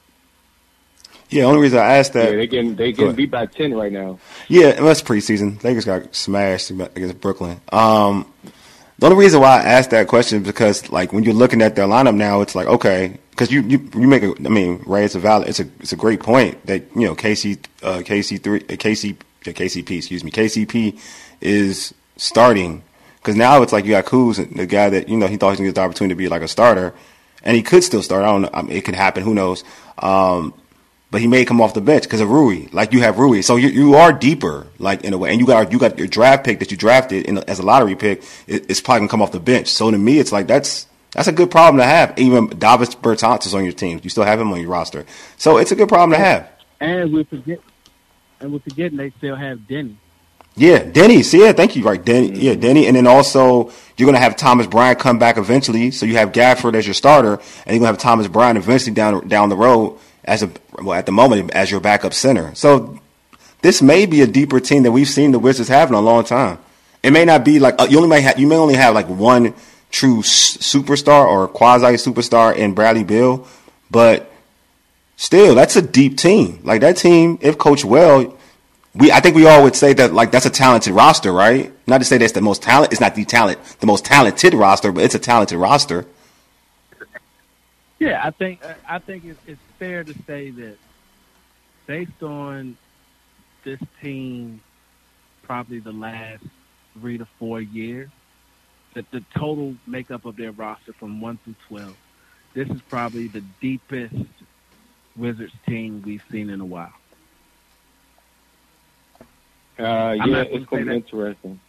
Yeah. 1.28 1.44
Only 1.44 1.60
reason 1.60 1.78
I 1.78 1.96
asked 1.96 2.12
that. 2.14 2.30
Yeah, 2.30 2.36
they 2.36 2.46
getting 2.46 2.76
they 2.76 2.92
Go 2.92 3.04
getting 3.04 3.16
beat 3.16 3.30
by 3.30 3.46
ten 3.46 3.74
right 3.74 3.92
now. 3.92 4.18
Yeah, 4.48 4.68
and 4.68 4.86
that's 4.86 5.02
preseason. 5.02 5.62
Lakers 5.62 5.84
got 5.84 6.14
smashed 6.14 6.70
against 6.70 7.20
Brooklyn. 7.20 7.60
Um, 7.72 8.32
the 8.98 9.06
only 9.06 9.18
reason 9.18 9.40
why 9.40 9.60
I 9.60 9.62
asked 9.62 9.90
that 9.90 10.08
question 10.08 10.42
is 10.42 10.46
because, 10.46 10.90
like, 10.90 11.12
when 11.12 11.24
you're 11.24 11.32
looking 11.32 11.62
at 11.62 11.74
their 11.74 11.86
lineup 11.86 12.14
now, 12.14 12.42
it's 12.42 12.54
like 12.54 12.66
okay, 12.66 13.18
because 13.30 13.50
you, 13.50 13.62
you 13.62 13.90
you 13.94 14.06
make 14.06 14.22
a, 14.22 14.34
I 14.44 14.48
mean, 14.48 14.82
Ray, 14.86 15.04
it's 15.04 15.14
a 15.14 15.20
valid, 15.20 15.48
it's 15.48 15.60
a 15.60 15.68
it's 15.78 15.92
a 15.92 15.96
great 15.96 16.20
point 16.20 16.66
that 16.66 16.84
you 16.94 17.06
know 17.06 17.14
KC 17.14 17.64
uh, 17.82 17.98
KC 17.98 18.42
three 18.42 18.60
uh, 18.60 18.76
KC 18.76 19.16
KCP 19.42 19.98
excuse 19.98 20.24
me 20.24 20.30
KCP 20.30 20.98
is 21.40 21.94
starting 22.16 22.82
because 23.20 23.36
now 23.36 23.62
it's 23.62 23.72
like 23.72 23.84
you 23.84 23.92
got 23.92 24.06
Kuz, 24.06 24.36
the 24.56 24.66
guy 24.66 24.90
that 24.90 25.08
you 25.08 25.16
know 25.16 25.26
he 25.26 25.36
thought 25.36 25.48
he 25.48 25.50
was 25.50 25.58
gonna 25.58 25.68
get 25.68 25.74
the 25.76 25.80
opportunity 25.82 26.14
to 26.14 26.18
be 26.18 26.28
like 26.28 26.42
a 26.42 26.48
starter, 26.48 26.94
and 27.42 27.56
he 27.56 27.62
could 27.62 27.84
still 27.84 28.02
start. 28.02 28.24
I 28.24 28.26
don't 28.26 28.42
know, 28.42 28.50
I 28.52 28.62
mean, 28.62 28.72
it 28.72 28.84
could 28.84 28.94
happen. 28.94 29.22
Who 29.22 29.34
knows? 29.34 29.64
Um, 29.98 30.54
but 31.10 31.20
he 31.20 31.26
may 31.26 31.44
come 31.44 31.60
off 31.60 31.74
the 31.74 31.80
bench 31.80 32.04
because 32.04 32.20
of 32.20 32.30
Rui. 32.30 32.68
Like 32.72 32.92
you 32.92 33.00
have 33.00 33.18
Rui, 33.18 33.42
so 33.42 33.56
you 33.56 33.68
you 33.68 33.94
are 33.94 34.12
deeper, 34.12 34.66
like 34.78 35.04
in 35.04 35.12
a 35.12 35.18
way, 35.18 35.30
and 35.30 35.40
you 35.40 35.46
got 35.46 35.72
you 35.72 35.78
got 35.78 35.98
your 35.98 36.06
draft 36.06 36.44
pick 36.44 36.60
that 36.60 36.70
you 36.70 36.76
drafted 36.76 37.26
in, 37.26 37.38
as 37.38 37.58
a 37.58 37.62
lottery 37.62 37.96
pick. 37.96 38.22
It, 38.46 38.70
it's 38.70 38.80
probably 38.80 39.00
gonna 39.00 39.10
come 39.10 39.22
off 39.22 39.32
the 39.32 39.40
bench. 39.40 39.68
So 39.68 39.90
to 39.90 39.98
me, 39.98 40.18
it's 40.18 40.32
like 40.32 40.46
that's 40.46 40.86
that's 41.12 41.28
a 41.28 41.32
good 41.32 41.50
problem 41.50 41.78
to 41.78 41.84
have. 41.84 42.18
Even 42.18 42.46
Davis 42.46 42.94
Bertans 42.94 43.46
is 43.46 43.54
on 43.54 43.64
your 43.64 43.72
team. 43.72 44.00
You 44.02 44.10
still 44.10 44.24
have 44.24 44.40
him 44.40 44.52
on 44.52 44.60
your 44.60 44.70
roster, 44.70 45.04
so 45.36 45.58
it's 45.58 45.72
a 45.72 45.76
good 45.76 45.88
problem 45.88 46.12
to 46.12 46.24
have. 46.24 46.48
And 46.78 47.12
we 47.12 47.24
forget, 47.24 47.60
and 48.40 48.52
we're 48.52 48.58
forgetting 48.60 48.96
they 48.96 49.10
still 49.18 49.36
have 49.36 49.58
Deni. 49.60 49.96
Yeah, 50.56 50.80
Deni. 50.80 51.24
See, 51.24 51.40
yeah, 51.44 51.52
thank 51.52 51.76
you. 51.76 51.84
Right, 51.84 52.02
Deni. 52.04 52.32
Yeah, 52.34 52.54
Deni, 52.54 52.86
and 52.86 52.96
then 52.96 53.06
also 53.06 53.70
you're 53.96 54.06
gonna 54.06 54.18
have 54.18 54.36
Thomas 54.36 54.66
Bryant 54.66 54.98
come 54.98 55.18
back 55.18 55.36
eventually. 55.38 55.90
So 55.90 56.06
you 56.06 56.16
have 56.16 56.32
Gafford 56.32 56.74
as 56.74 56.86
your 56.86 56.94
starter, 56.94 57.34
and 57.34 57.66
you're 57.68 57.78
gonna 57.78 57.86
have 57.86 57.98
Thomas 57.98 58.26
Bryant 58.26 58.58
eventually 58.58 58.92
down 58.92 59.28
down 59.28 59.48
the 59.48 59.56
road 59.56 59.98
as 60.24 60.42
a 60.42 60.50
well 60.82 60.94
at 60.98 61.06
the 61.06 61.12
moment 61.12 61.50
as 61.52 61.70
your 61.70 61.80
backup 61.80 62.12
center. 62.12 62.54
So 62.54 62.98
this 63.62 63.80
may 63.80 64.06
be 64.06 64.22
a 64.22 64.26
deeper 64.26 64.58
team 64.60 64.82
that 64.82 64.92
we've 64.92 65.08
seen 65.08 65.32
the 65.32 65.38
Wizards 65.38 65.68
have 65.68 65.88
in 65.88 65.94
a 65.94 66.00
long 66.00 66.24
time. 66.24 66.58
It 67.02 67.12
may 67.12 67.24
not 67.24 67.44
be 67.44 67.58
like 67.60 67.80
uh, 67.80 67.86
you 67.88 67.96
only 67.98 68.08
may 68.10 68.20
have 68.20 68.38
you 68.38 68.46
may 68.46 68.56
only 68.56 68.74
have 68.74 68.94
like 68.94 69.08
one 69.08 69.54
true 69.90 70.18
s- 70.20 70.56
superstar 70.58 71.26
or 71.26 71.48
quasi 71.48 71.94
superstar 71.94 72.54
in 72.54 72.74
Bradley 72.74 73.04
Beal, 73.04 73.46
but 73.90 74.29
still 75.20 75.54
that's 75.54 75.76
a 75.76 75.82
deep 75.82 76.16
team. 76.16 76.60
Like 76.64 76.80
that 76.80 76.96
team, 76.96 77.38
if 77.42 77.58
coached 77.58 77.84
well, 77.84 78.36
we 78.94 79.12
I 79.12 79.20
think 79.20 79.36
we 79.36 79.46
all 79.46 79.62
would 79.62 79.76
say 79.76 79.92
that 79.92 80.12
like 80.12 80.32
that's 80.32 80.46
a 80.46 80.50
talented 80.50 80.94
roster, 80.94 81.30
right? 81.32 81.72
Not 81.86 81.98
to 81.98 82.04
say 82.04 82.18
that's 82.18 82.32
the 82.32 82.40
most 82.40 82.62
talent. 82.62 82.90
It's 82.92 83.00
not 83.00 83.14
the 83.14 83.24
talent, 83.24 83.62
the 83.78 83.86
most 83.86 84.04
talented 84.04 84.54
roster, 84.54 84.90
but 84.90 85.04
it's 85.04 85.14
a 85.14 85.18
talented 85.18 85.58
roster. 85.58 86.06
Yeah, 87.98 88.20
I 88.24 88.30
think 88.30 88.60
I 88.88 88.98
think 88.98 89.24
it's, 89.26 89.38
it's 89.46 89.60
fair 89.78 90.02
to 90.02 90.14
say 90.26 90.50
that 90.50 90.78
based 91.86 92.22
on 92.22 92.78
this 93.62 93.80
team, 94.00 94.62
probably 95.42 95.80
the 95.80 95.92
last 95.92 96.44
three 96.94 97.18
to 97.18 97.26
four 97.38 97.60
years, 97.60 98.08
that 98.94 99.10
the 99.10 99.22
total 99.36 99.76
makeup 99.86 100.24
of 100.24 100.36
their 100.36 100.52
roster 100.52 100.94
from 100.94 101.20
one 101.20 101.38
through 101.44 101.56
twelve, 101.68 101.96
this 102.54 102.70
is 102.70 102.80
probably 102.88 103.28
the 103.28 103.44
deepest 103.60 104.14
Wizards 105.16 105.52
team 105.66 106.02
we've 106.04 106.22
seen 106.30 106.50
in 106.50 106.60
a 106.60 106.64
while. 106.64 106.92
Uh, 109.78 109.82
I'm 109.82 110.16
yeah, 110.18 110.24
not 110.26 110.50
gonna 110.50 110.60
it's 110.60 110.64
say 110.70 110.70
going 110.70 110.84
to 110.84 110.90
be 110.90 110.96
interesting. 110.96 111.60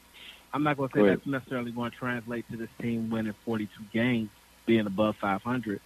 I'm 0.54 0.64
not 0.64 0.78
going 0.78 0.90
to 0.90 0.96
say 0.96 1.02
ahead. 1.02 1.18
that's 1.20 1.28
necessarily 1.28 1.72
going 1.72 1.92
to 1.92 1.98
translate 1.98 2.50
to 2.52 2.58
this 2.58 2.70
team 2.82 3.10
winning 3.10 3.34
42 3.46 3.70
games, 3.94 4.30
being 4.66 4.86
above 4.86 5.16
500, 5.18 5.80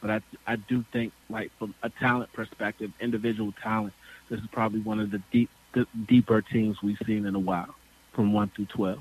but 0.00 0.10
I 0.10 0.20
I 0.46 0.56
do 0.56 0.84
think 0.92 1.12
like 1.28 1.52
from 1.58 1.74
a 1.82 1.90
talent 1.90 2.32
perspective, 2.32 2.92
individual 3.00 3.52
talent, 3.62 3.94
this 4.28 4.40
is 4.40 4.46
probably 4.50 4.80
one 4.80 4.98
of 5.00 5.10
the 5.10 5.22
deep 5.30 5.50
the 5.72 5.86
deeper 6.08 6.42
teams 6.42 6.82
we've 6.82 6.98
seen 7.06 7.26
in 7.26 7.34
a 7.36 7.38
while, 7.38 7.74
from 8.12 8.32
one 8.32 8.48
through 8.48 8.66
12. 8.66 8.98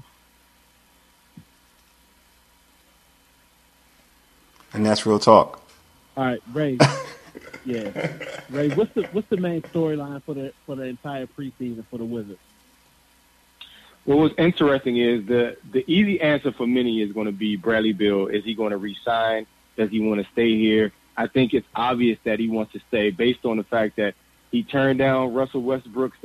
And 4.74 4.86
that's 4.86 5.06
real 5.06 5.18
talk. 5.18 5.64
All 6.16 6.26
right, 6.26 6.42
Ray. 6.54 6.78
yeah, 7.66 7.92
Ray. 8.50 8.70
What's 8.70 8.94
the 8.94 9.04
what's 9.12 9.30
the 9.30 9.38
main 9.38 9.64
storyline 9.74 10.24
for 10.24 10.34
the 10.34 10.54
for 10.66 10.76
the 10.76 10.84
entire 10.84 11.28
preseason 11.28 11.86
for 11.90 11.98
the 11.98 12.06
Wizards? 12.06 12.40
Well, 14.06 14.20
what's 14.20 14.36
interesting 14.38 14.98
is 14.98 15.26
the 15.26 15.58
the 15.72 15.84
easy 15.92 16.22
answer 16.22 16.52
for 16.52 16.66
many 16.66 17.02
is 17.02 17.12
going 17.12 17.28
to 17.28 17.32
be 17.32 17.56
Bradley 17.56 17.94
Beal. 17.94 18.28
Is 18.28 18.44
he 18.44 18.56
going 18.56 18.72
to 18.72 18.78
resign? 18.78 19.46
Does 19.78 19.90
he 19.90 20.00
want 20.00 20.22
to 20.22 20.32
stay 20.32 20.58
here? 20.58 20.92
I 21.16 21.28
think 21.28 21.54
it's 21.54 21.68
obvious 21.76 22.18
that 22.24 22.40
he 22.40 22.48
wants 22.48 22.74
to 22.74 22.80
stay 22.88 23.12
based 23.12 23.46
on 23.46 23.58
the 23.58 23.64
fact 23.64 23.98
that 23.98 24.16
he 24.52 24.64
turned 24.64 25.00
down 25.00 25.34
Russell 25.34 25.62
Westbrook's 25.62 26.18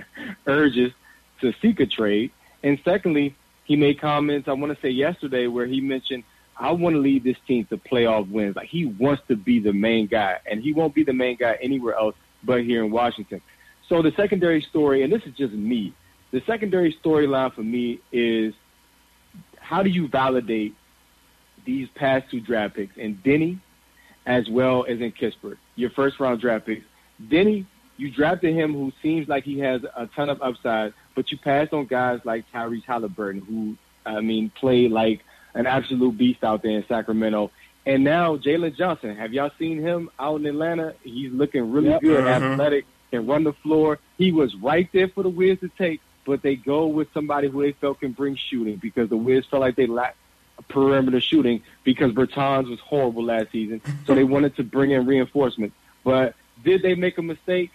urges 0.46 0.92
to 1.40 1.52
seek 1.60 1.80
a 1.80 1.86
trade. 1.86 2.30
And 2.62 2.78
secondly, 2.84 3.34
he 3.64 3.76
made 3.76 4.00
comments, 4.00 4.48
I 4.48 4.52
want 4.52 4.74
to 4.74 4.80
say 4.80 4.90
yesterday, 4.90 5.46
where 5.46 5.66
he 5.66 5.80
mentioned, 5.80 6.24
I 6.56 6.70
want 6.72 6.94
to 6.94 7.00
lead 7.00 7.24
this 7.24 7.36
team 7.46 7.64
to 7.66 7.76
playoff 7.76 8.30
wins. 8.30 8.56
Like 8.56 8.68
he 8.68 8.86
wants 8.86 9.22
to 9.28 9.36
be 9.36 9.58
the 9.58 9.72
main 9.72 10.06
guy, 10.06 10.38
and 10.50 10.62
he 10.62 10.72
won't 10.72 10.94
be 10.94 11.04
the 11.04 11.12
main 11.12 11.36
guy 11.36 11.58
anywhere 11.60 11.94
else 11.94 12.14
but 12.44 12.62
here 12.62 12.84
in 12.84 12.90
Washington. 12.90 13.40
So 13.88 14.02
the 14.02 14.12
secondary 14.12 14.62
story, 14.62 15.02
and 15.02 15.12
this 15.12 15.22
is 15.24 15.34
just 15.34 15.52
me, 15.52 15.94
the 16.30 16.42
secondary 16.46 16.96
storyline 17.04 17.52
for 17.54 17.62
me 17.62 18.00
is 18.10 18.54
how 19.58 19.82
do 19.82 19.90
you 19.90 20.08
validate 20.08 20.74
these 21.64 21.88
past 21.94 22.30
two 22.30 22.40
draft 22.40 22.74
picks 22.74 22.96
in 22.96 23.16
Deni 23.18 23.60
as 24.26 24.48
well 24.48 24.84
as 24.88 25.00
in 25.00 25.12
Kispert, 25.12 25.56
your 25.76 25.90
first 25.90 26.20
round 26.20 26.40
draft 26.40 26.66
picks. 26.66 26.84
Deni, 27.28 27.66
you 27.96 28.10
drafted 28.10 28.54
him 28.54 28.72
who 28.72 28.92
seems 29.02 29.28
like 29.28 29.44
he 29.44 29.58
has 29.60 29.82
a 29.96 30.06
ton 30.08 30.28
of 30.28 30.40
upside, 30.42 30.92
but 31.14 31.30
you 31.30 31.38
passed 31.38 31.72
on 31.72 31.86
guys 31.86 32.20
like 32.24 32.44
Tyrese 32.52 32.84
Halliburton, 32.84 33.42
who, 33.42 33.76
I 34.04 34.20
mean, 34.20 34.50
played 34.50 34.90
like 34.90 35.22
an 35.54 35.66
absolute 35.66 36.16
beast 36.16 36.42
out 36.44 36.62
there 36.62 36.72
in 36.72 36.84
Sacramento. 36.86 37.50
And 37.84 38.04
now 38.04 38.36
Jalen 38.36 38.76
Johnson, 38.76 39.16
have 39.16 39.32
y'all 39.32 39.50
seen 39.58 39.80
him 39.80 40.08
out 40.18 40.40
in 40.40 40.46
Atlanta? 40.46 40.94
He's 41.02 41.32
looking 41.32 41.72
really 41.72 41.88
Yep. 41.90 42.00
good, 42.00 42.24
Mhm. 42.24 42.52
athletic, 42.52 42.86
can 43.10 43.26
run 43.26 43.44
the 43.44 43.52
floor. 43.52 43.98
He 44.18 44.32
was 44.32 44.54
right 44.56 44.88
there 44.92 45.08
for 45.08 45.22
the 45.22 45.28
Wiz 45.28 45.58
to 45.60 45.68
take, 45.76 46.00
but 46.24 46.42
they 46.42 46.54
go 46.56 46.86
with 46.86 47.12
somebody 47.12 47.48
who 47.48 47.60
they 47.62 47.72
felt 47.72 48.00
can 48.00 48.12
bring 48.12 48.36
shooting 48.36 48.76
because 48.76 49.08
the 49.08 49.16
Wiz 49.16 49.44
felt 49.46 49.60
like 49.60 49.74
they 49.76 49.86
lacked 49.86 50.16
perimeter 50.68 51.20
shooting 51.20 51.60
because 51.82 52.12
Bertans 52.12 52.68
was 52.70 52.78
horrible 52.80 53.24
last 53.24 53.50
season. 53.50 53.80
So 54.06 54.14
they 54.14 54.24
wanted 54.34 54.54
to 54.56 54.62
bring 54.64 54.92
in 54.92 55.04
reinforcements. 55.06 55.74
But 56.04 56.34
did 56.62 56.82
they 56.82 56.94
make 56.94 57.18
a 57.18 57.22
mistake? 57.22 57.70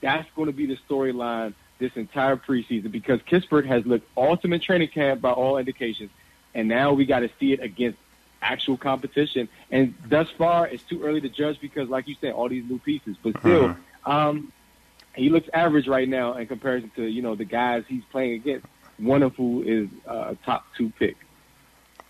That's 0.00 0.28
going 0.36 0.46
to 0.46 0.52
be 0.52 0.66
the 0.66 0.78
storyline 0.88 1.54
this 1.80 1.90
entire 1.96 2.36
preseason 2.36 2.92
because 2.92 3.20
Kispert 3.22 3.66
has 3.66 3.84
looked 3.86 4.08
awesome 4.14 4.52
in 4.52 4.60
training 4.60 4.88
camp 4.88 5.20
by 5.20 5.30
all 5.32 5.58
indications. 5.58 6.10
And 6.54 6.68
now 6.68 6.92
we 6.92 7.04
got 7.04 7.20
to 7.20 7.30
see 7.38 7.52
it 7.52 7.60
against 7.60 7.98
actual 8.40 8.76
competition. 8.76 9.48
And 9.70 9.94
thus 10.06 10.28
far, 10.36 10.66
it's 10.66 10.82
too 10.82 11.02
early 11.02 11.20
to 11.20 11.28
judge 11.28 11.60
because, 11.60 11.88
like 11.88 12.08
you 12.08 12.16
said, 12.20 12.32
all 12.32 12.48
these 12.48 12.64
new 12.68 12.78
pieces. 12.78 13.16
But 13.22 13.38
still, 13.40 13.76
um, 14.04 14.52
he 15.14 15.28
looks 15.28 15.48
average 15.52 15.86
right 15.88 16.08
now 16.08 16.34
in 16.34 16.46
comparison 16.46 16.90
to 16.96 17.04
you 17.04 17.22
know 17.22 17.34
the 17.34 17.44
guys 17.44 17.84
he's 17.88 18.04
playing 18.10 18.34
against. 18.34 18.66
One 18.98 19.22
of 19.22 19.36
who 19.36 19.62
is 19.62 19.88
uh, 20.08 20.32
a 20.32 20.36
top 20.44 20.66
two 20.76 20.92
pick. 20.98 21.16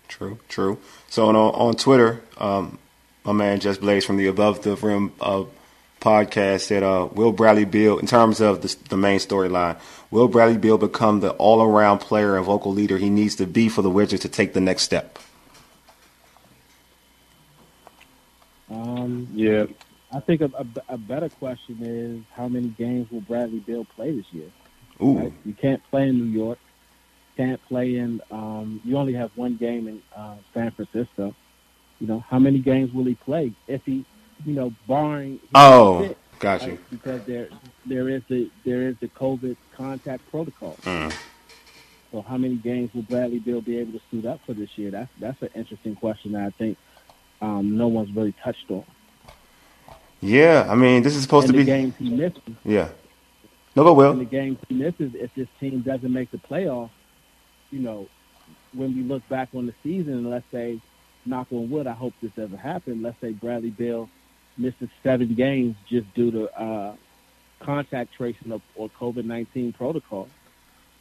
True, 0.07 0.39
true. 0.47 0.79
So 1.07 1.27
on 1.27 1.35
on 1.35 1.75
Twitter, 1.75 2.21
um, 2.37 2.79
my 3.23 3.33
man 3.33 3.59
Just 3.59 3.81
Blaze 3.81 4.05
from 4.05 4.17
the 4.17 4.27
Above 4.27 4.63
the 4.63 4.75
Rim 4.75 5.13
uh, 5.21 5.43
podcast 5.99 6.69
that 6.69 6.83
uh, 6.83 7.07
"Will 7.13 7.31
Bradley 7.31 7.65
Beal, 7.65 7.97
in 7.97 8.07
terms 8.07 8.39
of 8.41 8.61
the, 8.61 8.75
the 8.89 8.97
main 8.97 9.19
storyline, 9.19 9.77
will 10.11 10.27
Bradley 10.27 10.57
Beal 10.57 10.77
become 10.77 11.19
the 11.19 11.31
all-around 11.31 11.99
player 11.99 12.35
and 12.35 12.45
vocal 12.45 12.71
leader 12.71 12.97
he 12.97 13.09
needs 13.09 13.35
to 13.35 13.45
be 13.45 13.69
for 13.69 13.81
the 13.81 13.89
Wizards 13.89 14.21
to 14.23 14.29
take 14.29 14.53
the 14.53 14.61
next 14.61 14.83
step?" 14.83 15.19
Um, 18.69 19.27
Yeah. 19.33 19.65
I 20.11 20.19
think 20.19 20.41
a, 20.41 20.45
a, 20.45 20.93
a 20.93 20.97
better 20.97 21.29
question 21.29 21.77
is 21.81 22.23
how 22.33 22.47
many 22.47 22.69
games 22.69 23.11
will 23.11 23.21
Bradley 23.21 23.59
Beal 23.59 23.85
play 23.95 24.15
this 24.15 24.25
year? 24.31 24.49
Ooh, 25.01 25.19
Right? 25.19 25.33
You 25.45 25.53
can't 25.53 25.81
play 25.91 26.09
in 26.09 26.17
New 26.17 26.39
York. 26.39 26.57
Can't 27.37 27.63
play 27.67 27.95
in. 27.95 28.19
Um, 28.31 28.81
you 28.83 28.97
only 28.97 29.13
have 29.13 29.31
one 29.35 29.55
game 29.55 29.87
in 29.87 30.01
uh, 30.15 30.35
San 30.53 30.71
Francisco. 30.71 31.35
You 31.99 32.07
know 32.07 32.23
how 32.27 32.39
many 32.39 32.59
games 32.59 32.91
will 32.91 33.05
he 33.05 33.15
play 33.15 33.53
if 33.67 33.81
he, 33.85 34.03
you 34.45 34.53
know, 34.53 34.73
barring 34.87 35.39
oh, 35.55 36.01
sick, 36.07 36.17
got 36.39 36.61
you. 36.63 36.69
right? 36.71 36.89
because 36.89 37.21
there 37.25 37.49
there 37.85 38.09
is 38.09 38.21
the 38.29 38.49
there 38.65 38.87
is 38.87 38.95
the 38.99 39.07
COVID 39.09 39.57
contact 39.75 40.29
protocol. 40.29 40.77
Mm. 40.83 41.13
So 42.11 42.21
how 42.21 42.37
many 42.37 42.55
games 42.55 42.93
will 42.93 43.03
Bradley 43.03 43.39
Beal 43.39 43.61
be 43.61 43.77
able 43.77 43.93
to 43.93 44.01
suit 44.09 44.25
up 44.25 44.39
for 44.45 44.53
this 44.53 44.77
year? 44.77 44.91
That's 44.91 45.11
that's 45.19 45.41
an 45.41 45.49
interesting 45.55 45.95
question 45.95 46.31
that 46.33 46.43
I 46.45 46.49
think 46.51 46.77
um, 47.41 47.77
no 47.77 47.87
one's 47.87 48.15
really 48.15 48.33
touched 48.43 48.69
on. 48.69 48.83
Yeah, 50.21 50.67
I 50.69 50.75
mean, 50.75 51.03
this 51.03 51.15
is 51.15 51.21
supposed 51.23 51.45
and 51.45 51.53
to 51.53 51.59
the 51.59 51.63
be. 51.63 51.71
games 51.71 51.93
he 51.97 52.09
misses, 52.09 52.41
Yeah. 52.65 52.89
No, 53.75 53.83
go 53.83 54.11
and 54.11 54.19
the 54.19 54.25
games 54.25 54.57
he 54.67 54.75
misses, 54.75 55.13
if 55.15 55.33
this 55.35 55.47
team 55.59 55.81
doesn't 55.81 56.11
make 56.11 56.31
the 56.31 56.37
playoffs, 56.37 56.89
you 57.71 57.79
know, 57.79 58.09
when 58.73 58.95
we 58.95 59.03
look 59.03 59.27
back 59.29 59.49
on 59.53 59.67
the 59.67 59.73
season, 59.83 60.13
and 60.13 60.29
let's 60.29 60.45
say, 60.51 60.81
knock 61.25 61.47
on 61.51 61.69
wood, 61.69 61.87
I 61.87 61.93
hope 61.93 62.13
this 62.21 62.31
doesn't 62.31 62.57
happen. 62.57 63.01
Let's 63.01 63.19
say 63.21 63.31
Bradley 63.31 63.69
Beal 63.69 64.09
misses 64.59 64.89
seven 65.03 65.33
games 65.35 65.75
just 65.89 66.13
due 66.13 66.31
to 66.31 66.49
uh, 66.61 66.95
contact 67.61 68.13
tracing 68.15 68.51
of, 68.51 68.61
or 68.75 68.89
COVID 68.89 69.25
nineteen 69.25 69.73
protocol. 69.73 70.29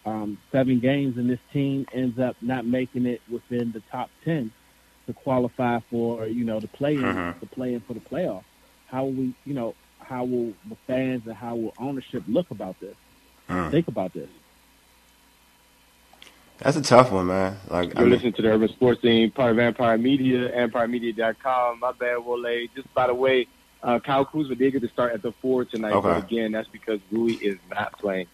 Um, 0.07 0.39
seven 0.53 0.81
games, 0.81 1.19
and 1.19 1.29
this 1.29 1.41
team 1.53 1.85
ends 1.93 2.19
up 2.19 2.37
not 2.41 2.65
making 2.65 3.05
it 3.07 3.21
within 3.31 3.73
the 3.73 3.83
top 3.91 4.11
ten 4.25 4.51
to 5.07 5.13
qualify 5.13 5.81
for 5.91 6.27
you 6.27 6.45
know 6.45 6.61
the 6.61 6.69
play 6.69 6.95
in, 6.97 7.03
Mhm. 7.03 7.41
the 7.41 7.47
play 7.47 7.75
in 7.75 7.81
for 7.81 7.95
the 7.95 8.01
playoffs. 8.01 8.45
How 8.87 9.05
will 9.05 9.13
we, 9.13 9.35
you 9.45 9.55
know, 9.55 9.75
how 10.01 10.25
will 10.25 10.55
the 10.69 10.77
fans 10.87 11.23
and 11.27 11.35
how 11.35 11.57
will 11.57 11.75
ownership 11.79 12.23
look 12.27 12.51
about 12.51 12.79
this? 12.81 12.95
Mm. 13.51 13.71
Think 13.71 13.89
about 13.89 14.15
this. 14.15 14.29
That's 16.59 16.77
a 16.77 16.83
tough 16.83 17.13
one, 17.13 17.29
man. 17.29 17.57
Like, 17.69 17.97
I 17.97 18.01
You're 18.01 18.07
mean, 18.09 18.15
listening 18.15 18.33
to 18.35 18.43
the 18.43 18.49
Urban 18.49 18.69
Sports 18.69 19.01
Team, 19.03 19.31
part 19.31 19.53
of 19.53 19.59
Empire 19.59 19.97
Media, 19.99 20.51
EmpireMedia.com. 20.51 21.79
My 21.81 21.93
bad, 21.93 22.19
Wole. 22.19 22.67
Just 22.75 22.93
by 22.95 23.07
the 23.07 23.15
way, 23.15 23.47
uh, 23.83 24.01
Kyle 24.01 24.25
Kuzma 24.25 24.57
did 24.57 24.73
get 24.73 24.83
to 24.83 24.89
start 24.89 25.13
at 25.13 25.23
the 25.23 25.33
four 25.41 25.65
tonight, 25.65 25.93
Okay. 25.93 26.09
but 26.09 26.19
again, 26.25 26.53
that's 26.53 26.69
because 26.69 27.01
Rui 27.11 27.35
is 27.35 27.59
not 27.71 27.97
playing. 27.99 28.27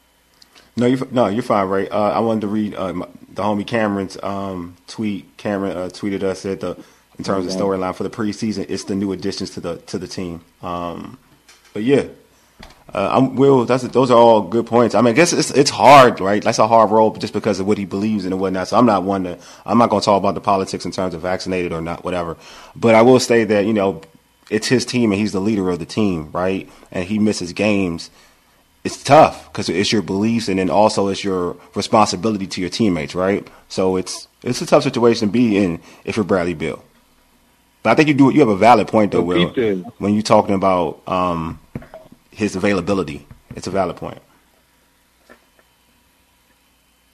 No, 0.76 0.86
you 0.86 1.06
no, 1.10 1.26
you're 1.26 1.42
fine, 1.42 1.68
Ray. 1.68 1.88
Uh, 1.88 1.98
I 1.98 2.20
wanted 2.20 2.42
to 2.42 2.46
read 2.48 2.74
uh, 2.74 2.92
my, 2.92 3.06
the 3.28 3.42
homie 3.42 3.66
Cameron's 3.66 4.16
um, 4.22 4.76
tweet. 4.86 5.36
Cameron 5.36 5.76
uh, 5.76 5.88
tweeted 5.88 6.22
us 6.22 6.40
said 6.40 6.60
the 6.60 6.76
in 7.18 7.24
terms 7.24 7.46
of 7.46 7.60
storyline 7.60 7.94
for 7.94 8.02
the 8.02 8.10
preseason, 8.10 8.66
it's 8.68 8.84
the 8.84 8.94
new 8.94 9.12
additions 9.12 9.50
to 9.50 9.60
the 9.60 9.76
to 9.78 9.98
the 9.98 10.08
team. 10.08 10.40
Um, 10.62 11.18
but 11.72 11.82
yeah, 11.84 12.06
uh, 12.92 13.10
I'm 13.12 13.36
Will. 13.36 13.64
That's 13.64 13.82
those 13.84 14.10
are 14.10 14.18
all 14.18 14.42
good 14.42 14.66
points. 14.66 14.94
I 14.94 15.00
mean, 15.00 15.14
I 15.14 15.16
guess 15.16 15.32
it's 15.32 15.50
it's 15.50 15.70
hard, 15.70 16.20
right? 16.20 16.42
That's 16.42 16.58
a 16.58 16.68
hard 16.68 16.90
role 16.90 17.12
just 17.14 17.32
because 17.32 17.60
of 17.60 17.66
what 17.66 17.78
he 17.78 17.84
believes 17.84 18.24
in 18.24 18.32
and 18.32 18.40
whatnot. 18.40 18.68
So 18.68 18.78
I'm 18.78 18.86
not 18.86 19.02
one 19.02 19.24
to 19.24 19.38
I'm 19.64 19.78
not 19.78 19.90
going 19.90 20.00
to 20.00 20.04
talk 20.04 20.18
about 20.18 20.34
the 20.34 20.40
politics 20.40 20.84
in 20.84 20.90
terms 20.92 21.14
of 21.14 21.22
vaccinated 21.22 21.72
or 21.72 21.80
not, 21.80 22.04
whatever. 22.04 22.36
But 22.76 22.94
I 22.94 23.02
will 23.02 23.20
say 23.20 23.44
that 23.44 23.64
you 23.64 23.72
know 23.72 24.02
it's 24.50 24.68
his 24.68 24.84
team 24.84 25.12
and 25.12 25.20
he's 25.20 25.32
the 25.32 25.40
leader 25.40 25.70
of 25.70 25.78
the 25.78 25.86
team, 25.86 26.30
right? 26.32 26.68
And 26.92 27.04
he 27.04 27.18
misses 27.18 27.52
games 27.52 28.10
it's 28.84 29.02
tough 29.02 29.50
because 29.50 29.70
it's 29.70 29.90
your 29.90 30.02
beliefs 30.02 30.48
and 30.48 30.58
then 30.58 30.68
also 30.68 31.08
it's 31.08 31.24
your 31.24 31.56
responsibility 31.74 32.46
to 32.46 32.60
your 32.60 32.68
teammates, 32.68 33.14
right? 33.14 33.48
So 33.68 33.96
it's 33.96 34.28
it's 34.42 34.60
a 34.60 34.66
tough 34.66 34.82
situation 34.82 35.28
to 35.28 35.32
be 35.32 35.56
in 35.56 35.80
if 36.04 36.16
you're 36.16 36.24
Bradley 36.24 36.52
Beal. 36.52 36.84
But 37.82 37.90
I 37.90 37.94
think 37.94 38.08
you 38.08 38.14
do 38.14 38.30
you 38.30 38.40
have 38.40 38.48
a 38.50 38.56
valid 38.56 38.86
point 38.88 39.12
though, 39.12 39.22
Will, 39.22 39.48
when 39.98 40.12
you're 40.12 40.22
talking 40.22 40.54
about 40.54 41.00
um, 41.08 41.58
his 42.34 42.56
availability. 42.56 43.26
It's 43.56 43.66
a 43.66 43.70
valid 43.70 43.96
point. 43.96 44.18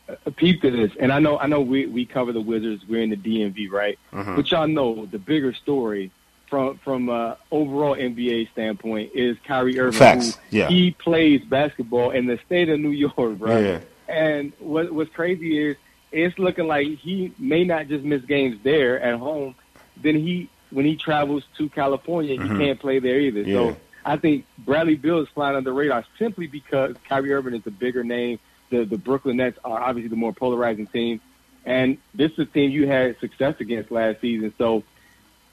Uh, 0.09 0.15
peep 0.37 0.61
to 0.63 0.71
this, 0.71 0.91
and 0.99 1.13
I 1.13 1.21
know 1.21 1.39
I 1.39 1.47
know 1.47 1.61
we 1.61 1.87
we 1.87 2.05
cover 2.05 2.33
the 2.33 2.41
Wizards. 2.41 2.83
We're 2.89 3.03
in 3.03 3.11
the 3.11 3.17
DMV, 3.17 3.71
right? 3.71 3.99
Mhm. 4.13 4.35
But 4.37 4.51
y'all 4.51 4.67
know 4.67 5.07
the 5.07 5.19
bigger 5.19 5.53
story 5.55 6.11
from 6.49 6.79
from 6.79 7.09
uh, 7.09 7.37
overall 7.53 7.95
NBA 7.95 8.51
standpoint 8.51 9.13
is 9.15 9.37
Kyrie 9.45 9.79
Irving. 9.79 9.99
Facts, 9.99 10.37
who 10.51 10.57
yeah. 10.59 10.69
He 10.69 10.91
plays 10.91 11.43
basketball 11.45 12.11
in 12.11 12.27
the 12.27 12.39
state 12.47 12.69
of 12.71 12.81
New 12.81 12.91
York, 12.91 13.15
right? 13.39 13.65
Yeah. 13.65 13.81
And 14.09 14.53
what 14.59 14.91
what's 14.93 15.13
crazy 15.15 15.59
is 15.65 15.77
it's 16.11 16.37
looking 16.41 16.67
like 16.67 16.89
he 16.99 17.33
may 17.39 17.63
not 17.63 17.87
just 17.87 18.05
miss 18.05 18.23
games 18.25 18.57
there 18.65 19.01
at 19.01 19.17
home. 19.19 19.55
Then 19.97 20.17
he 20.17 20.49
when 20.71 20.85
he 20.87 20.97
travels 20.97 21.45
to 21.59 21.69
California, 21.69 22.37
Mhm. 22.37 22.53
he 22.59 22.65
can't 22.65 22.81
play 22.81 22.99
there 22.99 23.21
either. 23.21 23.43
Yeah. 23.43 23.55
So 23.55 23.77
I 24.05 24.17
think 24.17 24.47
Bradley 24.59 24.97
Beal 24.97 25.21
is 25.21 25.29
flying 25.29 25.57
under 25.57 25.71
the 25.71 25.75
radar 25.75 26.05
simply 26.19 26.47
because 26.47 26.97
Kyrie 27.09 27.33
Irving 27.33 27.55
is 27.55 27.63
the 27.63 27.71
bigger 27.71 28.05
name. 28.05 28.39
The 28.71 28.85
the 28.85 28.99
Brooklyn 28.99 29.37
Nets 29.37 29.59
are 29.65 29.81
obviously 29.81 30.09
the 30.09 30.17
more 30.17 30.33
polarizing 30.33 30.87
team, 30.87 31.21
and 31.65 31.99
this 32.15 32.33
is 32.33 32.39
a 32.41 32.45
team 32.47 32.71
you 32.71 32.87
had 32.87 33.19
success 33.19 33.57
against 33.61 33.91
last 33.91 34.21
season. 34.21 34.55
So 34.59 34.85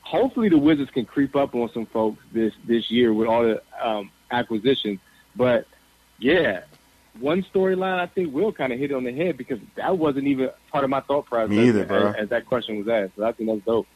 hopefully 0.01 0.49
the 0.49 0.57
Wizards 0.57 0.91
can 0.91 1.05
creep 1.05 1.35
up 1.35 1.55
on 1.55 1.69
some 1.73 1.85
folks 1.85 2.23
this 2.31 2.53
this 2.65 2.89
year 2.91 3.13
with 3.13 3.27
all 3.27 3.43
the 3.43 3.61
um, 3.81 4.11
acquisitions. 4.31 4.99
But 5.35 5.67
yeah, 6.19 6.61
one 7.19 7.43
storyline 7.43 7.99
I 7.99 8.05
think 8.07 8.33
will 8.33 8.51
kind 8.51 8.71
of 8.71 8.79
hit 8.79 8.91
it 8.91 8.93
on 8.93 9.03
the 9.03 9.13
head 9.13 9.37
because 9.37 9.59
that 9.75 9.97
wasn't 9.97 10.27
even 10.27 10.51
part 10.71 10.83
of 10.83 10.89
my 10.89 11.01
thought 11.01 11.25
process 11.25 11.49
Me 11.49 11.67
either, 11.67 11.81
as, 11.81 11.87
bro. 11.87 12.11
as 12.11 12.29
that 12.29 12.45
question 12.45 12.77
was 12.77 12.87
asked. 12.87 13.15
So 13.17 13.25
I 13.25 13.31
think 13.31 13.49
that's 13.49 13.65
dope. 13.65 13.87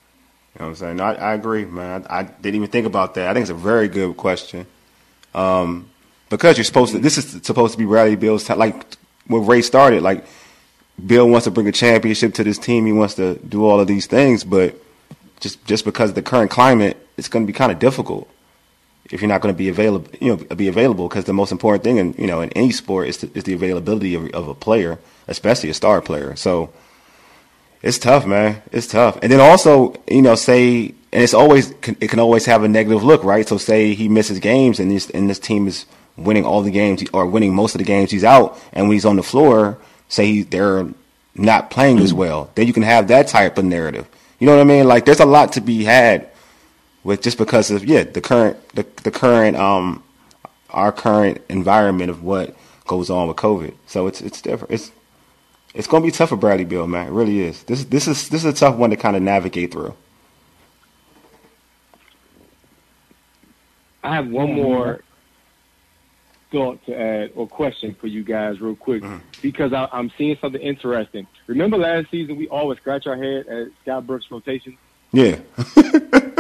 Know 0.60 0.66
what 0.66 0.72
I'm 0.72 0.76
saying? 0.76 1.02
I, 1.02 1.14
I 1.14 1.34
agree, 1.34 1.66
man. 1.66 2.06
I, 2.10 2.20
I 2.20 2.24
didn't 2.24 2.56
even 2.56 2.70
think 2.70 2.86
about 2.86 3.16
that. 3.16 3.30
I 3.30 3.34
think 3.34 3.44
it's 3.44 3.52
a 3.52 3.54
very 3.54 3.88
good 3.88 4.18
question. 4.18 4.66
Um, 5.34 5.90
because 6.30 6.58
you're 6.58 6.66
supposed 6.66 6.94
to, 6.94 7.00
this 7.00 7.18
is 7.18 7.44
supposed 7.44 7.74
to 7.74 7.78
be 7.78 7.86
Bradley 7.86 8.16
Beal's 8.16 8.44
time. 8.44 8.60
Like 8.60 8.98
when 9.28 9.46
Ray 9.46 9.62
started, 9.62 10.02
like 10.02 10.26
Beal 11.06 11.28
wants 11.28 11.46
to 11.46 11.52
bring 11.52 11.68
a 11.68 11.72
championship 11.72 12.34
to 12.36 12.44
this 12.44 12.58
team. 12.58 12.86
He 12.86 12.92
wants 12.92 13.16
to 13.16 13.36
do 13.36 13.66
all 13.66 13.80
of 13.80 13.88
these 13.88 14.06
things, 14.06 14.44
but 14.44 14.76
just 15.40 15.64
just 15.66 15.86
because 15.86 16.10
of 16.10 16.16
the 16.16 16.22
current 16.22 16.52
climate, 16.52 16.98
it's 17.18 17.28
going 17.28 17.46
to 17.46 17.48
be 17.48 17.54
kind 17.54 17.72
of 17.72 17.80
difficult 17.80 18.30
if 19.06 19.22
you're 19.22 19.30
not 19.30 19.42
going 19.42 19.54
to 19.54 19.58
be 19.58 19.70
available. 19.70 20.10
You 20.20 20.36
know, 20.36 20.56
be 20.56 20.68
available 20.68 21.08
because 21.08 21.26
the 21.26 21.34
most 21.34 21.52
important 21.52 21.84
thing 21.84 21.98
in 21.98 22.14
you 22.18 22.28
know 22.28 22.42
in 22.42 22.50
any 22.52 22.72
sport 22.72 23.08
is, 23.08 23.18
the 23.18 23.32
is 23.34 23.46
the 23.46 23.54
availability 23.54 24.14
of, 24.16 24.30
of 24.32 24.48
a 24.48 24.54
player, 24.54 25.00
especially 25.28 25.70
a 25.70 25.74
star 25.74 26.02
player. 26.02 26.36
So 26.36 26.70
it's 27.82 27.98
tough, 27.98 28.26
man. 28.26 28.62
It's 28.72 28.88
tough. 28.88 29.20
And 29.22 29.32
then 29.32 29.40
also, 29.40 29.96
you 30.08 30.22
know, 30.22 30.36
say, 30.36 30.94
and 31.14 31.24
it's 31.24 31.34
always 31.34 31.72
it 31.72 32.10
can 32.10 32.20
always 32.20 32.46
have 32.46 32.64
a 32.64 32.68
negative 32.68 33.04
look, 33.04 33.24
right? 33.24 33.48
So 33.48 33.58
say 33.58 33.94
he 33.94 34.08
misses 34.08 34.40
games, 34.40 34.80
and 34.80 34.92
this 34.92 35.10
and 35.10 35.30
this 35.30 35.40
team 35.40 35.68
is 35.68 35.86
winning 36.18 36.46
all 36.46 36.62
the 36.62 36.72
games 36.72 37.04
or 37.14 37.26
winning 37.26 37.56
most 37.56 37.76
of 37.76 37.80
the 37.80 37.86
games 37.86 38.12
he's 38.12 38.24
out, 38.24 38.60
and 38.74 38.88
when 38.88 38.96
he's 38.96 39.06
on 39.06 39.16
the 39.16 39.24
floor, 39.24 39.78
say 40.10 40.28
he, 40.28 40.42
they're 40.44 40.88
not 41.36 41.72
playing 41.72 42.00
as 42.00 42.14
well, 42.14 42.52
then 42.56 42.68
you 42.68 42.74
can 42.74 42.84
have 42.84 43.08
that 43.08 43.28
type 43.28 43.58
of 43.58 43.66
narrative. 43.66 44.08
You 44.40 44.48
know 44.48 44.56
what 44.56 44.62
I 44.62 44.66
mean? 44.66 44.88
Like 44.88 45.06
there's 45.06 45.20
a 45.20 45.26
lot 45.26 45.54
to 45.54 45.62
be 45.62 45.84
had 45.84 46.30
with 47.04 47.22
just 47.22 47.38
because 47.38 47.72
of 47.72 47.84
yeah 47.86 48.04
the 48.04 48.22
current 48.22 48.58
the 48.76 48.86
the 49.04 49.12
current 49.12 49.58
um 49.58 50.04
our 50.70 50.92
current 50.92 51.42
environment 51.50 52.10
of 52.10 52.24
what 52.24 52.56
goes 52.86 53.10
on 53.10 53.28
with 53.28 53.38
COVID. 53.38 53.74
So 53.88 54.08
it's 54.08 54.22
it's 54.22 54.42
different. 54.42 54.74
It's 54.74 54.92
it's 55.74 55.88
gonna 55.88 56.06
be 56.06 56.12
tough 56.12 56.30
for 56.30 56.36
Bradley 56.36 56.66
Beal, 56.66 56.88
man. 56.88 57.08
It 57.08 57.12
really 57.12 57.42
is. 57.42 57.64
This 57.64 57.86
this 57.86 58.08
is 58.08 58.30
this 58.30 58.44
is 58.44 58.54
a 58.54 58.58
tough 58.58 58.76
one 58.76 58.90
to 58.90 58.96
kind 58.96 59.16
of 59.16 59.22
navigate 59.22 59.72
through. 59.72 59.96
I 64.04 64.16
have 64.16 64.28
one 64.28 64.54
more 64.54 65.04
thought 66.52 66.86
to 66.86 67.00
add 67.00 67.32
or 67.36 67.48
question 67.48 67.96
for 67.96 68.08
you 68.08 68.24
guys 68.24 68.60
real 68.60 68.76
quick 68.76 69.04
mm-hmm. 69.04 69.20
because 69.42 69.72
I, 69.72 69.88
I'm 69.94 70.12
seeing 70.18 70.38
something 70.42 70.62
interesting. 70.62 71.28
Remember 71.48 71.78
last 71.78 72.12
season 72.12 72.36
we 72.36 72.48
always 72.50 72.80
scratch 72.80 73.08
our 73.08 73.16
head 73.16 73.48
at 73.48 73.68
Scott 73.84 74.08
Brooks' 74.08 74.26
rotation. 74.30 74.78
Yeah. 75.12 75.40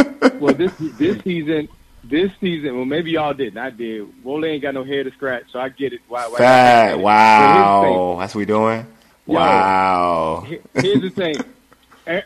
Well, 0.42 0.54
this 0.54 0.72
this 0.98 1.22
season, 1.24 1.68
this 2.04 2.32
season, 2.40 2.76
well 2.76 2.86
maybe 2.86 3.12
y'all 3.12 3.34
didn't. 3.34 3.60
I 3.60 3.70
did. 3.70 4.24
Wole 4.24 4.44
ain't 4.46 4.62
got 4.62 4.74
no 4.74 4.84
hair 4.84 5.04
to 5.04 5.12
scratch, 5.12 5.46
so 5.52 5.60
I 5.60 5.70
get 5.70 5.94
it. 5.94 6.02
Why? 6.08 6.28
why 6.28 6.38
Fat. 6.38 6.92
But 6.94 7.00
Wow. 7.02 8.18
That's 8.20 8.34
what 8.34 8.40
we 8.40 8.46
doing. 8.46 8.86
Wow. 9.34 10.44
here's 10.48 10.62
the 10.62 10.70
thing. 10.82 10.84
Here's 10.84 11.02
the 11.02 11.10
thing. 11.10 11.36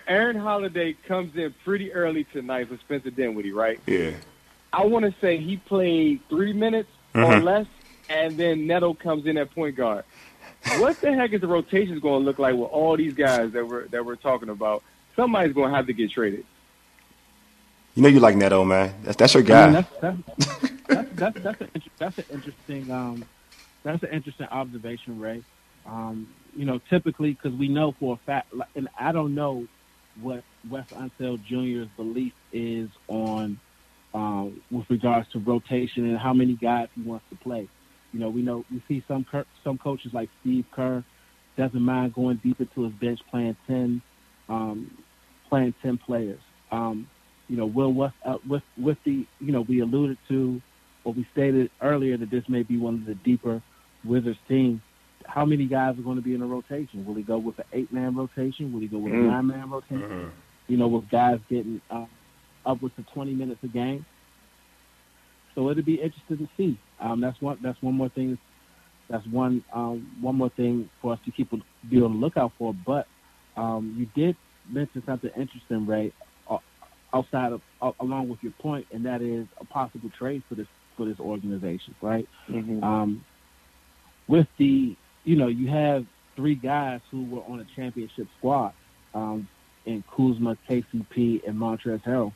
Aaron 0.08 0.38
Holiday 0.38 0.94
comes 1.08 1.36
in 1.36 1.54
pretty 1.64 1.92
early 1.94 2.24
tonight 2.26 2.70
for 2.70 2.78
Spencer 2.78 3.10
Dinwiddie, 3.12 3.52
right? 3.52 3.80
Yeah. 3.86 4.12
I 4.74 4.86
want 4.86 5.06
to 5.06 5.14
say 5.22 5.38
he 5.38 5.58
played 5.58 6.22
three 6.30 6.54
minutes 6.54 6.90
or 7.14 7.22
Mhm. 7.22 7.44
less, 7.44 7.68
and 8.10 8.38
then 8.38 8.68
Neto 8.68 8.94
comes 8.94 9.26
in 9.26 9.38
at 9.38 9.54
point 9.54 9.76
guard. 9.76 10.04
What 10.80 11.00
the 11.02 11.14
heck 11.14 11.34
is 11.34 11.42
the 11.42 11.48
rotation 11.48 12.00
going 12.00 12.22
to 12.22 12.26
look 12.26 12.40
like 12.40 12.56
with 12.56 12.70
all 12.72 12.98
these 12.98 13.14
guys 13.14 13.52
that 13.52 13.68
we're 13.68 13.88
that 13.90 14.04
we're 14.06 14.16
talking 14.16 14.50
about? 14.50 14.82
Somebody's 15.16 15.54
going 15.54 15.70
to 15.70 15.76
have 15.76 15.88
to 15.88 15.94
get 15.94 16.10
traded. 16.12 16.44
You 17.94 18.02
know 18.04 18.10
you 18.10 18.20
like 18.20 18.36
Neto, 18.36 18.66
man. 18.66 18.94
That's 19.04 19.16
that's 19.18 19.34
your 19.34 19.44
I 19.44 19.46
guy. 19.46 19.66
mean, 19.66 19.74
that's, 19.74 19.92
that's, 20.02 20.18
that's, 20.88 21.10
that's, 21.16 21.40
that's, 21.44 21.62
an, 21.62 21.72
that's 21.98 22.18
an 22.18 22.26
interesting 22.32 22.92
um, 22.92 23.26
that's 23.84 24.04
an 24.04 24.10
interesting 24.10 24.48
observation, 24.48 25.20
Ray. 25.20 25.44
Um, 25.86 26.28
you 26.56 26.66
know, 26.66 26.80
typically 26.90 27.34
because 27.34 27.58
we 27.58 27.68
know 27.68 27.94
for 28.00 28.16
a 28.16 28.26
fact, 28.26 28.54
and 28.76 28.88
I 29.00 29.12
don't 29.12 29.36
know 29.36 29.68
what 30.22 30.44
Wes 30.70 30.86
Unseld 30.94 31.44
Jr.'s 31.44 31.90
belief 31.98 32.34
is 32.54 32.90
on 33.08 33.60
um, 34.14 34.62
with 34.72 34.90
regards 34.90 35.30
to 35.34 35.40
rotation 35.40 36.06
and 36.06 36.18
how 36.18 36.34
many 36.34 36.54
guys 36.54 36.88
he 36.96 37.02
wants 37.02 37.26
to 37.30 37.36
play. 37.38 37.68
You 38.14 38.20
know, 38.20 38.30
we 38.30 38.42
know 38.42 38.64
we 38.72 38.82
see 38.88 39.04
some 39.08 39.26
some 39.64 39.78
coaches 39.78 40.14
like 40.14 40.30
Steve 40.42 40.66
Kerr 40.72 41.04
doesn't 41.58 41.82
mind 41.82 42.14
going 42.14 42.38
deep 42.38 42.60
into 42.60 42.84
his 42.84 42.94
bench, 42.94 43.20
playing 43.30 43.58
ten, 43.68 44.02
um, 44.48 44.98
playing 45.50 45.74
ten 45.82 45.98
players. 45.98 46.40
Um, 46.72 47.10
you 47.50 47.58
know, 47.58 47.66
Will 47.66 47.94
West, 47.94 48.16
uh, 48.26 48.38
with 48.48 48.64
with 48.78 48.98
the 49.04 49.26
you 49.40 49.52
know 49.52 49.62
we 49.62 49.82
alluded 49.82 50.18
to, 50.30 50.62
or 51.04 51.14
we 51.14 51.28
stated 51.34 51.70
earlier 51.82 52.18
that 52.18 52.30
this 52.30 52.48
may 52.48 52.64
be 52.64 52.78
one 52.78 52.96
of 52.96 53.06
the 53.06 53.16
deeper 53.16 53.62
Wizards 54.06 54.40
teams. 54.48 54.82
How 55.28 55.46
many 55.46 55.66
guys 55.66 55.98
are 55.98 56.02
going 56.04 56.18
to 56.18 56.22
be 56.24 56.36
in 56.36 56.42
a 56.42 56.46
rotation? 56.48 57.06
Will 57.06 57.16
he 57.16 57.24
go 57.24 57.38
with 57.38 57.58
an 57.60 57.66
eight 57.74 57.92
man 57.92 58.16
rotation? 58.16 58.72
Will 58.72 58.82
he 58.82 58.88
go 58.88 59.00
with 59.00 59.14
a 59.14 59.16
Mm. 59.16 59.28
nine 59.28 59.48
man 59.48 59.70
rotation? 59.70 60.32
You 60.68 60.78
know, 60.78 60.88
with 60.88 61.10
guys 61.10 61.40
getting 61.50 61.82
uh, 61.90 62.06
upwards 62.66 62.96
of 62.98 63.06
twenty 63.14 63.34
minutes 63.34 63.60
a 63.64 63.68
game. 63.68 64.06
So 65.54 65.70
it'll 65.70 65.84
be 65.84 65.96
interesting 65.96 66.38
to 66.38 66.50
see. 66.58 66.78
Um, 67.00 67.22
that's 67.22 67.40
one. 67.42 67.58
That's 67.62 67.82
one 67.82 67.96
more 67.96 68.10
thing. 68.10 68.38
That's 69.10 69.26
one. 69.28 69.64
Um, 69.74 70.12
one 70.22 70.36
more 70.36 70.50
thing 70.50 70.90
for 71.02 71.14
us 71.14 71.20
to 71.26 71.32
keep 71.32 71.52
a, 71.54 71.58
be 71.90 72.02
on 72.02 72.14
the 72.14 72.18
lookout 72.20 72.52
for. 72.58 72.74
But 72.86 73.08
um, 73.56 73.96
you 73.98 74.06
did 74.22 74.36
mention 74.72 75.04
something 75.06 75.30
interesting, 75.38 75.86
Ray, 75.86 76.12
uh, 76.50 76.58
outside 77.14 77.52
of 77.54 77.62
uh, 77.82 77.92
along 78.00 78.30
with 78.30 78.40
your 78.42 78.54
point, 78.54 78.86
and 78.92 79.06
that 79.06 79.22
is 79.22 79.46
a 79.60 79.66
possible 79.66 80.10
trade 80.18 80.44
for 80.50 80.56
this 80.56 80.68
for 80.98 81.06
this 81.06 81.20
organization, 81.20 81.94
right? 82.02 82.28
Mhm. 82.50 82.84
Um, 82.84 83.26
with 84.28 84.48
the, 84.58 84.96
you 85.26 85.36
know, 85.36 85.48
you 85.48 85.68
have 85.68 86.06
three 86.36 86.56
guys 86.56 87.02
who 87.12 87.26
were 87.26 87.42
on 87.42 87.60
a 87.60 87.66
championship 87.76 88.28
squad, 88.38 88.74
um, 89.14 89.48
in 89.86 90.04
Kuzma, 90.16 90.58
KCP, 90.68 91.48
and 91.48 91.58
Montrezl 91.58 92.04
Harrell. 92.04 92.34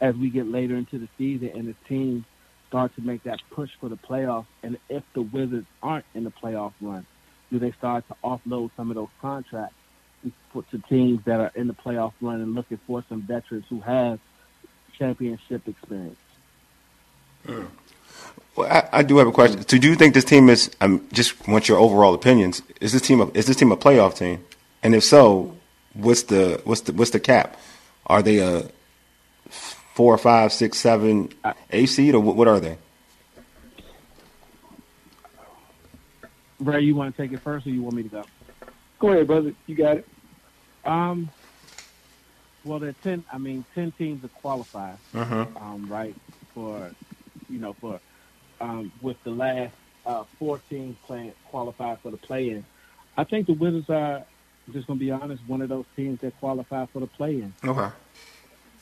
As 0.00 0.16
we 0.16 0.30
get 0.30 0.46
later 0.46 0.76
into 0.76 0.98
the 0.98 1.08
season 1.16 1.50
and 1.54 1.68
the 1.68 1.76
team 1.88 2.24
start 2.68 2.94
to 2.96 3.02
make 3.02 3.22
that 3.24 3.40
push 3.50 3.70
for 3.80 3.88
the 3.88 3.96
playoffs, 3.96 4.46
and 4.62 4.78
if 4.88 5.02
the 5.14 5.22
Wizards 5.22 5.66
aren't 5.82 6.04
in 6.14 6.24
the 6.24 6.30
playoff 6.30 6.72
run, 6.80 7.06
do 7.50 7.58
they 7.58 7.72
start 7.72 8.06
to 8.08 8.16
offload 8.24 8.70
some 8.76 8.90
of 8.90 8.96
those 8.96 9.08
contracts 9.20 9.76
to, 10.24 10.64
to 10.70 10.78
teams 10.88 11.20
that 11.26 11.40
are 11.40 11.52
in 11.54 11.66
the 11.66 11.74
playoff 11.74 12.12
run 12.20 12.40
and 12.40 12.54
looking 12.54 12.80
for 12.86 13.04
some 13.08 13.22
veterans 13.22 13.64
who 13.68 13.80
have 13.80 14.18
championship 14.98 15.68
experience? 15.68 16.16
Well, 18.56 18.70
I, 18.70 18.98
I 18.98 19.02
do 19.02 19.18
have 19.18 19.26
a 19.26 19.32
question. 19.32 19.66
So, 19.66 19.78
do 19.78 19.88
you 19.88 19.94
think 19.94 20.14
this 20.14 20.24
team 20.24 20.48
is? 20.48 20.70
um, 20.80 21.06
just 21.12 21.46
want 21.48 21.68
your 21.68 21.78
overall 21.78 22.14
opinions. 22.14 22.62
Is 22.80 22.92
this 22.92 23.02
team 23.02 23.20
a, 23.20 23.28
is 23.30 23.46
this 23.46 23.56
team 23.56 23.72
a 23.72 23.76
playoff 23.76 24.16
team? 24.16 24.44
And 24.82 24.94
if 24.94 25.04
so, 25.04 25.56
what's 25.94 26.24
the 26.24 26.60
what's 26.64 26.82
the 26.82 26.92
what's 26.92 27.10
the 27.12 27.20
cap? 27.20 27.56
Are 28.06 28.22
they 28.22 28.38
a 28.38 28.68
four, 29.48 30.18
five, 30.18 30.52
six, 30.52 30.78
seven, 30.78 31.32
eight 31.70 31.86
seed, 31.86 32.14
or 32.14 32.20
what, 32.20 32.48
are 32.48 32.60
they? 32.60 32.76
Ray, 36.60 36.80
you 36.80 36.94
want 36.94 37.14
to 37.16 37.22
take 37.22 37.32
it 37.32 37.40
first, 37.40 37.66
or 37.66 37.70
you 37.70 37.82
want 37.82 37.96
me 37.96 38.02
to 38.04 38.08
go? 38.08 38.24
Go 38.98 39.08
ahead, 39.10 39.26
brother. 39.26 39.54
You 39.66 39.74
got 39.74 39.98
it. 39.98 40.08
Um, 40.84 41.30
well, 42.64 42.78
there 42.78 42.90
are 42.90 42.96
ten. 43.04 43.24
I 43.32 43.38
mean, 43.38 43.64
ten 43.74 43.92
teams 43.92 44.22
that 44.22 44.32
qualify, 44.34 44.94
Mhm. 45.14 45.60
um, 45.60 45.86
right? 45.88 46.14
For 46.54 46.90
you 47.48 47.58
know, 47.58 47.72
for 47.80 48.00
um, 48.62 48.90
with 49.02 49.22
the 49.24 49.30
last 49.30 49.74
uh, 50.06 50.24
four 50.38 50.58
teams 50.70 50.96
playing 51.06 51.32
qualify 51.50 51.96
for 51.96 52.10
the 52.10 52.16
play-in. 52.16 52.64
I 53.16 53.24
think 53.24 53.46
the 53.46 53.52
Wizards 53.52 53.90
are 53.90 54.24
just 54.72 54.86
going 54.86 54.98
to 54.98 55.04
be 55.04 55.10
honest, 55.10 55.42
one 55.46 55.60
of 55.60 55.68
those 55.68 55.84
teams 55.96 56.20
that 56.20 56.38
qualify 56.40 56.86
for 56.86 57.00
the 57.00 57.06
play-in. 57.06 57.52
Okay. 57.64 57.88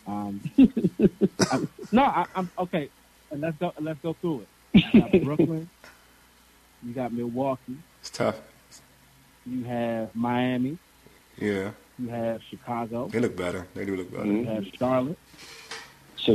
Um, 0.07 0.41
I, 0.59 1.67
no, 1.91 2.03
I, 2.05 2.27
I'm 2.37 2.51
okay. 2.59 2.89
And 3.31 3.41
let's 3.41 3.57
go. 3.59 3.73
Let's 3.81 4.01
go 4.01 4.13
through 4.15 4.45
it. 4.75 4.85
You 4.95 5.01
got 5.01 5.11
Brooklyn. 5.25 5.69
You 6.85 6.93
got 6.93 7.13
Milwaukee. 7.13 7.77
It's 8.01 8.11
tough. 8.11 8.37
You 9.47 9.65
have 9.65 10.15
Miami. 10.15 10.79
Yeah, 11.39 11.71
You 11.99 12.09
have 12.09 12.43
Chicago. 12.51 13.09
they 13.09 13.19
look 13.21 13.37
better. 13.37 13.67
They 13.75 13.85
do 13.87 13.97
look 13.97 14.11
better. 14.13 14.27
You 14.27 14.45
have 14.45 14.67
Charlotte. 14.79 15.19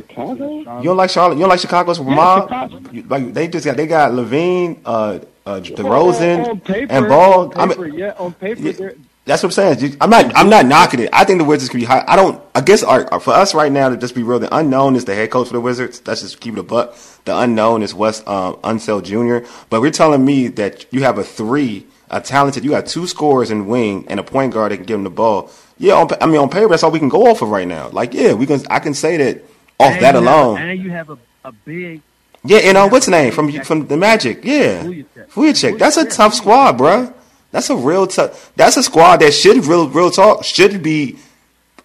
Chicago. 0.01 0.57
You 0.57 0.83
don't 0.83 0.97
like 0.97 1.09
Charlotte? 1.09 1.35
You 1.35 1.41
don't 1.41 1.49
like 1.49 1.59
Chicago's 1.59 1.99
Yeah, 1.99 2.15
mob? 2.15 2.93
You, 2.93 3.03
like 3.03 3.33
they 3.33 3.47
just 3.47 3.65
got 3.65 3.77
they 3.77 3.87
got 3.87 4.11
LaVine, 4.11 4.81
uh, 4.85 5.19
uh, 5.45 5.59
DeRozan, 5.59 6.63
paper, 6.63 6.91
and 6.91 7.07
Ball. 7.07 7.53
On 7.55 7.71
I 7.71 7.75
mean, 7.75 7.93
yeah, 7.93 8.13
on 8.17 8.33
paper, 8.33 8.61
Yeah. 8.61 8.89
That's 9.25 9.41
what 9.41 9.57
I'm 9.57 9.75
saying. 9.75 9.97
I'm 10.01 10.11
not. 10.11 10.35
I'm 10.35 10.49
not 10.51 10.67
knocking 10.67 10.99
it. 10.99 11.09
I 11.11 11.23
think 11.23 11.39
the 11.39 11.45
Wizards 11.45 11.71
can 11.71 11.79
be 11.79 11.85
high. 11.85 12.03
I 12.07 12.15
don't. 12.15 12.39
I 12.53 12.61
guess 12.61 12.83
our, 12.83 13.19
for 13.19 13.33
us 13.33 13.55
right 13.55 13.71
now 13.71 13.89
to 13.89 13.97
just 13.97 14.13
be 14.13 14.21
real, 14.21 14.37
the 14.37 14.55
unknown 14.55 14.95
is 14.95 15.05
the 15.05 15.15
head 15.15 15.31
coach 15.31 15.47
for 15.47 15.53
the 15.53 15.61
Wizards. 15.61 15.99
Let's 16.05 16.21
just 16.21 16.39
keep 16.39 16.53
it 16.53 16.59
a 16.59 16.63
buck. 16.63 16.95
The 17.25 17.35
unknown 17.35 17.81
is 17.81 17.95
Wes 17.95 18.19
um, 18.27 18.57
Unseld 18.57 19.03
Jr. 19.03 19.47
But 19.71 19.81
we're 19.81 19.89
telling 19.89 20.23
me 20.23 20.49
that 20.49 20.85
you 20.93 21.01
have 21.01 21.17
a 21.17 21.23
three, 21.23 21.87
a 22.11 22.21
talented. 22.21 22.63
You 22.63 22.69
got 22.69 22.85
two 22.85 23.07
scorers 23.07 23.49
in 23.49 23.65
wing 23.65 24.05
and 24.09 24.19
a 24.19 24.23
point 24.23 24.53
guard 24.53 24.71
that 24.71 24.77
can 24.77 24.85
give 24.85 24.95
them 24.95 25.03
the 25.05 25.09
ball. 25.09 25.49
Yeah, 25.79 25.95
on, 25.95 26.07
I 26.21 26.27
mean 26.27 26.37
on 26.37 26.49
paper 26.49 26.69
that's 26.69 26.83
all 26.83 26.91
we 26.91 26.99
can 26.99 27.09
go 27.09 27.25
off 27.25 27.41
of 27.41 27.49
right 27.49 27.67
now. 27.67 27.89
Like 27.89 28.13
yeah, 28.13 28.33
we 28.33 28.45
can. 28.45 28.61
I 28.69 28.77
can 28.77 28.93
say 28.93 29.17
that 29.17 29.43
off 29.79 29.91
And 29.93 30.01
that 30.03 30.13
you 30.15 30.21
have- 30.21 30.37
alone. 30.37 30.57
and 30.61 30.79
you 30.83 30.89
have 30.91 31.09
a, 31.09 31.17
a 31.43 31.51
big 31.51 32.01
Yeah, 32.43 32.59
and 32.59 32.77
uh, 32.77 32.87
what's 32.89 33.05
the 33.05 33.11
name 33.11 33.31
from 33.31 33.51
from 33.63 33.87
the 33.87 33.97
Magic? 33.97 34.43
Yeah, 34.43 34.83
Vucevic. 34.83 35.05
Vucevic. 35.33 35.79
That's 35.79 35.97
a 35.97 36.05
tough 36.05 36.33
squad, 36.33 36.77
bro. 36.77 37.13
That's 37.51 37.69
a 37.69 37.75
real 37.75 38.05
tough. 38.07 38.51
That's 38.55 38.77
a 38.77 38.83
squad 38.83 39.17
that 39.21 39.33
should 39.33 39.65
real 39.65 39.87
real 39.89 40.11
talk 40.11 40.43
should 40.43 40.83
be 40.83 41.17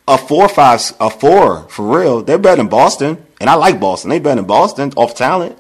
a 0.09 0.19
four 0.19 0.49
five 0.49 0.81
a 1.01 1.09
four 1.11 1.69
for 1.69 1.99
real. 1.99 2.23
They're 2.23 2.39
better 2.39 2.57
than 2.57 2.69
Boston, 2.69 3.25
and 3.41 3.49
I 3.49 3.55
like 3.55 3.79
Boston. 3.81 4.11
They 4.11 4.19
better 4.19 4.37
than 4.37 4.47
Boston 4.47 4.93
off 4.97 5.15
talent. 5.15 5.57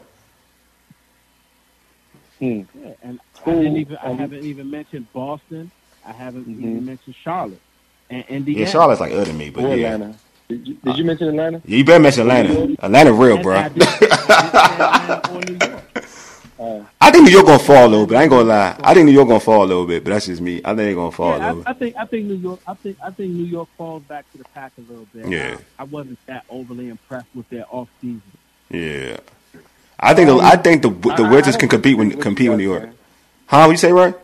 Yeah, 2.41 2.62
and 3.03 3.20
I 3.47 3.51
didn't 3.51 3.76
even 3.76 3.97
I 3.99 4.12
haven't 4.12 4.45
even 4.45 4.70
mentioned 4.70 5.07
Boston. 5.12 5.70
I 6.07 6.12
haven't 6.12 6.47
Mhm. 6.49 6.59
even 6.59 6.87
mentioned 6.87 7.14
Charlotte 7.22 7.61
and 8.09 8.24
Indiana. 8.28 8.61
Yeah, 8.61 8.66
Charlotte's 8.70 9.01
like 9.01 9.12
other 9.12 9.24
than 9.26 9.37
me, 9.39 9.51
but 9.51 9.64
or 9.64 9.76
yeah. 9.76 10.12
Atlanta. 10.51 10.64
Did 10.64 10.68
you, 10.68 10.74
did 10.84 10.96
you 10.98 11.05
mention 11.05 11.28
Atlanta? 11.28 11.62
Yeah, 11.64 11.76
you 11.78 11.84
better 11.84 12.03
mention 12.03 12.22
Atlanta. 12.22 12.76
Atlanta 12.84 13.12
real, 13.12 13.42
bro. 13.42 13.57
I 13.57 13.68
did- 13.68 13.82
I 13.82 13.86
did 13.86 13.98
say 13.98 14.09
Atlanta 14.11 15.30
or 15.30 15.40
New 15.40 15.59
York. 15.70 15.82
Uh, 16.61 16.84
I 17.01 17.11
think 17.11 17.24
New 17.24 17.30
York 17.30 17.46
gonna 17.46 17.59
fall 17.59 17.86
a 17.86 17.88
little 17.88 18.07
bit. 18.07 18.18
I 18.18 18.22
ain't 18.24 18.28
gonna 18.30 18.44
lie. 18.44 18.76
I 18.84 18.92
think 18.92 19.07
New 19.07 19.12
York 19.12 19.28
gonna 19.28 19.40
fall 19.40 19.64
a 19.64 19.64
little 19.64 19.86
bit, 19.86 20.05
but 20.05 20.11
that's 20.11 20.26
just 20.26 20.42
me. 20.42 20.59
I 20.59 20.74
think 20.74 20.76
they're 20.76 20.94
gonna 20.94 21.11
fall 21.11 21.32
a 21.32 21.38
Yeah, 21.38 21.46
little 21.53 21.62
I, 21.66 21.70
I 21.70 21.72
bit. 21.72 21.78
think 21.78 21.96
I 21.96 22.05
think 22.05 22.26
New 22.26 22.34
York. 22.34 22.61
I 22.68 22.74
think 22.74 22.98
I 23.03 23.11
think 23.12 23.32
New 23.32 23.44
York 23.46 23.70
falls 23.78 24.03
back 24.03 24.30
to 24.32 24.36
the 24.38 24.44
pack 24.44 24.72
a 24.76 24.82
little 24.82 25.07
bit. 25.11 25.26
Yeah. 25.26 25.57
I, 25.78 25.82
I 25.82 25.84
wasn't 25.84 26.18
that 26.26 26.44
overly 26.51 26.90
impressed 26.90 27.28
with 27.34 27.48
their 27.48 27.64
off 27.70 27.88
season. 28.03 28.20
Yeah. 28.68 29.16
I 29.98 30.12
think 30.12 30.28
the, 30.28 30.36
I 30.36 30.57
think 30.57 30.82
the 30.82 30.90
the 30.90 31.22
I- 31.22 31.28
I- 31.28 31.30
Wizards 31.30 31.57
I 31.57 31.61
can 31.61 31.70
compete 31.70 31.96
when 31.96 32.09
with 32.09 32.16
with 32.18 32.24
compete 32.24 32.44
you 32.44 32.51
with 32.51 32.59
New 32.61 32.64
guys, 32.66 32.72
York. 32.72 32.82
man. 32.90 32.94
Huh? 33.46 33.62
What 33.64 33.70
you 33.70 33.76
say, 33.78 33.92
right? 33.92 34.14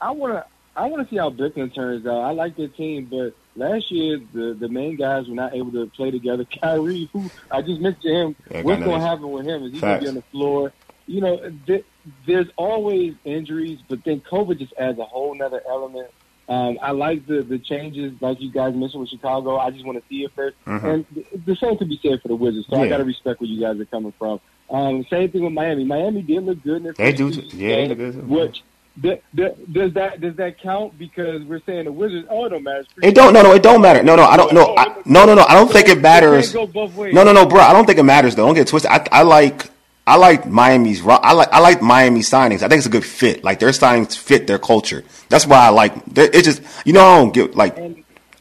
I 0.00 0.12
want 0.12 0.32
to. 0.34 0.46
I 0.76 0.86
want 0.86 1.02
to 1.08 1.10
see 1.12 1.16
how 1.18 1.30
Brooklyn 1.30 1.70
turns 1.70 2.06
out. 2.06 2.20
I 2.20 2.30
like 2.30 2.54
their 2.56 2.68
team, 2.68 3.06
but 3.10 3.34
last 3.56 3.90
year 3.90 4.20
the 4.32 4.54
the 4.54 4.68
main 4.68 4.96
guys 4.96 5.28
were 5.28 5.34
not 5.34 5.54
able 5.54 5.72
to 5.72 5.86
play 5.86 6.10
together. 6.10 6.44
Kyrie, 6.62 7.08
who 7.12 7.30
I 7.50 7.62
just 7.62 7.80
mentioned 7.80 8.04
him, 8.16 8.36
Yeah, 8.50 8.62
what's 8.62 8.82
going 8.82 9.00
to 9.00 9.06
happen 9.06 9.30
with 9.30 9.46
him? 9.46 9.64
Is 9.64 9.72
he 9.72 9.80
going 9.80 9.94
to 9.96 10.00
be 10.02 10.08
on 10.08 10.14
the 10.14 10.22
floor? 10.22 10.72
You 11.06 11.20
know, 11.20 11.52
th- 11.66 11.84
there's 12.26 12.48
always 12.56 13.14
injuries, 13.24 13.78
but 13.88 14.02
then 14.04 14.20
COVID 14.20 14.58
just 14.58 14.72
adds 14.78 14.98
a 14.98 15.04
whole 15.04 15.34
nother 15.34 15.62
element. 15.68 16.08
Um, 16.48 16.78
I 16.80 16.92
like 16.92 17.26
the 17.26 17.42
the 17.42 17.58
changes, 17.58 18.12
like 18.20 18.40
you 18.40 18.52
guys 18.52 18.74
mentioned 18.74 19.00
with 19.00 19.10
Chicago. 19.10 19.56
I 19.58 19.70
just 19.70 19.84
want 19.84 19.98
to 19.98 20.04
see 20.08 20.22
it 20.24 20.34
1st 20.36 20.52
Mhm. 20.66 20.84
and 20.94 21.06
th- 21.14 21.26
the 21.44 21.56
same 21.56 21.76
could 21.76 21.88
be 21.88 21.98
said 22.02 22.22
for 22.22 22.28
the 22.28 22.36
Wizards. 22.36 22.66
So 22.70 22.76
I 22.80 22.88
got 22.88 22.98
to 22.98 23.04
respect 23.04 23.40
where 23.40 23.48
you 23.50 23.60
guys 23.60 23.80
are 23.80 23.84
coming 23.86 24.12
from. 24.18 24.40
Um, 24.70 25.04
same 25.10 25.30
thing 25.30 25.42
with 25.44 25.52
Miami. 25.52 25.84
Miami 25.84 26.22
did 26.22 26.44
look 26.44 26.62
good 26.62 26.78
in 26.78 26.82
their 26.84 26.92
They 26.92 27.16
first 27.16 27.50
do. 27.50 27.56
Yeah, 27.56 27.76
they 27.76 27.88
look 27.88 27.98
good. 27.98 28.12
too. 28.14 28.20
Which 28.22 28.62
does 29.00 29.18
that 29.34 30.20
does 30.20 30.36
that 30.36 30.58
count? 30.60 30.98
Because 30.98 31.42
we're 31.44 31.60
saying 31.60 31.84
the 31.84 31.92
Wizards. 31.92 32.26
Oh, 32.30 32.46
it 32.46 32.50
don't 32.50 32.62
matter. 32.62 32.84
It 33.02 33.14
don't. 33.14 33.34
No, 33.34 33.42
no, 33.42 33.52
it 33.52 33.62
don't 33.62 33.82
matter. 33.82 34.02
No, 34.02 34.16
no, 34.16 34.24
I 34.24 34.36
don't. 34.36 34.54
No, 34.54 34.68
oh, 34.68 34.74
I, 34.76 35.02
no, 35.04 35.26
no, 35.26 35.34
no. 35.34 35.44
I 35.44 35.54
don't 35.54 35.70
think 35.70 35.88
it 35.88 36.00
matters. 36.00 36.52
go 36.52 36.66
both 36.66 36.94
ways. 36.94 37.12
No, 37.12 37.22
no, 37.22 37.32
no, 37.32 37.44
bro. 37.44 37.60
I 37.60 37.72
don't 37.72 37.84
think 37.84 37.98
it 37.98 38.04
matters 38.04 38.34
though. 38.34 38.46
Don't 38.46 38.54
get 38.54 38.68
twisted. 38.68 38.90
I, 38.90 39.06
I 39.12 39.22
like, 39.22 39.70
I 40.06 40.16
like 40.16 40.46
Miami's. 40.46 41.06
I 41.06 41.32
like, 41.32 41.52
I 41.52 41.58
like 41.60 41.82
Miami 41.82 42.20
signings. 42.20 42.62
I 42.62 42.68
think 42.68 42.78
it's 42.78 42.86
a 42.86 42.90
good 42.90 43.04
fit. 43.04 43.44
Like 43.44 43.58
their 43.58 43.68
signings 43.68 44.16
fit 44.16 44.46
their 44.46 44.58
culture. 44.58 45.04
That's 45.28 45.46
why 45.46 45.58
I 45.58 45.68
like. 45.68 45.92
It's 46.16 46.46
just 46.46 46.62
you 46.86 46.94
know 46.94 47.04
I 47.04 47.16
don't 47.18 47.34
get 47.34 47.54
like. 47.54 47.76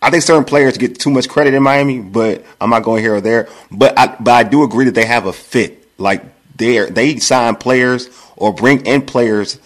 I 0.01 0.09
think 0.09 0.23
certain 0.23 0.45
players 0.45 0.77
get 0.77 0.99
too 0.99 1.09
much 1.09 1.27
credit 1.27 1.53
in 1.53 1.63
Miami, 1.63 1.99
but 1.99 2.45
I'm 2.61 2.69
not 2.69 2.83
going 2.83 3.01
here 3.01 3.15
or 3.15 3.21
there. 3.21 3.49
But 3.71 3.97
I, 3.97 4.15
but 4.19 4.31
I 4.31 4.43
do 4.43 4.63
agree 4.63 4.85
that 4.85 4.93
they 4.93 5.05
have 5.05 5.25
a 5.25 5.33
fit. 5.33 5.89
Like 5.97 6.23
they 6.55 6.89
they 6.89 7.17
sign 7.17 7.55
players 7.55 8.09
or 8.37 8.53
bring 8.53 8.85
in 8.85 9.01
players 9.01 9.59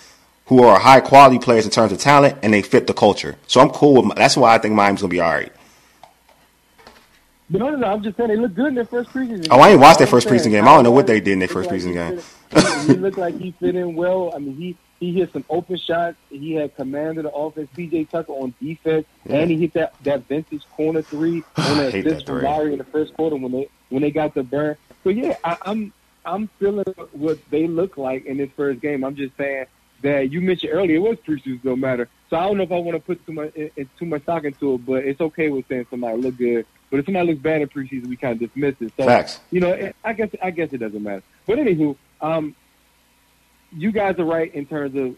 who 0.50 0.64
are 0.64 0.80
high 0.80 1.00
quality 1.00 1.38
players 1.38 1.64
in 1.64 1.70
terms 1.72 1.91
of 1.91 2.00
talent, 2.00 2.36
and 2.41 2.52
they 2.52 2.64
fit 2.64 2.88
the 2.88 2.93
culture. 2.93 3.38
So 3.45 3.62
I'm 3.62 3.70
cool 3.70 4.02
with. 4.02 4.16
That's 4.16 4.36
why 4.36 4.56
I 4.56 4.58
think 4.58 4.74
Miami's 4.74 5.02
gonna 5.02 5.12
be 5.12 5.20
all 5.22 5.32
right. 5.32 5.54
No, 7.52 7.70
no, 7.70 7.76
no. 7.76 7.88
I'm 7.88 8.04
just 8.04 8.18
saying 8.18 8.30
they 8.30 8.36
look 8.36 8.56
good 8.56 8.68
in 8.70 8.76
their 8.76 8.86
first 8.86 9.12
preseason. 9.12 9.47
Oh, 9.52 9.60
I 9.60 9.70
ain't 9.70 9.80
watched 9.80 10.00
their 10.00 10.08
first 10.08 10.28
preseason 10.28 10.50
game. 10.50 10.68
I 10.68 10.74
don't 10.74 10.84
know 10.84 10.91
what 10.91 11.06
they 11.06 11.20
did 11.20 11.34
in 11.34 11.39
their 11.39 11.47
first 11.47 11.70
preseason 11.70 11.93
game. 11.93 12.20
He, 12.88 12.93
looked 12.93 13.18
like 13.20 13.38
he 13.39 13.52
fit 13.60 13.76
in 13.76 13.95
well. 13.95 14.32
I 14.36 14.39
mean, 14.39 14.56
he 14.56 14.76
he 15.00 15.14
hit 15.14 15.32
some 15.34 15.45
open 15.52 15.78
shots. 15.78 16.18
He 16.32 16.54
had 16.54 16.76
command 16.76 17.20
of 17.20 17.26
the 17.26 17.32
offense. 17.32 17.70
PJ 17.78 18.10
Tucker 18.10 18.34
on 18.34 18.56
defense, 18.60 19.06
Yeah. 19.26 19.36
and 19.38 19.52
he 19.52 19.58
hit 19.58 19.74
that 19.74 19.93
that 20.04 20.28
vintage 20.28 20.64
corner 20.76 21.04
three 21.04 21.43
on 21.58 21.78
that 21.78 21.93
assist 21.93 22.26
from. 22.26 22.41
Lowry 22.41 22.72
in 22.74 22.80
the 22.80 22.86
first 22.86 23.14
quarter 23.14 23.36
when 23.36 23.52
they 23.52 23.70
when 23.89 24.02
they 24.02 24.10
got 24.10 24.34
the 24.34 24.41
burn. 24.41 24.78
So 25.04 25.12
yeah, 25.12 25.38
I, 25.43 25.58
I'm 25.62 25.93
I'm 26.26 26.50
feeling 26.60 26.86
what 27.12 27.38
they 27.52 27.68
look 27.68 27.97
like 27.97 28.26
in 28.26 28.38
this 28.38 28.50
first 28.56 28.82
game. 28.82 29.04
I'm 29.04 29.16
just 29.16 29.38
saying 29.38 29.66
that 30.02 30.32
you 30.32 30.41
mentioned 30.41 30.74
earlier 30.74 30.95
it 30.95 31.00
was 31.00 31.18
preseason 31.18 31.62
don't 31.64 31.80
matter. 31.80 32.08
So 32.30 32.38
I 32.38 32.43
don't 32.45 32.58
know 32.58 32.64
if 32.64 32.72
I 32.72 32.78
want 32.78 32.95
to 32.95 33.00
put 33.02 33.26
too 33.26 33.34
much 33.34 33.54
in, 33.56 33.89
too 33.97 34.06
much 34.06 34.24
stock 34.24 34.43
into 34.43 34.76
it, 34.76 34.86
but 34.86 35.04
it's 35.04 35.20
okay 35.22 35.50
with 35.50 35.68
saying 35.68 35.88
somebody 35.89 36.18
look 36.22 36.38
good. 36.38 36.66
But 36.89 37.00
if 37.00 37.06
somebody 37.06 37.28
looks 37.28 37.41
bad 37.41 37.62
in 37.62 37.68
preseason, 37.70 38.08
we 38.08 38.16
kind 38.16 38.34
of 38.34 38.39
dismiss 38.39 38.76
it. 38.82 38.93
So 38.97 39.06
Facts. 39.06 39.39
you 39.52 39.60
know, 39.60 39.72
it, 39.72 39.95
I 40.04 40.14
guess 40.14 40.30
I 40.41 40.52
guess 40.52 40.72
it 40.74 40.78
doesn't 40.80 41.02
matter. 41.04 41.24
But 41.45 41.58
anywho, 41.60 41.95
um, 42.22 42.56
you 43.72 43.91
guys 43.91 44.18
are 44.20 44.26
right 44.26 44.54
in 44.54 44.66
terms 44.66 44.95
of 44.95 45.16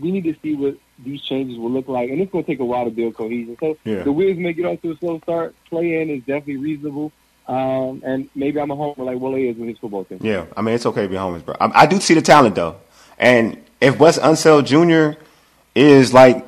we 0.00 0.10
need 0.10 0.24
to 0.24 0.34
see 0.42 0.54
what 0.56 0.76
these 0.98 1.22
changes 1.22 1.56
will 1.58 1.70
look 1.70 1.88
like, 1.88 2.10
and 2.10 2.20
it's 2.20 2.30
going 2.32 2.44
to 2.44 2.50
take 2.50 2.60
a 2.60 2.64
while 2.64 2.84
to 2.84 2.90
build 2.90 3.14
cohesion. 3.14 3.56
So 3.60 3.76
Yeah. 3.84 4.02
the 4.02 4.12
Wiz 4.12 4.36
may 4.36 4.52
get 4.52 4.64
off 4.66 4.82
to 4.82 4.90
a 4.92 4.96
slow 4.96 5.20
start. 5.20 5.54
Play 5.68 6.00
in 6.00 6.10
is 6.10 6.20
definitely 6.20 6.56
reasonable, 6.56 7.12
um, 7.46 8.02
and 8.04 8.28
maybe 8.34 8.60
I'm 8.60 8.70
a 8.70 8.76
homer 8.76 9.04
like 9.04 9.18
Wole 9.18 9.36
is 9.36 9.56
with 9.56 9.68
his 9.68 9.78
football 9.78 10.04
team. 10.04 10.18
Yeah, 10.20 10.46
I 10.56 10.62
mean 10.62 10.74
it's 10.74 10.86
okay 10.86 11.02
to 11.02 11.08
be 11.08 11.16
homers, 11.16 11.42
bro. 11.42 11.54
I, 11.60 11.82
I 11.82 11.86
do 11.86 12.00
see 12.00 12.14
the 12.14 12.22
talent 12.22 12.54
though, 12.56 12.76
and 13.18 13.58
if 13.84 13.98
Wes 13.98 14.18
Unseld 14.18 14.64
Jr. 14.64 15.20
is 15.74 16.14
like, 16.14 16.44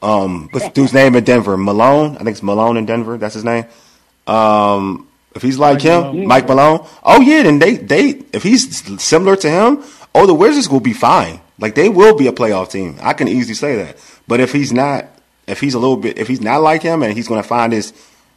um, 0.00 0.48
what's 0.50 0.66
the 0.66 0.72
dude's 0.72 0.94
name 0.94 1.14
in 1.14 1.24
Denver? 1.24 1.56
Malone, 1.56 2.14
I 2.14 2.18
think 2.18 2.30
it's 2.30 2.42
Malone 2.42 2.76
in 2.78 2.86
Denver. 2.86 3.18
That's 3.18 3.34
his 3.34 3.44
name. 3.44 3.66
Um, 4.26 5.08
if 5.34 5.42
he's 5.42 5.58
like 5.58 5.82
him, 5.82 6.00
Malone. 6.00 6.26
Mike 6.26 6.48
Malone. 6.48 6.86
Oh 7.02 7.20
yeah, 7.20 7.42
then 7.42 7.58
they 7.58 7.76
they 7.76 8.22
if 8.32 8.42
he's 8.42 9.02
similar 9.02 9.36
to 9.36 9.50
him, 9.50 9.84
oh 10.14 10.26
the 10.26 10.34
Wizards 10.34 10.68
will 10.68 10.80
be 10.80 10.94
fine. 10.94 11.40
Like 11.58 11.74
they 11.74 11.88
will 11.88 12.16
be 12.16 12.26
a 12.26 12.32
playoff 12.32 12.70
team. 12.70 12.98
I 13.02 13.12
can 13.12 13.28
easily 13.28 13.54
say 13.54 13.76
that. 13.76 13.98
But 14.26 14.40
if 14.40 14.52
he's 14.52 14.72
not, 14.72 15.06
if 15.46 15.60
he's 15.60 15.74
a 15.74 15.78
little 15.78 15.98
bit, 15.98 16.18
if 16.18 16.26
he's 16.26 16.40
not 16.40 16.62
like 16.62 16.82
him, 16.82 17.02
and 17.02 17.12
he's 17.12 17.28
going 17.28 17.42
to 17.42 17.48
find 17.48 17.72
his 17.72 17.92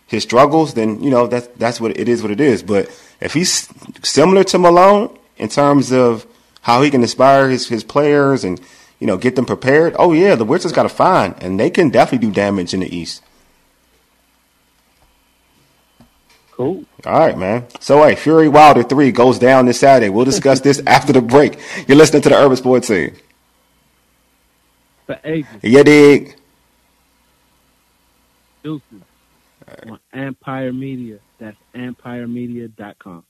his 0.08 0.24
struggles, 0.24 0.74
then 0.74 1.02
you 1.02 1.10
know 1.10 1.28
that's 1.28 1.48
that's 1.58 1.80
what 1.80 1.98
it 1.98 2.10
is. 2.10 2.22
What 2.22 2.32
it 2.32 2.42
is. 2.42 2.64
But 2.64 2.90
if 3.22 3.34
he's 3.34 3.70
similar 4.04 4.44
to 4.46 4.58
Malone 4.58 5.18
in 5.38 5.48
terms 5.48 5.94
of 5.94 6.26
how 6.68 6.82
he 6.84 6.92
can 6.92 7.02
inspire 7.02 7.50
his 7.50 7.68
his 7.70 7.84
players 7.84 8.44
and 8.44 8.60
you 9.00 9.08
know 9.08 9.18
get 9.18 9.36
them 9.38 9.46
prepared, 9.46 9.96
oh 9.98 10.12
yeah, 10.14 10.36
the 10.36 10.46
Wizards 10.46 10.74
got 10.74 10.84
to 10.84 10.90
find, 10.90 11.34
and 11.42 11.60
they 11.60 11.70
can 11.70 11.90
definitely 11.90 12.28
do 12.28 12.34
damage 12.34 12.74
in 12.74 12.82
the 12.82 12.96
East. 12.96 13.24
Cool. 16.52 16.86
All 17.06 17.20
right, 17.20 17.38
man. 17.38 17.68
So, 17.80 18.04
hey, 18.04 18.16
Fury 18.16 18.50
Wilder 18.50 18.84
3 18.84 19.12
goes 19.12 19.38
down 19.40 19.68
this 19.68 19.80
Saturday. 19.80 20.10
We'll 20.10 20.26
discuss 20.26 20.60
this 20.60 20.82
after 20.88 21.14
the 21.14 21.22
break. 21.22 21.60
You're 21.88 21.98
listening 21.98 22.24
to 22.24 22.30
the 22.30 22.36
Urban 22.36 22.58
Sports 22.58 22.88
Scene. 22.88 23.16
For 25.06 25.20
ages, 25.24 25.62
You 25.62 25.84
dig? 25.84 26.36
deuces 28.64 29.04
on 29.86 30.00
Empire 30.14 30.74
Media. 30.74 31.20
That's 31.40 31.58
empiremedia.com. 31.76 33.24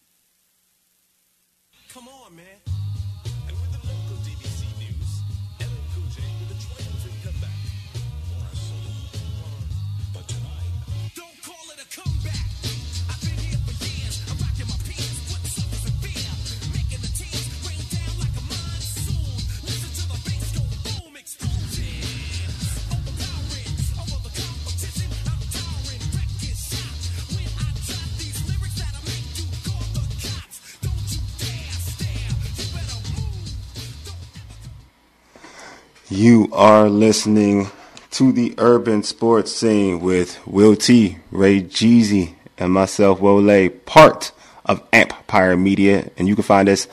You 36.18 36.50
are 36.52 36.90
listening 36.90 37.70
to 38.10 38.32
the 38.32 38.56
Urban 38.58 39.04
Sports 39.04 39.52
Scene 39.52 40.00
with 40.00 40.40
Will 40.48 40.76
T, 40.76 41.20
Ray 41.30 41.62
Jeezy, 41.62 42.34
and 42.58 42.74
myself, 42.74 43.20
Wole, 43.20 43.70
part 43.86 44.32
of 44.66 44.82
Empire 44.92 45.56
Media. 45.56 46.10
And 46.18 46.28
you 46.28 46.34
can 46.34 46.44
find 46.44 46.68
us 46.70 46.88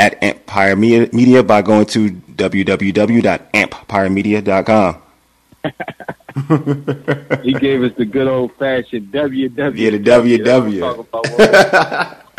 at 0.00 0.20
Empire 0.20 0.74
Media 0.74 1.44
by 1.44 1.62
going 1.62 1.86
to 1.86 2.10
www.empiremedia.com. 2.10 5.02
He 7.44 7.52
gave 7.52 7.84
us 7.84 7.92
the 7.96 8.04
good 8.04 8.26
old 8.26 8.52
fashioned 8.54 9.12
WW. 9.12 9.76
Yeah, 9.76 9.90
the 9.90 10.00
WW. 10.00 12.16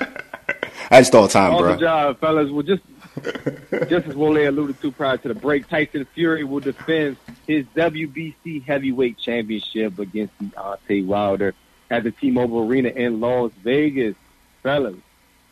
I 0.91 0.99
just 0.99 1.15
all 1.15 1.29
time, 1.29 1.53
Awesome 1.53 1.63
bro. 1.63 1.75
Good 1.75 1.79
job, 1.79 2.19
fellas. 2.19 2.51
Well, 2.51 2.63
just 2.63 2.81
just 3.89 4.07
as 4.07 4.15
Wole 4.15 4.37
alluded 4.37 4.81
to 4.81 4.91
prior 4.91 5.17
to 5.17 5.27
the 5.27 5.35
break, 5.35 5.67
Tyson 5.67 6.05
Fury 6.13 6.43
will 6.43 6.59
defend 6.59 7.17
his 7.47 7.65
WBC 7.75 8.63
heavyweight 8.65 9.17
championship 9.17 9.99
against 9.99 10.37
Deontay 10.39 11.05
Wilder 11.05 11.53
at 11.89 12.03
the 12.03 12.11
T-Mobile 12.11 12.67
Arena 12.67 12.89
in 12.89 13.19
Las 13.19 13.51
Vegas. 13.63 14.15
Fellas, 14.63 14.95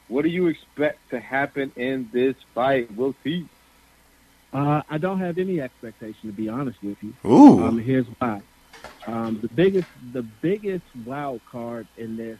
what 0.08 0.24
do 0.24 0.30
you 0.30 0.48
expect 0.48 1.10
to 1.12 1.20
happen 1.20 1.72
in 1.76 2.10
this 2.12 2.36
fight? 2.54 2.92
We'll 2.96 3.16
see. 3.24 3.48
Uh, 4.52 4.82
I 4.90 4.98
don't 4.98 5.20
have 5.20 5.38
any 5.38 5.62
expectation, 5.62 6.30
to 6.30 6.32
be 6.32 6.50
honest 6.50 6.82
with 6.84 6.98
you. 7.02 7.14
Ooh. 7.26 7.64
Um, 7.64 7.80
here's 7.80 8.06
why. 8.20 8.42
Um, 9.08 9.40
the 9.42 9.48
biggest, 9.48 9.88
the 10.12 10.22
biggest 10.22 10.86
wild 11.06 11.42
card 11.50 11.88
in 11.98 12.18
this 12.18 12.40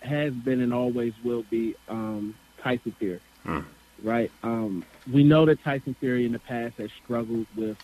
has 0.00 0.32
been 0.32 0.60
and 0.60 0.74
always 0.74 1.12
will 1.22 1.44
be 1.44 1.74
um, 1.88 2.34
Tyson 2.58 2.92
Fury. 2.98 3.20
Hmm. 3.44 3.60
Right. 4.02 4.32
Um, 4.42 4.84
we 5.12 5.22
know 5.22 5.46
that 5.46 5.62
Tyson 5.62 5.94
Fury 6.00 6.26
in 6.26 6.32
the 6.32 6.38
past 6.40 6.74
has 6.78 6.90
struggled 7.04 7.46
with 7.56 7.76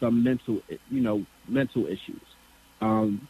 some 0.00 0.24
mental, 0.24 0.60
you 0.90 1.00
know, 1.00 1.24
mental 1.46 1.86
issues. 1.86 2.22
Um, 2.80 3.28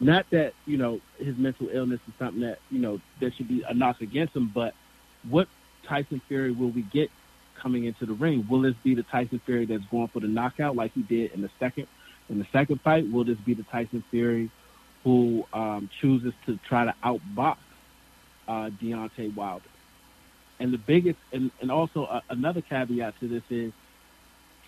not 0.00 0.26
that 0.30 0.54
you 0.66 0.76
know 0.76 1.00
his 1.18 1.36
mental 1.36 1.68
illness 1.72 2.00
is 2.06 2.14
something 2.18 2.42
that 2.42 2.58
you 2.70 2.78
know 2.78 3.00
there 3.20 3.32
should 3.36 3.48
be 3.48 3.64
a 3.68 3.74
knock 3.74 4.00
against 4.00 4.36
him, 4.36 4.50
but 4.54 4.74
what 5.28 5.48
Tyson 5.88 6.20
Fury 6.28 6.52
will 6.52 6.70
we 6.70 6.82
get 6.82 7.10
coming 7.60 7.84
into 7.84 8.06
the 8.06 8.12
ring? 8.12 8.46
Will 8.48 8.62
this 8.62 8.74
be 8.84 8.94
the 8.94 9.02
Tyson 9.04 9.40
Fury 9.44 9.66
that's 9.66 9.84
going 9.90 10.08
for 10.08 10.20
the 10.20 10.28
knockout 10.28 10.76
like 10.76 10.92
he 10.92 11.02
did 11.02 11.32
in 11.32 11.42
the 11.42 11.50
second 11.58 11.88
in 12.28 12.38
the 12.38 12.46
second 12.52 12.80
fight? 12.82 13.10
Will 13.10 13.24
this 13.24 13.38
be 13.38 13.54
the 13.54 13.64
Tyson 13.64 14.04
Fury 14.10 14.50
who 15.02 15.44
um, 15.52 15.88
chooses 16.00 16.32
to 16.46 16.58
try 16.68 16.84
to 16.84 16.94
outbox 17.04 17.56
uh, 18.46 18.70
Deontay 18.80 19.34
Wilder? 19.34 19.64
And 20.60 20.72
the 20.72 20.78
biggest, 20.78 21.18
and, 21.32 21.50
and 21.60 21.70
also 21.70 22.04
uh, 22.04 22.20
another 22.30 22.60
caveat 22.60 23.18
to 23.20 23.28
this 23.28 23.42
is 23.50 23.72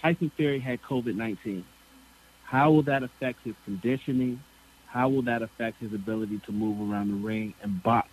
Tyson 0.00 0.30
Fury 0.36 0.60
had 0.60 0.80
COVID 0.82 1.16
19. 1.16 1.64
How 2.44 2.70
will 2.70 2.82
that 2.82 3.02
affect 3.02 3.42
his 3.44 3.54
conditioning? 3.64 4.42
How 4.86 5.08
will 5.08 5.22
that 5.22 5.42
affect 5.42 5.80
his 5.80 5.92
ability 5.92 6.40
to 6.46 6.52
move 6.52 6.90
around 6.90 7.08
the 7.08 7.26
ring 7.26 7.54
and 7.62 7.82
box 7.82 8.08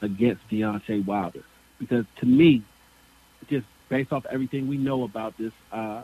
against 0.00 0.48
Deontay 0.50 1.04
Wilder? 1.04 1.44
Because 1.78 2.06
to 2.20 2.26
me, 2.26 2.62
just 3.48 3.66
based 3.88 4.12
off 4.12 4.24
everything 4.30 4.68
we 4.68 4.78
know 4.78 5.02
about 5.02 5.36
this, 5.36 5.52
uh, 5.70 6.02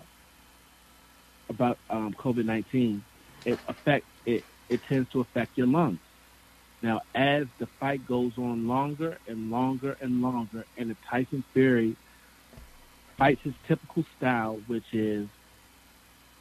about 1.48 1.78
um, 1.88 2.14
COVID 2.14 2.44
19, 2.44 3.02
it 3.46 3.58
affects, 3.66 4.08
it, 4.26 4.44
it 4.68 4.80
tends 4.88 5.10
to 5.12 5.20
affect 5.20 5.56
your 5.56 5.66
lungs. 5.66 5.98
Now, 6.82 7.02
as 7.14 7.46
the 7.58 7.66
fight 7.66 8.06
goes 8.06 8.32
on 8.38 8.66
longer 8.66 9.18
and 9.28 9.50
longer 9.50 9.96
and 10.00 10.22
longer, 10.22 10.64
and 10.78 10.90
if 10.90 10.96
Tyson 11.08 11.44
Fury 11.52 11.96
fights 13.16 13.42
his 13.42 13.54
typical 13.68 14.04
style, 14.16 14.60
which 14.66 14.94
is 14.94 15.28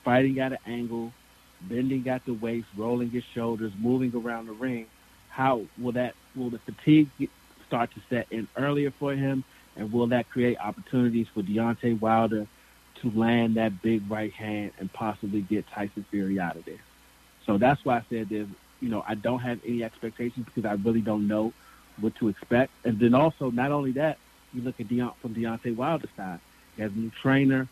fighting 0.04 0.40
at 0.40 0.54
an 0.54 0.60
angle, 0.66 1.12
bending 1.62 2.08
at 2.08 2.24
the 2.26 2.34
waist, 2.34 2.68
rolling 2.78 3.10
his 3.10 3.24
shoulders, 3.34 3.74
moving 3.78 4.16
around 4.16 4.46
the 4.46 4.54
ring, 4.54 4.86
how 5.30 5.64
will 5.78 5.92
that 5.92 6.16
will 6.36 6.50
the 6.50 6.60
fatigue 6.60 7.10
start 7.68 7.92
to 7.94 8.02
set 8.10 8.28
in 8.32 8.48
earlier 8.56 8.92
for 8.92 9.14
him, 9.14 9.44
and 9.76 9.92
will 9.92 10.08
that 10.08 10.30
create 10.30 10.58
opportunities 10.58 11.28
for 11.34 11.42
Deontay 11.42 12.00
Wilder 12.00 12.48
to 13.02 13.12
land 13.12 13.56
that 13.56 13.82
big 13.82 14.10
right 14.10 14.34
hand 14.34 14.72
and 14.80 14.92
possibly 14.92 15.42
get 15.42 15.68
Tyson 15.68 16.06
Fury 16.10 16.40
out 16.40 16.56
of 16.56 16.66
there? 16.66 16.82
So 17.46 17.58
that's 17.58 17.84
why 17.84 17.98
I 17.98 18.04
said 18.10 18.30
there's, 18.30 18.48
you 18.82 18.90
know, 18.90 19.04
I 19.08 19.16
don't 19.16 19.40
have 19.40 19.60
any 19.66 19.84
expectations 19.84 20.46
because 20.46 20.66
I 20.66 20.74
really 20.74 21.02
don't 21.02 21.28
know 21.28 21.54
what 22.00 22.16
to 22.16 22.30
expect. 22.30 22.72
And 22.86 23.00
then 23.00 23.14
also, 23.14 23.52
not 23.52 23.72
only 23.72 23.92
that, 23.94 24.18
you 24.54 24.62
look 24.62 24.80
at 24.80 24.88
Deont 24.88 25.16
from 25.22 25.36
Deontay 25.36 25.76
Wilder's 25.76 26.10
side. 26.16 26.40
He 26.76 26.82
has 26.82 26.92
a 26.92 26.96
new 26.96 27.12
trainer, 27.22 27.68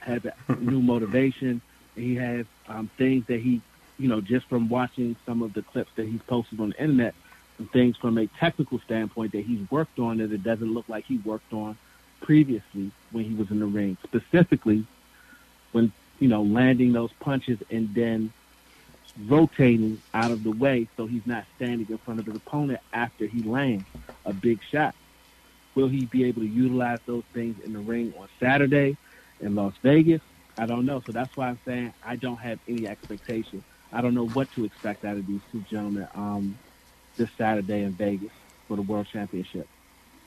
has 0.00 0.22
a 0.24 0.54
new 0.56 0.80
motivation. 0.92 1.60
He 1.94 2.14
has 2.16 2.46
um, 2.68 2.90
things 2.96 3.26
that 3.26 3.40
he 3.40 3.60
you 3.98 4.08
know, 4.08 4.20
just 4.20 4.46
from 4.46 4.68
watching 4.68 5.16
some 5.24 5.42
of 5.42 5.52
the 5.52 5.62
clips 5.62 5.90
that 5.96 6.06
he's 6.06 6.22
posted 6.22 6.60
on 6.60 6.70
the 6.70 6.80
internet, 6.80 7.14
and 7.58 7.70
things 7.70 7.96
from 7.96 8.18
a 8.18 8.26
technical 8.26 8.80
standpoint 8.80 9.32
that 9.32 9.44
he's 9.44 9.70
worked 9.70 9.98
on 9.98 10.18
that 10.18 10.32
it 10.32 10.42
doesn't 10.42 10.74
look 10.74 10.88
like 10.88 11.04
he 11.04 11.18
worked 11.18 11.52
on 11.52 11.78
previously 12.20 12.90
when 13.12 13.24
he 13.24 13.34
was 13.34 13.50
in 13.50 13.60
the 13.60 13.66
ring, 13.66 13.96
specifically 14.02 14.84
when 15.72 15.92
you 16.18 16.28
know 16.28 16.42
landing 16.42 16.92
those 16.92 17.12
punches 17.20 17.58
and 17.70 17.94
then 17.94 18.32
rotating 19.28 20.02
out 20.14 20.30
of 20.30 20.42
the 20.42 20.50
way 20.50 20.88
so 20.96 21.06
he's 21.06 21.26
not 21.26 21.44
standing 21.56 21.86
in 21.88 21.98
front 21.98 22.20
of 22.20 22.26
his 22.26 22.34
opponent 22.36 22.80
after 22.92 23.26
he 23.26 23.42
lands 23.42 23.86
a 24.24 24.32
big 24.32 24.60
shot. 24.72 24.94
Will 25.74 25.88
he 25.88 26.06
be 26.06 26.24
able 26.24 26.42
to 26.42 26.48
utilize 26.48 27.00
those 27.06 27.24
things 27.34 27.56
in 27.64 27.72
the 27.72 27.80
ring 27.80 28.12
on 28.18 28.28
Saturday 28.40 28.96
in 29.40 29.54
Las 29.54 29.74
Vegas? 29.82 30.22
I 30.56 30.66
don't 30.66 30.86
know. 30.86 31.02
So 31.06 31.12
that's 31.12 31.36
why 31.36 31.48
I'm 31.48 31.60
saying 31.66 31.94
I 32.02 32.16
don't 32.16 32.38
have 32.38 32.60
any 32.68 32.86
expectation. 32.86 33.64
I 33.92 34.02
don't 34.02 34.14
know 34.14 34.26
what 34.26 34.50
to 34.52 34.64
expect 34.64 35.04
out 35.04 35.16
of 35.16 35.26
these 35.26 35.42
two 35.52 35.62
gentlemen 35.62 36.08
um, 36.14 36.58
this 37.18 37.30
Saturday 37.38 37.82
in 37.82 37.94
Vegas 37.94 38.32
for 38.68 38.76
the 38.76 38.82
World 38.82 39.08
Championship, 39.12 39.68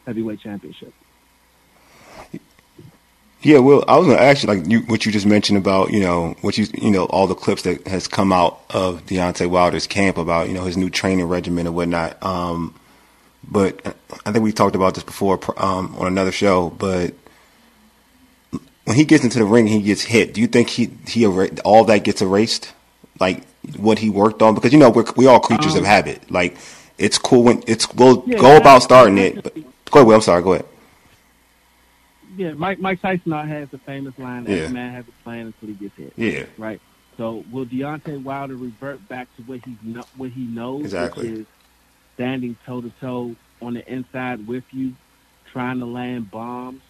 Heavyweight 0.05 0.41
Championship. 0.41 0.93
Yeah, 3.41 3.59
well, 3.59 3.83
I 3.87 3.97
was 3.97 4.07
going 4.07 4.17
to 4.17 4.23
ask 4.23 4.43
you, 4.43 4.49
like 4.49 4.67
you, 4.67 4.79
what 4.81 5.05
you 5.05 5.11
just 5.11 5.25
mentioned 5.25 5.57
about, 5.57 5.91
you 5.91 5.99
know, 5.99 6.35
what 6.41 6.57
you, 6.57 6.65
you 6.73 6.91
know, 6.91 7.05
all 7.05 7.27
the 7.27 7.35
clips 7.35 7.61
that 7.63 7.85
has 7.87 8.07
come 8.07 8.33
out 8.33 8.61
of 8.71 9.05
Deontay 9.05 9.47
Wilder's 9.47 9.85
camp 9.87 10.17
about, 10.17 10.47
you 10.47 10.53
know, 10.55 10.63
his 10.63 10.75
new 10.75 10.89
training 10.89 11.25
regimen 11.27 11.67
and 11.67 11.75
whatnot. 11.75 12.21
Um, 12.23 12.73
but 13.49 13.95
I 14.25 14.31
think 14.31 14.43
we 14.43 14.51
talked 14.51 14.75
about 14.75 14.95
this 14.95 15.03
before 15.03 15.39
um, 15.57 15.95
on 15.97 16.07
another 16.07 16.31
show. 16.31 16.71
But 16.71 17.13
when 18.87 18.95
he 18.95 19.03
gets 19.03 19.23
into 19.25 19.37
the 19.39 19.45
ring, 19.45 19.67
and 19.67 19.75
he 19.75 19.81
gets 19.81 20.01
hit. 20.01 20.33
Do 20.33 20.39
you 20.39 20.47
think 20.47 20.69
he 20.69 20.89
he 21.05 21.25
all 21.25 21.83
that 21.85 22.05
gets 22.05 22.21
erased, 22.21 22.73
like 23.19 23.45
what 23.75 23.99
he 23.99 24.09
worked 24.09 24.41
on? 24.41 24.55
Because 24.55 24.71
you 24.71 24.79
know 24.79 24.89
we're 24.89 25.05
we 25.17 25.27
all 25.27 25.41
creatures 25.41 25.73
Um, 25.73 25.79
of 25.81 25.85
habit. 25.85 26.31
Like 26.31 26.57
it's 26.97 27.17
cool 27.17 27.43
when 27.43 27.63
it's 27.67 27.93
we'll 27.93 28.23
Yeah, 28.25 28.39
go 28.39 28.55
about 28.55 28.83
starting 28.83 29.17
it. 29.17 29.43
But 29.43 29.53
go 29.91 29.99
ahead. 29.99 30.07
Will, 30.07 30.15
I'm 30.15 30.21
sorry. 30.21 30.41
Go 30.41 30.53
ahead. 30.53 30.65
Yeah, 32.37 32.53
Mike 32.53 32.79
Mike 32.79 33.01
Tyson 33.01 33.31
has 33.31 33.67
the 33.69 33.79
famous 33.79 34.17
line, 34.19 34.45
Yeah. 34.45 34.55
"Every 34.57 34.73
man 34.73 34.93
has 34.93 35.05
a 35.07 35.23
plan 35.23 35.47
until 35.47 35.69
he 35.69 35.73
gets 35.73 35.95
hit." 35.97 36.13
Yeah. 36.15 36.45
Right. 36.57 36.79
So 37.17 37.43
will 37.51 37.65
Deontay 37.65 38.21
Wilder 38.23 38.55
revert 38.55 39.05
back 39.09 39.27
to 39.37 39.41
what 39.43 39.61
he 39.65 39.75
know, 39.83 40.05
what 40.17 40.29
he 40.29 40.43
knows, 40.43 40.81
Exactly. 40.85 41.31
which 41.31 41.39
is 41.41 41.45
standing 42.13 42.55
toe 42.65 42.81
to 42.81 42.91
toe 43.01 43.35
on 43.61 43.73
the 43.73 43.91
inside 43.91 44.45
with 44.47 44.63
you, 44.71 44.93
trying 45.51 45.79
to 45.79 45.85
land 45.87 46.29
bombs, 46.29 46.81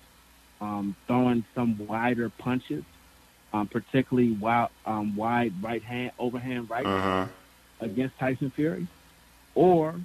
um, 0.60 0.96
throwing 1.08 1.46
some 1.56 1.78
wider 1.88 2.30
punches, 2.30 2.84
um, 3.54 3.68
particularly 3.68 4.34
wild, 4.34 4.70
um, 4.86 5.16
wide 5.16 5.54
right 5.64 5.82
hand 5.84 6.12
overhand 6.20 6.70
right 6.70 6.86
Uh-huh. 6.86 7.28
against 7.80 8.18
Tyson 8.20 8.50
Fury, 8.50 8.86
or 9.56 9.96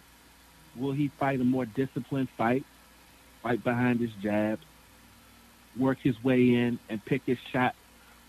will 0.76 0.92
he 0.92 1.08
fight 1.18 1.40
a 1.40 1.44
more 1.44 1.66
disciplined 1.66 2.28
fight, 2.30 2.64
fight 3.42 3.64
behind 3.64 3.98
his 3.98 4.12
jabs, 4.22 4.62
work 5.78 5.98
his 6.02 6.22
way 6.22 6.54
in 6.54 6.78
and 6.88 7.04
pick 7.04 7.22
his 7.24 7.38
shot 7.50 7.74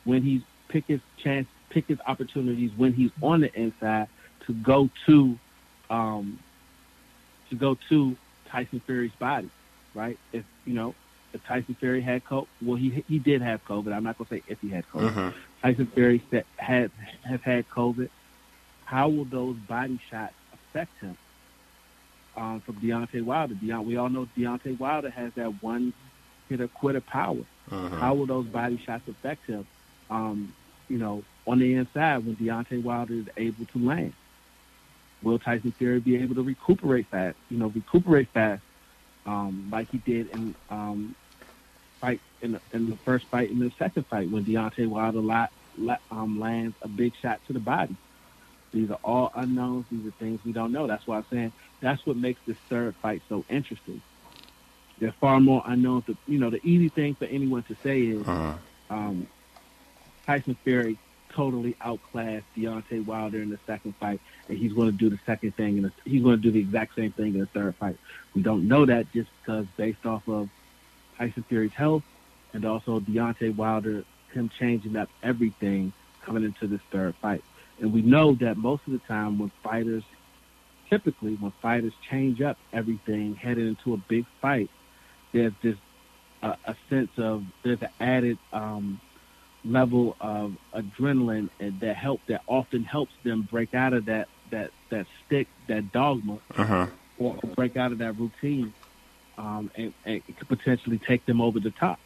when 0.05 0.21
he's 0.21 0.41
pick 0.69 0.85
his 0.87 1.01
chance, 1.17 1.47
pick 1.69 1.87
his 1.87 1.99
opportunities 2.07 2.71
when 2.75 2.93
he's 2.93 3.11
on 3.21 3.41
the 3.41 3.53
inside 3.59 4.07
to 4.47 4.53
go 4.53 4.89
to, 5.05 5.37
um, 5.89 6.39
to 7.49 7.55
go 7.55 7.77
to 7.89 8.15
Tyson 8.49 8.79
Fury's 8.85 9.11
body, 9.19 9.49
right? 9.93 10.17
If 10.31 10.43
you 10.65 10.73
know, 10.73 10.95
if 11.33 11.43
Tyson 11.45 11.75
Fury 11.79 12.01
had 12.01 12.23
COVID, 12.25 12.47
well, 12.61 12.75
he 12.75 13.03
he 13.07 13.19
did 13.19 13.41
have 13.41 13.63
COVID. 13.65 13.93
I'm 13.93 14.03
not 14.03 14.17
gonna 14.17 14.29
say 14.29 14.43
if 14.47 14.59
he 14.61 14.69
had 14.69 14.87
COVID. 14.89 15.11
Mhm. 15.13 15.33
Tyson 15.61 15.85
Fury 15.87 16.21
said, 16.31 16.45
had 16.57 16.91
has 17.23 17.41
had 17.41 17.69
COVID. 17.69 18.09
How 18.85 19.09
will 19.09 19.25
those 19.25 19.55
body 19.57 19.99
shots 20.09 20.33
affect 20.53 20.97
him? 20.99 21.17
Um, 22.35 22.61
from 22.61 22.75
Deontay 22.77 23.21
Wilder, 23.23 23.53
Deont- 23.53 23.85
we 23.85 23.95
all 23.95 24.09
know 24.09 24.27
Deontay 24.35 24.79
Wilder 24.79 25.11
has 25.11 25.31
that 25.35 25.61
one 25.61 25.93
hitter 26.53 26.67
quitter 26.67 27.01
power. 27.01 27.43
Mhm. 27.69 27.99
How 27.99 28.13
will 28.13 28.27
those 28.27 28.45
body 28.47 28.77
shots 28.85 29.07
affect 29.07 29.45
him? 29.47 29.67
Um, 30.09 30.53
you 30.87 30.99
know, 30.99 31.23
on 31.47 31.59
the 31.59 31.73
inside 31.73 32.19
when 32.25 32.35
Deontay 32.35 32.83
Wilder 32.83 33.15
is 33.15 33.27
able 33.37 33.65
to 33.67 33.79
land, 33.79 34.13
will 35.23 35.39
Tyson 35.39 35.73
Fury 35.79 35.99
be 35.99 36.15
able 36.17 36.35
to 36.35 36.43
recuperate 36.43 37.07
fast? 37.09 37.37
You 37.49 37.57
know, 37.57 37.67
recuperate 37.69 38.29
fast, 38.33 38.61
um, 39.25 39.67
like 39.71 39.89
he 39.89 39.97
did 39.99 40.27
in 40.27 40.55
um, 40.69 41.15
fight 41.99 42.21
in 42.41 42.51
the, 42.53 42.61
in 42.73 42.89
the 42.89 42.97
first 43.03 43.25
fight 43.31 43.49
and 43.49 43.61
the 43.61 43.71
second 43.79 44.05
fight 44.09 44.29
when 44.29 44.45
Deontay 44.45 44.87
Wilder 44.87 45.21
la- 45.21 45.47
la- 45.77 45.97
um, 46.11 46.39
lands 46.39 46.75
a 46.83 46.87
big 46.87 47.13
shot 47.21 47.41
to 47.47 47.53
the 47.53 47.59
body. 47.59 47.97
These 48.73 48.89
are 48.89 48.99
all 49.03 49.31
unknowns. 49.35 49.85
These 49.89 50.05
are 50.05 50.11
things 50.19 50.41
we 50.45 50.51
don't 50.51 50.71
know. 50.71 50.87
That's 50.87 51.07
why 51.07 51.17
I'm 51.17 51.25
saying 51.31 51.53
that's 51.81 52.05
what 52.05 52.17
makes 52.17 52.41
this 52.45 52.57
third 52.69 52.95
fight 53.01 53.21
so 53.29 53.45
interesting. 53.49 54.01
There's 55.03 55.13
far 55.19 55.41
more 55.41 55.61
unknowns. 55.65 56.05
To, 56.05 56.15
you 56.27 56.39
know, 56.39 56.49
the 56.49 56.65
easy 56.65 56.87
thing 56.87 57.15
for 57.15 57.25
anyone 57.25 57.63
to 57.63 57.75
say 57.83 58.01
is 58.03 58.25
Uh-huh. 58.25 58.53
um, 58.89 59.27
Tyson 60.25 60.55
Fury 60.63 60.97
totally 61.29 61.75
outclassed 61.81 62.45
Deontay 62.55 63.05
Wilder 63.05 63.41
in 63.41 63.49
the 63.49 63.59
second 63.67 63.95
fight, 63.97 64.21
and 64.47 64.57
he's 64.57 64.71
going 64.71 64.89
to 64.89 64.97
do 64.97 65.09
the 65.09 65.19
second 65.25 65.57
thing, 65.57 65.77
and 65.79 65.91
he's 66.05 66.23
going 66.23 66.37
to 66.37 66.41
do 66.41 66.51
the 66.51 66.59
exact 66.59 66.95
same 66.95 67.11
thing 67.11 67.33
in 67.33 67.41
the 67.41 67.47
third 67.47 67.75
fight. 67.75 67.97
We 68.33 68.43
don't 68.43 68.65
know 68.69 68.85
that 68.85 69.11
just 69.11 69.29
because 69.41 69.65
based 69.75 70.05
off 70.05 70.25
of 70.29 70.47
Tyson 71.17 71.43
Fury's 71.49 71.73
health 71.73 72.03
and 72.53 72.63
also 72.63 73.01
Deontay 73.01 73.55
Wilder, 73.57 74.05
him 74.31 74.49
changing 74.57 74.95
up 74.95 75.09
everything 75.21 75.91
coming 76.21 76.45
into 76.45 76.65
this 76.65 76.81
third 76.91 77.13
fight. 77.15 77.43
And 77.81 77.91
we 77.91 78.01
know 78.03 78.35
that 78.35 78.55
most 78.55 78.83
of 78.87 78.93
the 78.93 78.99
time 78.99 79.37
when 79.37 79.51
fighters, 79.63 80.03
typically 80.89 81.33
when 81.35 81.51
fighters 81.61 81.91
change 82.09 82.41
up 82.41 82.57
everything 82.71 83.35
heading 83.35 83.67
into 83.67 83.93
a 83.93 83.97
big 83.97 84.25
fight, 84.39 84.69
there's 85.33 85.53
this 85.61 85.75
uh, 86.41 86.55
a 86.65 86.75
sense 86.89 87.11
of 87.17 87.43
there's 87.63 87.81
an 87.81 87.89
added 87.99 88.37
um, 88.51 88.99
level 89.65 90.15
of 90.19 90.55
adrenaline 90.73 91.49
and 91.59 91.79
that 91.79 91.95
help 91.95 92.19
that 92.27 92.41
often 92.47 92.83
helps 92.83 93.13
them 93.23 93.47
break 93.49 93.73
out 93.73 93.93
of 93.93 94.05
that 94.05 94.27
that 94.51 94.71
that 94.89 95.05
stick 95.25 95.47
that 95.67 95.91
dogma 95.91 96.37
Uh-huh. 96.57 96.87
or 97.17 97.35
break 97.55 97.77
out 97.77 97.91
of 97.91 97.97
that 97.99 98.13
routine 98.19 98.73
um, 99.37 99.71
and, 99.75 99.93
and 100.05 100.21
it 100.27 100.37
could 100.37 100.47
potentially 100.49 100.99
take 100.99 101.25
them 101.25 101.41
over 101.41 101.59
the 101.59 101.71
top. 101.71 101.99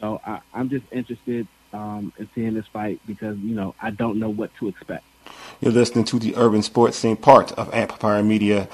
So 0.00 0.20
I, 0.24 0.40
I'm 0.54 0.68
just 0.68 0.84
interested 0.92 1.48
um, 1.72 2.12
in 2.18 2.28
seeing 2.34 2.54
this 2.54 2.66
fight 2.72 3.00
because 3.06 3.36
you 3.38 3.54
know 3.54 3.74
I 3.82 3.90
don't 3.90 4.18
know 4.18 4.28
what 4.30 4.50
to 4.60 4.68
expect. 4.68 5.04
You're 5.60 5.72
listening 5.72 6.04
to 6.06 6.18
the 6.18 6.36
Urban 6.36 6.62
Sports 6.62 6.96
Scene, 6.98 7.16
part 7.16 7.52
of 7.52 7.72
Amplifier 7.74 8.22
Media. 8.22 8.68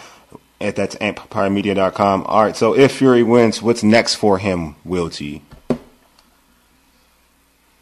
At 0.64 0.76
that's 0.76 0.94
amplifiermedia.com. 0.94 2.22
All 2.22 2.42
right, 2.42 2.56
so 2.56 2.74
if 2.74 2.92
Fury 2.92 3.22
wins, 3.22 3.60
what's 3.60 3.82
next 3.82 4.14
for 4.14 4.38
him, 4.38 4.76
Will 4.82 5.10
T? 5.10 5.42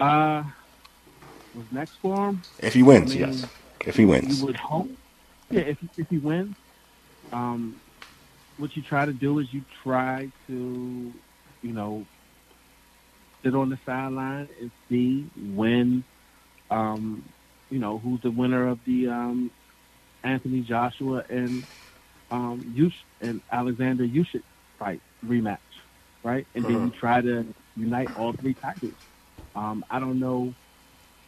Uh, 0.01 0.43
what's 1.53 1.70
next 1.70 1.93
for 2.03 2.30
him? 2.30 2.43
If 2.59 2.74
he 2.74 2.83
wins, 2.83 3.12
I 3.12 3.18
mean, 3.18 3.28
yes. 3.28 3.47
If 3.87 3.97
he 3.97 4.05
wins. 4.05 4.41
You 4.41 4.47
would 4.47 4.57
hope. 4.57 4.91
Yeah, 5.49 5.61
if 5.61 5.78
if 5.97 6.09
he 6.09 6.18
wins, 6.18 6.57
um, 7.33 7.80
what 8.57 8.74
you 8.74 8.83
try 8.83 9.07
to 9.07 9.12
do 9.12 9.39
is 9.39 9.55
you 9.55 9.62
try 9.85 10.28
to, 10.49 11.12
you 11.62 11.72
know, 11.72 12.05
sit 13.45 13.55
on 13.55 13.70
the 13.70 13.78
sideline 13.87 14.49
and 14.61 14.72
see 14.89 15.30
when, 15.55 16.03
um, 16.68 17.22
you 17.70 17.78
know, 17.78 17.99
who's 17.99 18.20
the 18.22 18.33
winner 18.33 18.66
of 18.66 18.80
the 18.87 19.07
um, 19.07 19.53
Anthony 20.24 20.62
Joshua 20.62 21.24
and 21.28 21.64
um, 22.33 22.74
Us- 22.76 23.05
and 23.20 23.41
Alexander 23.53 24.05
Usyk 24.05 24.43
fight 24.78 25.01
rematch, 25.24 25.59
right? 26.24 26.47
And 26.55 26.64
then 26.64 26.72
you 26.87 26.91
try 26.91 27.20
to 27.20 27.47
unite 27.76 28.18
all 28.18 28.33
three 28.33 28.55
titles. 28.55 28.95
Um, 29.55 29.85
I 29.91 30.01
don't 30.01 30.18
know 30.18 30.55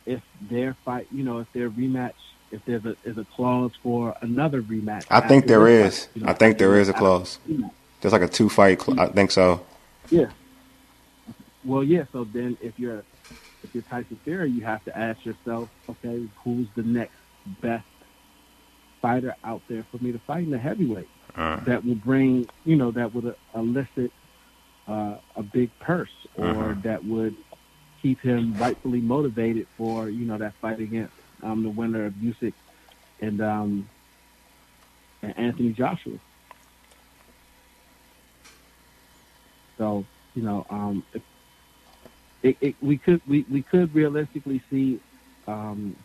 if 0.07 0.23
their 0.51 0.75
fight, 0.85 1.07
you 1.13 1.23
know, 1.23 1.39
if 1.39 1.53
their 1.53 1.71
rematch, 1.71 2.15
if 2.51 2.65
there's 2.65 2.85
a 2.85 2.97
is 3.05 3.19
a 3.19 3.25
clause 3.25 3.73
for 3.83 4.17
another 4.23 4.63
rematch. 4.63 5.05
I 5.11 5.21
think 5.21 5.45
after 5.45 5.59
there 5.59 5.65
this 5.65 5.95
is. 5.95 6.05
fight, 6.07 6.11
you 6.17 6.23
know, 6.23 6.29
I 6.31 6.33
think 6.35 6.59
there 6.59 6.81
is 6.81 6.89
a 6.89 6.93
clause. 6.95 7.39
the 7.47 7.55
rematch. 7.55 7.71
There's 8.01 8.13
like 8.13 8.23
a 8.23 8.29
two 8.29 8.49
fight. 8.49 8.81
Cl- 8.83 9.01
I 9.01 9.07
think 9.09 9.31
so. 9.31 9.65
Yeah. 10.11 10.31
Well, 11.65 11.83
yeah. 11.85 12.05
So 12.13 12.25
then, 12.25 12.57
if 12.61 12.79
you're 12.79 13.03
if 13.63 13.75
you're 13.75 13.83
Tyson 13.85 14.19
Fury, 14.25 14.51
you 14.51 14.63
have 14.65 14.85
to 14.85 14.97
ask 14.97 15.25
yourself, 15.25 15.69
okay, 15.89 16.29
who's 16.45 16.67
the 16.75 16.83
next 16.83 17.15
best 17.61 17.87
fighter 19.05 19.35
out 19.51 19.61
there 19.69 19.85
for 19.91 19.99
me 20.05 20.11
to 20.17 20.21
fight 20.31 20.45
in 20.49 20.51
the 20.51 20.63
heavyweight 20.69 21.11
Uh, 21.37 21.59
that 21.69 21.81
will 21.85 22.01
bring, 22.11 22.49
you 22.65 22.77
know, 22.81 22.91
that 22.99 23.09
would 23.15 23.29
elicit 23.63 24.11
uh, 24.95 25.17
a 25.37 25.43
big 25.59 25.69
purse 25.89 26.17
or 26.45 26.63
Uh-huh. 26.71 26.81
that 26.89 27.01
would 27.13 27.35
keep 28.01 28.19
him 28.31 28.41
rightfully 28.65 29.03
motivated 29.17 29.67
for, 29.79 30.09
you 30.19 30.25
know, 30.29 30.39
that 30.45 30.55
fight 30.63 30.81
against 30.89 31.17
um, 31.47 31.59
the 31.67 31.73
winner 31.81 32.03
of 32.07 32.13
Usyk 32.29 32.55
and 33.27 33.39
um, 33.55 33.71
and 35.23 35.33
Anthony 35.47 35.73
Joshua. 35.83 36.19
So, 39.79 39.87
you 40.37 40.43
know, 40.49 40.61
um, 40.71 40.97
it, 42.43 42.57
it, 42.67 42.75
we 42.81 42.97
could 43.05 43.21
we, 43.33 43.39
we 43.51 43.63
could 43.73 43.89
realistically 43.95 44.61
see 44.71 45.01
um, 45.55 45.97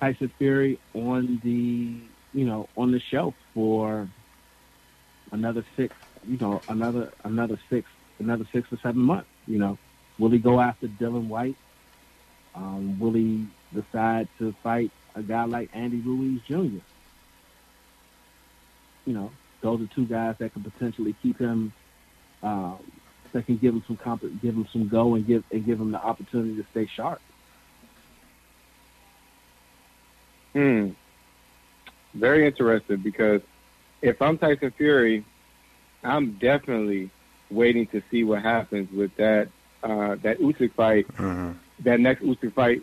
Tyson 0.00 0.32
Fury 0.38 0.78
on 0.94 1.40
the 1.42 2.00
you 2.38 2.46
know 2.46 2.68
on 2.76 2.92
the 2.92 3.00
shelf 3.10 3.34
for 3.54 4.08
another 5.32 5.64
six 5.76 5.94
you 6.26 6.38
know 6.38 6.62
another 6.68 7.12
another 7.24 7.58
six 7.70 7.86
another 8.18 8.44
six 8.52 8.68
or 8.72 8.78
seven 8.82 9.00
months. 9.00 9.28
You 9.46 9.58
know, 9.58 9.78
will 10.18 10.30
he 10.30 10.38
go 10.38 10.60
after 10.60 10.88
Dillian 10.88 11.28
Whyte? 11.28 11.56
Um, 12.54 12.98
will 12.98 13.12
he 13.12 13.46
decide 13.72 14.28
to 14.38 14.54
fight 14.62 14.90
a 15.14 15.22
guy 15.22 15.44
like 15.44 15.70
Andy 15.72 16.00
Ruiz 16.00 16.40
Jr.? 16.46 16.82
You 19.06 19.14
know, 19.14 19.30
those 19.62 19.80
are 19.80 19.88
two 19.94 20.06
guys 20.06 20.36
that 20.38 20.52
could 20.52 20.64
potentially 20.64 21.14
keep 21.22 21.38
him. 21.38 21.72
Um, 22.42 22.78
that 23.32 23.44
can 23.44 23.58
give 23.58 23.74
him 23.74 23.84
some 23.86 23.96
comp- 23.96 24.22
give 24.42 24.54
him 24.54 24.66
some 24.72 24.88
go 24.88 25.14
and 25.14 25.26
give 25.26 25.44
and 25.50 25.64
give 25.64 25.80
him 25.80 25.92
the 25.92 25.98
opportunity 25.98 26.56
to 26.56 26.66
stay 26.70 26.88
sharp. 26.96 27.20
Hmm. 30.52 30.90
Very 32.14 32.46
interesting 32.46 32.96
because 32.98 33.42
if 34.02 34.20
I'm 34.22 34.38
Tyson 34.38 34.70
Fury, 34.72 35.24
I'm 36.02 36.32
definitely 36.32 37.10
waiting 37.50 37.86
to 37.88 38.02
see 38.10 38.24
what 38.24 38.42
happens 38.42 38.90
with 38.92 39.14
that 39.16 39.48
uh, 39.82 40.16
that 40.22 40.38
Usyk 40.38 40.72
fight, 40.74 41.06
that 41.80 42.00
next 42.00 42.22
Usyk 42.22 42.52
fight 42.52 42.82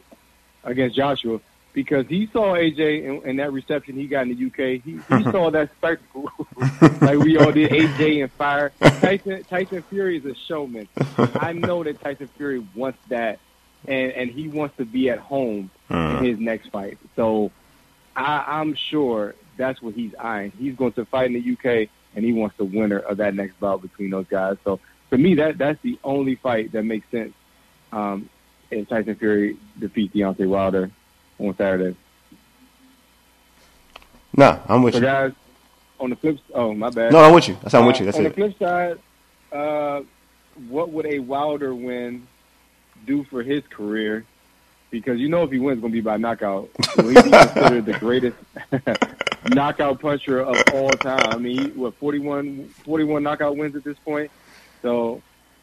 against 0.63 0.95
Joshua, 0.95 1.39
because 1.73 2.07
he 2.07 2.27
saw 2.31 2.53
AJ 2.53 3.03
in, 3.03 3.29
in 3.29 3.35
that 3.37 3.51
reception 3.51 3.95
he 3.95 4.07
got 4.07 4.27
in 4.27 4.35
the 4.35 4.45
UK. 4.45 4.81
He, 4.81 4.99
he 5.17 5.23
saw 5.31 5.51
that 5.51 5.71
spectacle 5.77 6.31
like 7.01 7.19
we 7.19 7.37
all 7.37 7.51
did. 7.51 7.71
AJ 7.71 8.23
and 8.23 8.31
fire. 8.33 8.71
Tyson 8.79 9.43
Tyson 9.43 9.81
Fury 9.83 10.17
is 10.17 10.25
a 10.25 10.35
showman. 10.35 10.87
I 11.17 11.53
know 11.53 11.83
that 11.83 12.01
Tyson 12.01 12.29
Fury 12.37 12.65
wants 12.73 12.99
that, 13.09 13.39
and 13.87 14.11
and 14.11 14.31
he 14.31 14.47
wants 14.47 14.77
to 14.77 14.85
be 14.85 15.09
at 15.09 15.19
home 15.19 15.69
in 15.89 16.23
his 16.23 16.39
next 16.39 16.69
fight. 16.69 16.97
So 17.15 17.51
I, 18.15 18.43
I'm 18.59 18.73
sure 18.73 19.35
that's 19.57 19.81
what 19.81 19.93
he's 19.93 20.13
eyeing. 20.15 20.51
He's 20.57 20.75
going 20.75 20.93
to 20.93 21.05
fight 21.05 21.27
in 21.27 21.33
the 21.33 21.51
UK, 21.53 21.89
and 22.15 22.25
he 22.25 22.33
wants 22.33 22.57
the 22.57 22.65
winner 22.65 22.99
of 22.99 23.17
that 23.17 23.35
next 23.35 23.59
bout 23.59 23.81
between 23.81 24.09
those 24.09 24.25
guys. 24.27 24.57
So 24.63 24.79
for 25.09 25.17
me, 25.17 25.35
that 25.35 25.57
that's 25.57 25.81
the 25.81 25.99
only 26.03 26.35
fight 26.35 26.71
that 26.73 26.83
makes 26.83 27.09
sense. 27.11 27.33
Um, 27.91 28.29
if 28.71 28.89
Tyson 28.89 29.15
Fury 29.15 29.57
defeats 29.79 30.13
Deontay 30.15 30.47
Wilder 30.47 30.89
on 31.39 31.55
Saturday. 31.55 31.95
Nah, 34.35 34.59
I'm 34.67 34.81
with 34.83 34.95
So 34.95 34.99
you. 34.99 35.05
guys, 35.05 35.31
on 35.99 36.09
the 36.09 36.15
flip, 36.17 36.39
oh 36.53 36.73
my 36.73 36.89
bad. 36.89 37.13
No, 37.13 37.19
I'm 37.19 37.33
with 37.33 37.47
you. 37.47 37.57
That's 37.61 37.73
I'm 37.73 37.85
with 37.85 37.95
Uh, 37.97 37.99
you. 37.99 38.05
That's 38.05 38.17
on 38.17 38.25
it. 38.25 38.29
the 38.29 38.35
flip 38.35 38.57
side, 38.59 38.99
uh, 39.51 40.01
what 40.67 40.89
would 40.89 41.05
a 41.05 41.19
Wilder 41.19 41.73
win 41.73 42.27
do 43.05 43.23
for 43.25 43.43
his 43.43 43.63
career? 43.69 44.25
Because 44.99 45.19
you 45.19 45.27
know 45.27 45.43
if 45.43 45.51
he 45.51 45.59
wins, 45.59 45.77
it's 45.77 45.81
going 45.81 45.91
to 45.91 45.97
be 45.97 46.01
by 46.01 46.17
knockout. 46.17 46.69
Will 46.97 47.09
he 47.09 47.15
be 47.15 47.29
considered 47.29 47.85
the 47.85 47.97
greatest 47.99 48.37
knockout 49.49 49.99
puncher 49.99 50.39
of 50.39 50.55
all 50.73 50.89
time? 50.91 51.33
I 51.33 51.37
mean, 51.37 51.57
he, 51.57 51.67
what 51.71 51.95
41, 51.95 52.69
41 52.85 53.21
knockout 53.21 53.57
wins 53.57 53.75
at 53.75 53.83
this 53.83 53.97
point. 53.99 54.31
So, 54.81 55.21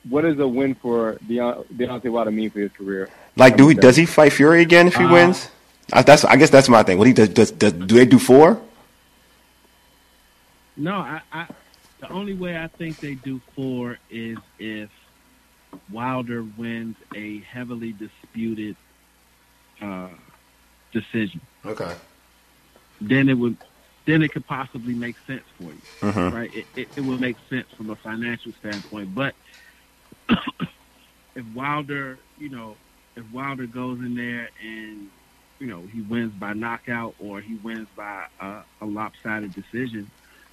what 0.08 0.22
does 0.22 0.38
a 0.38 0.46
win 0.46 0.74
for 0.74 1.14
Deont- 1.26 1.64
Deontay 1.66 2.10
Wilder 2.10 2.30
mean 2.30 2.50
for 2.50 2.60
his 2.60 2.72
career? 2.72 3.08
Like, 3.36 3.56
do 3.56 3.68
he 3.68 3.74
does 3.74 3.96
he 3.96 4.04
fight 4.04 4.32
Fury 4.32 4.60
again 4.60 4.88
if 4.88 4.96
he 4.96 5.04
uh-huh. 5.04 5.14
wins? 5.14 5.50
I, 5.92 6.02
that's 6.02 6.24
I 6.24 6.36
guess 6.36 6.50
that's 6.50 6.68
my 6.68 6.82
thing. 6.82 6.98
What 6.98 7.06
he 7.06 7.12
does, 7.12 7.30
does, 7.30 7.50
does 7.52 7.72
do 7.72 7.94
they 7.94 8.04
do 8.04 8.18
four? 8.18 8.60
No, 10.76 10.96
I, 10.96 11.20
I 11.32 11.46
the 12.00 12.10
only 12.10 12.34
way 12.34 12.58
I 12.58 12.66
think 12.66 12.98
they 12.98 13.14
do 13.14 13.40
four 13.54 13.98
is 14.10 14.36
if 14.58 14.90
Wilder 15.90 16.42
wins 16.42 16.96
a 17.14 17.40
heavily 17.40 17.92
disputed 17.92 18.76
uh, 19.82 20.08
decision. 20.92 21.40
Okay. 21.66 21.94
Then 23.00 23.28
it 23.28 23.34
would 23.34 23.58
then 24.06 24.22
it 24.22 24.32
could 24.32 24.46
possibly 24.46 24.94
make 24.94 25.16
sense 25.26 25.44
for 25.56 25.72
you. 25.72 25.82
Mhm. 26.02 26.32
Right? 26.32 26.50
It, 26.52 26.66
it, 26.74 26.88
it 26.96 27.00
would 27.02 27.20
make 27.20 27.36
sense 27.48 27.66
from 27.76 27.90
a 27.90 27.96
financial 27.96 28.52
standpoint. 28.58 29.14
But 29.14 29.34
if 31.36 31.46
Wilder, 31.54 32.18
you 32.36 32.48
know, 32.50 32.78
if 33.16 33.24
Wilder 33.30 33.66
goes 33.66 33.98
in 34.00 34.14
there 34.14 34.48
and 34.62 35.08
you 35.60 35.66
know 35.66 35.86
he 35.86 36.00
wins 36.02 36.32
by 36.34 36.52
knockout 36.52 37.14
or 37.18 37.40
he 37.40 37.54
wins 37.56 37.88
by 37.96 38.24
a, 38.40 38.62
a 38.80 38.86
lopsided 38.86 39.54
decision, 39.54 40.10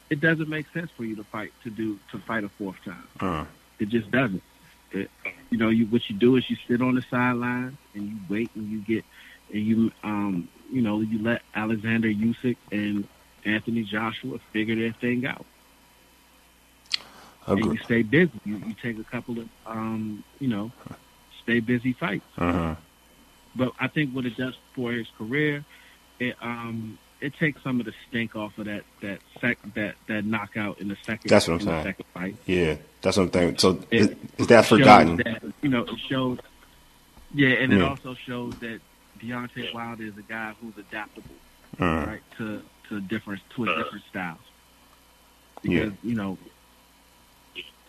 it 0.10 0.20
doesn't 0.20 0.50
make 0.50 0.66
sense 0.74 0.92
for 0.96 1.06
you 1.06 1.16
to 1.16 1.24
fight 1.32 1.54
to 1.64 1.70
do 1.70 2.00
to 2.12 2.20
fight 2.28 2.44
a 2.44 2.50
fourth 2.58 2.78
time. 2.86 3.08
Uh, 3.20 3.46
It 3.80 3.90
just 3.90 4.12
doesn't. 4.12 4.44
It, 4.92 5.10
you 5.50 5.58
know, 5.58 5.70
you 5.70 5.86
what 5.86 6.02
you 6.10 6.16
do 6.18 6.36
is 6.38 6.50
you 6.50 6.58
sit 6.68 6.82
on 6.82 6.96
the 6.96 7.04
sidelines 7.10 7.78
and 7.94 8.08
you 8.08 8.18
wait 8.30 8.52
and 8.56 8.68
you 8.70 8.82
get 8.84 9.06
and 9.52 9.66
you 9.66 9.92
um 10.04 10.50
you 10.72 10.82
know 10.82 11.02
you 11.02 11.22
let 11.24 11.42
Alexander 11.56 12.08
Usyk 12.10 12.58
and 12.72 13.08
Anthony 13.46 13.84
Joshua 13.84 14.38
figure 14.54 14.76
their 14.76 14.94
thing 15.02 15.26
out 15.26 15.46
and 17.50 17.72
you 17.72 17.78
stay 17.86 18.02
busy. 18.04 18.40
You, 18.44 18.56
you 18.58 18.76
take 18.82 18.98
a 19.00 19.04
couple 19.04 19.40
of 19.40 19.48
um 19.66 20.24
you 20.40 20.48
know 20.48 20.72
stay 21.44 21.60
busy 21.60 21.94
fights. 22.00 22.26
Uh-huh. 22.38 22.76
But 23.56 23.72
I 23.80 23.88
think 23.88 24.14
what 24.14 24.26
it 24.26 24.38
does 24.38 24.56
for 24.76 24.92
his 24.92 25.08
career, 25.18 25.66
it 26.20 26.36
um 26.42 27.00
it 27.22 27.34
takes 27.36 27.62
some 27.64 27.80
of 27.80 27.86
the 27.86 27.94
stink 28.08 28.36
off 28.36 28.58
of 28.58 28.66
that 28.66 28.84
that 29.02 29.20
sec 29.42 29.58
that 29.76 29.96
that 30.08 30.26
knockout 30.26 30.80
in 30.80 30.88
the 30.88 30.98
second. 31.04 31.30
That's 31.30 31.48
what 31.48 31.56
I'm 31.56 31.62
saying. 31.68 31.84
second 31.84 32.06
fight. 32.14 32.36
Yeah, 32.46 32.76
that's 33.02 33.18
what 33.18 33.24
I'm 33.24 33.30
thinking. 33.30 33.58
So 33.58 33.82
It- 33.92 34.02
is, 34.12 34.16
is 34.38 34.48
that 34.48 34.66
forgotten? 34.66 35.18
that, 35.18 35.44
you 35.62 35.70
know, 35.70 35.84
it 35.84 36.00
shows. 36.08 36.40
Yeah, 37.34 37.50
and 37.50 37.72
it 37.74 37.82
also 37.82 38.16
shows 38.16 38.54
that 38.60 38.80
Deontay 39.20 39.74
Wilder 39.74 40.04
is 40.04 40.18
a 40.18 40.22
guy 40.24 40.54
who's 40.62 40.78
adaptable, 40.78 41.36
Uh, 41.80 41.86
right, 42.08 42.22
to 42.38 42.62
to 42.88 43.02
different 43.02 43.42
to 43.56 43.64
a 43.66 43.76
different 43.84 44.04
styles. 44.10 44.40
Yeah. 45.62 45.86
Because 45.86 45.98
you 46.04 46.16
know, 46.16 46.38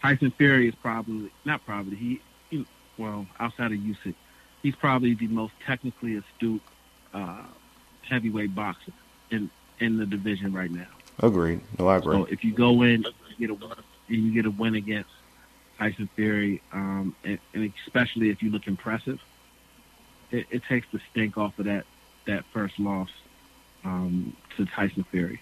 Tyson 0.02 0.30
Fury 0.32 0.68
is 0.68 0.74
probably 0.76 1.30
not 1.44 1.64
probably 1.64 1.96
he, 1.96 2.20
he 2.50 2.66
well 2.98 3.26
outside 3.38 3.72
of 3.72 3.78
Usyk, 3.78 4.14
he's 4.62 4.74
probably 4.76 5.14
the 5.14 5.28
most 5.28 5.52
technically 5.64 6.16
astute 6.16 6.62
uh, 7.14 7.42
heavyweight 8.02 8.54
boxer 8.54 8.92
in 9.30 9.50
in 9.78 9.96
the 9.96 10.06
division 10.06 10.52
right 10.52 10.70
now. 10.70 10.86
Agreed. 11.20 11.60
No, 11.78 11.88
I 11.88 11.96
agree. 11.96 12.16
So 12.16 12.24
if 12.24 12.44
you 12.44 12.52
go 12.52 12.82
in, 12.82 13.04
you 13.38 13.46
get 13.46 13.50
a 13.50 13.54
win, 13.54 13.74
and 14.08 14.24
you 14.24 14.32
get 14.32 14.46
a 14.46 14.50
win 14.50 14.74
against 14.74 15.10
Tyson 15.78 16.08
Fury, 16.14 16.62
um, 16.72 17.14
and, 17.24 17.38
and 17.54 17.72
especially 17.86 18.30
if 18.30 18.42
you 18.42 18.50
look 18.50 18.66
impressive, 18.66 19.20
it, 20.30 20.46
it 20.50 20.62
takes 20.64 20.86
the 20.92 21.00
stink 21.10 21.38
off 21.38 21.58
of 21.58 21.66
that 21.66 21.84
that 22.26 22.44
first 22.52 22.78
loss 22.78 23.10
um, 23.84 24.36
to 24.56 24.66
Tyson 24.66 25.04
Fury. 25.04 25.40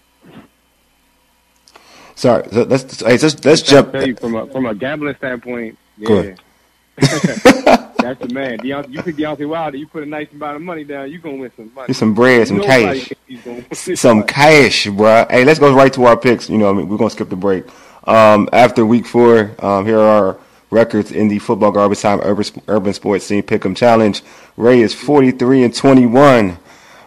Sorry. 2.15 2.47
So 2.51 2.63
let's 2.63 2.99
hey, 3.01 3.17
let's 3.17 3.45
let's 3.45 3.61
jump. 3.61 3.91
Tell 3.91 4.07
you 4.07 4.15
from 4.15 4.35
a 4.35 4.47
from 4.47 4.65
a 4.65 4.75
gambling 4.75 5.15
standpoint, 5.15 5.77
Go 6.03 6.21
yeah. 6.21 7.85
That's 8.01 8.19
the 8.19 8.33
man. 8.33 8.59
Deontay, 8.59 8.91
you 8.93 9.01
pick 9.03 9.15
Deontay 9.15 9.47
Wilder, 9.47 9.77
you 9.77 9.87
put 9.87 10.03
a 10.03 10.05
nice 10.05 10.31
amount 10.31 10.55
of 10.55 10.61
money 10.61 10.83
down, 10.83 11.11
you're 11.11 11.19
gonna 11.19 11.37
win 11.37 11.51
some 11.55 11.73
money. 11.73 11.87
Get 11.87 11.95
some 11.95 12.13
bread, 12.13 12.47
some 12.47 12.57
Nobody 12.57 12.83
cash. 12.83 13.07
thinks 13.07 13.21
he's 13.27 13.41
gonna 13.41 13.57
win 13.57 13.65
this 13.69 13.99
some 13.99 14.23
cash, 14.23 14.87
bro. 14.87 15.25
Hey, 15.29 15.43
let's 15.45 15.59
go 15.59 15.73
right 15.73 15.91
to 15.93 16.05
our 16.05 16.17
picks. 16.17 16.49
You 16.49 16.57
know, 16.57 16.69
I 16.69 16.73
mean, 16.73 16.87
we're 16.87 16.97
gonna 16.97 17.09
skip 17.09 17.29
the 17.29 17.35
break. 17.35 17.65
Um, 18.05 18.49
after 18.53 18.85
week 18.85 19.05
four, 19.05 19.51
um, 19.59 19.85
here 19.85 19.99
are 19.99 20.25
our 20.25 20.37
records 20.71 21.11
in 21.11 21.27
the 21.27 21.39
football 21.39 21.71
garbage 21.71 21.99
time 22.01 22.19
urban, 22.23 22.45
urban 22.67 22.93
sports 22.93 23.25
scene 23.25 23.43
pick'em 23.43 23.75
challenge. 23.75 24.23
Ray 24.55 24.81
is 24.81 24.93
forty 24.93 25.31
three 25.31 25.63
and 25.63 25.75
twenty 25.75 26.05
one. 26.05 26.57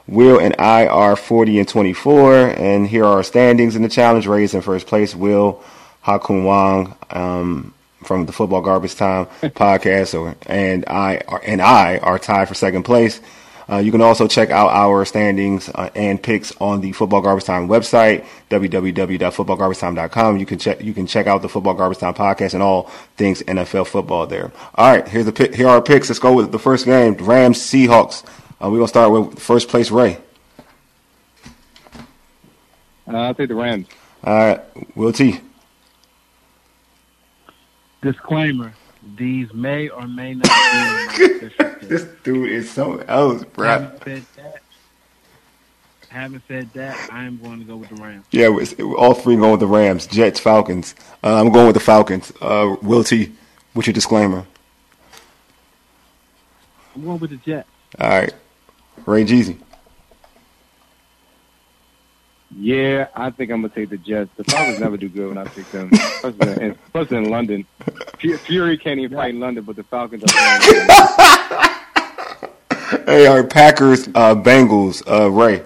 Will 0.08 0.38
and 0.38 0.54
I 0.58 0.86
are 0.86 1.16
forty 1.16 1.58
and 1.58 1.68
twenty 1.68 1.92
four. 1.92 2.34
And 2.34 2.86
here 2.86 3.04
are 3.04 3.16
our 3.16 3.22
standings 3.22 3.76
in 3.76 3.82
the 3.82 3.88
challenge. 3.88 4.26
Ray 4.26 4.44
is 4.44 4.54
in 4.54 4.60
first 4.60 4.86
place. 4.86 5.14
Will 5.14 5.62
Hakun 6.04 6.44
Wang 6.44 6.94
um, 7.10 7.72
from 8.02 8.26
the 8.26 8.32
Football 8.32 8.62
Garbage 8.62 8.96
Time 8.96 9.26
podcast, 9.42 10.18
or 10.18 10.34
and 10.46 10.84
I 10.86 11.22
are 11.28 11.42
and 11.44 11.62
I 11.62 11.98
are 11.98 12.18
tied 12.18 12.48
for 12.48 12.54
second 12.54 12.82
place. 12.84 13.20
Uh, 13.70 13.78
you 13.78 13.90
can 13.90 14.00
also 14.02 14.26
check 14.26 14.50
out 14.50 14.70
our 14.70 15.04
standings 15.04 15.68
uh, 15.68 15.88
and 15.94 16.22
picks 16.22 16.54
on 16.60 16.80
the 16.80 16.92
Football 16.92 17.22
Garbage 17.22 17.44
Time 17.44 17.68
website, 17.68 18.26
www.footballgarbagetime.com. 18.50 20.36
You 20.38 20.46
can 20.46 20.58
check 20.58 20.82
you 20.82 20.92
can 20.92 21.06
check 21.06 21.26
out 21.26 21.42
the 21.42 21.48
Football 21.48 21.74
Garbage 21.74 21.98
Time 21.98 22.14
podcast 22.14 22.54
and 22.54 22.62
all 22.62 22.90
things 23.16 23.42
NFL 23.42 23.86
football 23.86 24.26
there. 24.26 24.52
All 24.74 24.90
right, 24.92 25.06
here's 25.06 25.26
the 25.26 25.32
pick, 25.32 25.54
here 25.54 25.68
are 25.68 25.76
our 25.76 25.82
picks. 25.82 26.08
Let's 26.08 26.18
go 26.18 26.32
with 26.34 26.52
the 26.52 26.58
first 26.58 26.84
game: 26.84 27.14
Rams 27.14 27.58
Seahawks. 27.58 28.24
Uh, 28.62 28.68
we're 28.70 28.78
gonna 28.78 28.88
start 28.88 29.12
with 29.12 29.38
first 29.38 29.68
place 29.68 29.90
Ray. 29.90 30.18
Uh, 33.06 33.16
I'll 33.16 33.34
take 33.34 33.48
the 33.48 33.54
Rams. 33.54 33.86
All 34.24 34.34
right, 34.34 34.96
Will 34.96 35.12
T. 35.12 35.40
Disclaimer: 38.02 38.74
These 39.16 39.54
may 39.54 39.88
or 39.88 40.06
may 40.06 40.34
not 40.34 40.44
be 40.44 40.48
my 40.50 41.08
official 41.10 41.64
picks. 41.64 41.86
This 41.86 42.04
dude 42.24 42.50
is 42.50 42.70
something 42.70 43.08
else, 43.08 43.44
bro. 43.44 43.68
Having 43.68 44.00
said 44.04 44.24
that, 44.36 44.62
having 46.08 46.42
said 46.48 46.72
that, 46.74 47.10
I 47.12 47.24
am 47.24 47.38
going 47.38 47.60
to 47.60 47.64
go 47.64 47.76
with 47.76 47.88
the 47.88 48.02
Rams. 48.02 48.26
Yeah, 48.32 48.56
it's, 48.58 48.74
all 48.80 49.14
three 49.14 49.36
going 49.36 49.52
with 49.52 49.60
the 49.60 49.66
Rams, 49.66 50.06
Jets, 50.06 50.40
Falcons. 50.40 50.94
Uh, 51.22 51.40
I'm 51.40 51.50
going 51.52 51.66
with 51.66 51.74
the 51.74 51.80
Falcons. 51.80 52.32
Uh, 52.40 52.76
Will 52.82 53.04
T. 53.04 53.32
What's 53.72 53.86
your 53.86 53.94
disclaimer? 53.94 54.44
I'm 56.94 57.04
going 57.04 57.20
with 57.20 57.30
the 57.30 57.36
Jets. 57.36 57.68
All 57.98 58.08
right, 58.08 58.34
Ray 59.06 59.24
Jeezy. 59.24 59.58
Yeah, 62.58 63.08
I 63.14 63.30
think 63.30 63.50
I'm 63.50 63.62
gonna 63.62 63.74
take 63.74 63.88
the 63.90 63.96
Jets. 63.98 64.30
The 64.36 64.44
Falcons 64.44 64.78
never 64.78 64.96
do 64.96 65.08
good 65.08 65.28
when 65.28 65.38
I 65.38 65.44
pick 65.44 65.70
them. 65.70 65.90
Plus, 65.90 66.34
in, 66.58 66.76
plus 66.92 67.10
in 67.10 67.30
London, 67.30 67.64
Fu- 68.20 68.36
Fury 68.36 68.76
can't 68.76 69.00
even 69.00 69.16
fight 69.16 69.30
in 69.34 69.40
London, 69.40 69.64
but 69.64 69.76
the 69.76 69.84
Falcons 69.84 70.22
are. 70.24 70.60
playing. 70.60 70.88
Hey, 73.06 73.26
our 73.26 73.42
Packers, 73.42 74.06
uh, 74.08 74.34
Bengals, 74.34 75.02
uh, 75.10 75.30
Ray. 75.30 75.62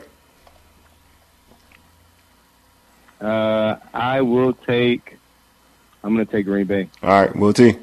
Uh, 3.20 3.76
I 3.92 4.20
will 4.20 4.52
take. 4.52 5.18
I'm 6.04 6.12
gonna 6.14 6.24
take 6.24 6.46
Green 6.46 6.66
Bay. 6.66 6.88
All 7.02 7.08
right, 7.10 7.34
Will 7.34 7.52
T. 7.52 7.76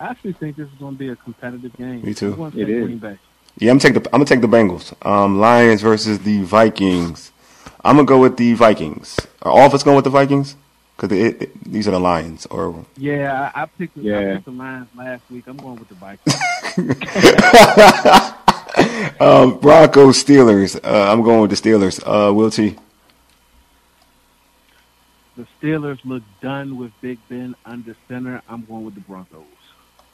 I 0.00 0.06
actually 0.06 0.32
think 0.34 0.56
this 0.56 0.66
is 0.68 0.74
going 0.78 0.94
to 0.94 0.98
be 0.98 1.08
a 1.08 1.16
competitive 1.16 1.76
game. 1.76 2.02
Me 2.02 2.14
too. 2.14 2.30
I'm 2.32 2.36
going 2.36 2.52
to 2.52 2.60
It 2.60 2.66
take 2.66 2.74
is. 2.76 2.84
Green 2.84 2.98
Bay. 2.98 3.18
Yeah, 3.58 3.72
I'm 3.72 3.78
gonna 3.78 3.92
take 3.94 4.02
the 4.02 4.10
I'm 4.14 4.18
gonna 4.20 4.24
take 4.26 4.40
the 4.40 4.46
Bengals. 4.48 4.94
Um, 5.06 5.38
Lions 5.40 5.82
versus 5.82 6.20
the 6.20 6.42
Vikings. 6.42 7.32
I'm 7.84 7.96
gonna 7.96 8.06
go 8.06 8.20
with 8.20 8.36
the 8.36 8.54
Vikings. 8.54 9.16
Are 9.42 9.52
all 9.52 9.66
of 9.66 9.74
us 9.74 9.82
going 9.82 9.96
with 9.96 10.04
the 10.04 10.10
Vikings? 10.10 10.56
Because 10.96 11.16
it, 11.16 11.42
it, 11.42 11.64
these 11.64 11.86
are 11.86 11.92
the 11.92 12.00
Lions. 12.00 12.46
Or 12.46 12.84
Yeah, 12.96 13.52
I, 13.54 13.62
I 13.62 13.66
picked 13.66 13.94
the, 13.96 14.14
I 14.16 14.34
picked 14.34 14.46
the 14.46 14.50
Lions 14.50 14.88
last 14.96 15.22
week. 15.30 15.46
I'm 15.46 15.56
going 15.56 15.78
with 15.78 15.88
the 15.88 15.94
Vikings. 15.94 16.34
um, 19.20 19.58
Broncos, 19.60 20.22
Steelers. 20.22 20.78
Uh, 20.82 21.12
I'm 21.12 21.22
going 21.22 21.40
with 21.40 21.50
the 21.50 21.56
Steelers. 21.56 22.02
Uh, 22.04 22.32
Will 22.34 22.50
T. 22.50 22.76
the 25.36 25.46
Steelers 25.62 26.00
look 26.04 26.24
done 26.40 26.76
with 26.76 26.90
Big 27.00 27.18
Ben 27.28 27.54
under 27.64 27.94
center. 28.08 28.42
I'm 28.48 28.64
going 28.64 28.84
with 28.84 28.96
the 28.96 29.00
Broncos. 29.02 29.44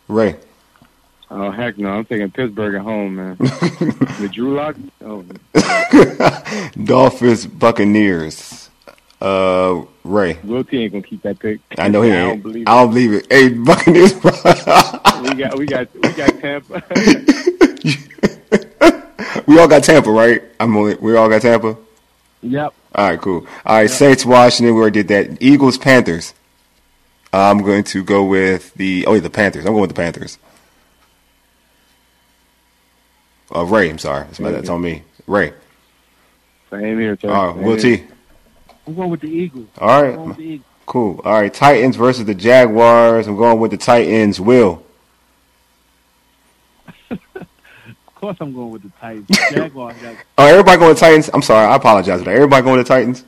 Ray. 0.07 0.37
Oh 1.31 1.51
heck 1.51 1.79
no! 1.79 1.91
I'm 1.91 2.05
taking 2.05 2.31
Pittsburgh 2.31 2.75
at 2.77 2.83
home, 2.83 3.17
man. 3.17 3.37
the 3.39 4.31
Drew 4.33 4.55
Lock. 4.55 4.77
Oh, 5.05 5.25
Dolphins, 6.85 7.47
Buccaneers. 7.47 8.71
Uh, 9.21 9.85
Ray. 10.05 10.39
Will 10.45 10.65
T 10.65 10.83
ain't 10.83 10.93
gonna 10.93 11.03
keep 11.03 11.23
that 11.23 11.39
pick. 11.39 11.61
I 11.79 11.89
know 11.89 12.03
he 12.03 12.13
I 12.13 12.17
don't 12.17 12.31
ain't. 12.33 12.43
believe 12.43 12.69
I 12.69 12.75
don't 12.81 12.91
believe 12.91 13.13
it. 13.15 13.27
Hey, 13.33 13.49
Buccaneers. 13.49 14.15
we 14.23 15.35
got 15.35 15.59
we 15.59 15.67
got 15.67 15.89
we 15.95 16.13
got 16.13 16.39
Tampa. 16.41 16.83
we 19.47 19.59
all 19.59 19.69
got 19.69 19.83
Tampa, 19.83 20.11
right? 20.11 20.43
I'm 20.61 20.77
only, 20.77 20.95
we 20.97 21.17
all 21.17 21.29
got 21.29 21.43
Tampa. 21.43 21.77
Yep. 22.43 22.75
All 22.95 23.09
right, 23.11 23.21
cool. 23.21 23.47
All 23.65 23.77
right, 23.77 23.91
Saints, 23.91 24.25
Washington. 24.27 24.75
We 24.75 24.81
already 24.81 25.03
did 25.03 25.09
that. 25.09 25.43
Eagles, 25.43 25.79
Panthers. 25.79 26.35
I'm 27.33 27.63
going 27.63 27.83
to 27.85 28.05
go 28.05 28.25
with 28.25 28.75
the. 28.75 29.07
Oh, 29.07 29.15
yeah, 29.15 29.21
the 29.21 29.31
Panthers. 29.31 29.65
I'm 29.65 29.73
going 29.73 29.81
with 29.81 29.91
the 29.91 29.95
Panthers. 29.97 30.39
Uh, 33.55 33.65
Ray, 33.65 33.91
I'm 33.91 33.99
sorry. 33.99 34.25
That's, 34.25 34.41
my, 34.41 34.51
that's 34.51 34.69
on 34.69 34.81
me. 34.83 35.03
Ray. 35.27 35.53
Same 36.71 36.99
here, 37.01 37.19
sir. 37.21 37.31
All 37.31 37.49
right, 37.49 37.57
Same 37.57 37.65
Will 37.65 37.77
here. 37.77 37.87
T. 37.99 38.05
I'm 38.87 38.95
going 38.95 39.11
with 39.11 39.21
the 39.21 39.29
Eagles. 39.29 39.69
All 39.79 40.03
right. 40.03 40.11
I'm 40.11 40.17
going 40.17 40.29
with 40.29 40.37
the 40.39 40.43
Eagles. 40.45 40.67
cool. 40.87 41.21
All 41.25 41.33
right, 41.41 41.53
Titans 41.53 41.97
versus 41.97 42.25
the 42.27 42.35
Jaguars. 42.35 43.27
I'm 43.27 43.37
going 43.37 43.61
with 43.61 43.71
the 43.71 43.77
Titans. 43.79 44.41
Will. 44.41 44.83
Of 48.09 48.15
course, 48.17 48.37
I'm 48.41 48.55
going 48.55 48.71
with 48.71 48.83
the 48.83 48.93
Titans. 49.01 49.29
Jaguars 49.51 49.97
got 50.01 50.17
Oh, 50.39 50.47
everybody 50.47 50.79
going 50.79 50.95
to 50.95 51.01
Titans? 51.01 51.29
I'm 51.35 51.43
sorry. 51.43 51.67
I 51.67 51.77
apologize 51.77 52.21
for 52.21 52.25
that. 52.25 52.35
Everybody 52.35 52.63
going 52.65 52.79
to 52.79 52.85
Titans? 52.85 53.23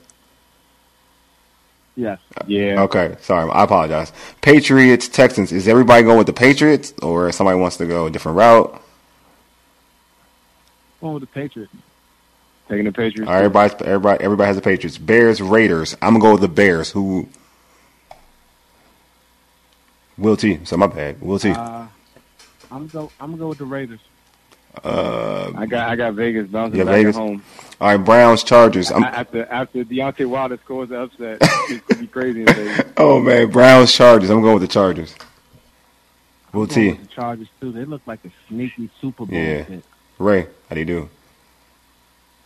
yes. 1.96 2.18
Yeah. 2.46 2.82
Okay, 2.84 3.16
sorry. 3.20 3.50
I 3.50 3.64
apologize. 3.64 4.12
Patriots, 4.40 5.08
Texans. 5.08 5.52
Is 5.52 5.68
everybody 5.68 6.02
going 6.02 6.16
with 6.18 6.26
the 6.26 6.32
Patriots 6.32 6.94
or 7.02 7.30
somebody 7.32 7.58
wants 7.58 7.76
to 7.78 7.86
go 7.86 8.06
a 8.06 8.10
different 8.10 8.38
route? 8.38 8.82
Going 11.06 11.20
with 11.20 11.32
the 11.32 11.40
Patriots. 11.40 11.72
Taking 12.68 12.84
the 12.86 12.90
Patriots. 12.90 13.28
All 13.28 13.34
right, 13.34 13.44
everybody, 13.44 13.74
everybody, 13.84 14.24
everybody 14.24 14.46
has 14.48 14.56
the 14.56 14.62
Patriots. 14.62 14.98
Bears, 14.98 15.40
Raiders. 15.40 15.96
I'm 16.02 16.14
gonna 16.14 16.18
go 16.18 16.32
with 16.32 16.40
the 16.40 16.48
Bears. 16.48 16.90
Who? 16.90 17.28
Will 20.18 20.36
T. 20.36 20.58
So 20.64 20.76
my 20.76 20.88
bad. 20.88 21.20
Will 21.22 21.38
T. 21.38 21.50
Uh, 21.52 21.86
I'm 22.72 22.88
go. 22.88 23.12
I'm 23.20 23.30
gonna 23.30 23.36
go 23.38 23.48
with 23.50 23.58
the 23.58 23.66
Raiders. 23.66 24.00
Uh, 24.82 25.52
I 25.56 25.66
got 25.66 25.90
I 25.90 25.94
got 25.94 26.14
Vegas 26.14 26.48
bouncing 26.48 26.80
Yeah, 26.80 26.84
back 26.86 26.94
Vegas. 26.94 27.14
at 27.16 27.20
home. 27.20 27.42
all 27.80 27.88
right, 27.88 28.04
Browns, 28.04 28.42
Chargers. 28.42 28.90
I'm, 28.90 29.04
after 29.04 29.46
after 29.46 29.84
Deontay 29.84 30.26
Wilder 30.26 30.58
scores 30.64 30.88
the 30.88 31.02
upset, 31.02 31.38
it's 31.70 31.86
gonna 31.86 32.00
be 32.00 32.08
crazy 32.08 32.44
oh 32.96 33.20
man, 33.20 33.48
Browns, 33.50 33.92
Chargers. 33.92 34.28
I'm 34.28 34.40
going 34.42 34.54
with 34.54 34.62
the 34.62 34.68
Chargers. 34.68 35.14
Will 36.52 36.66
T. 36.66 36.90
the 36.90 37.06
Chargers 37.06 37.46
too. 37.60 37.70
They 37.70 37.84
look 37.84 38.02
like 38.06 38.24
a 38.24 38.30
sneaky 38.48 38.90
Super 39.00 39.24
Bowl 39.24 39.38
Yeah. 39.38 39.62
pick. 39.62 39.84
Ray, 40.18 40.46
how 40.68 40.74
do 40.74 40.80
you 40.80 40.84
do? 40.86 41.08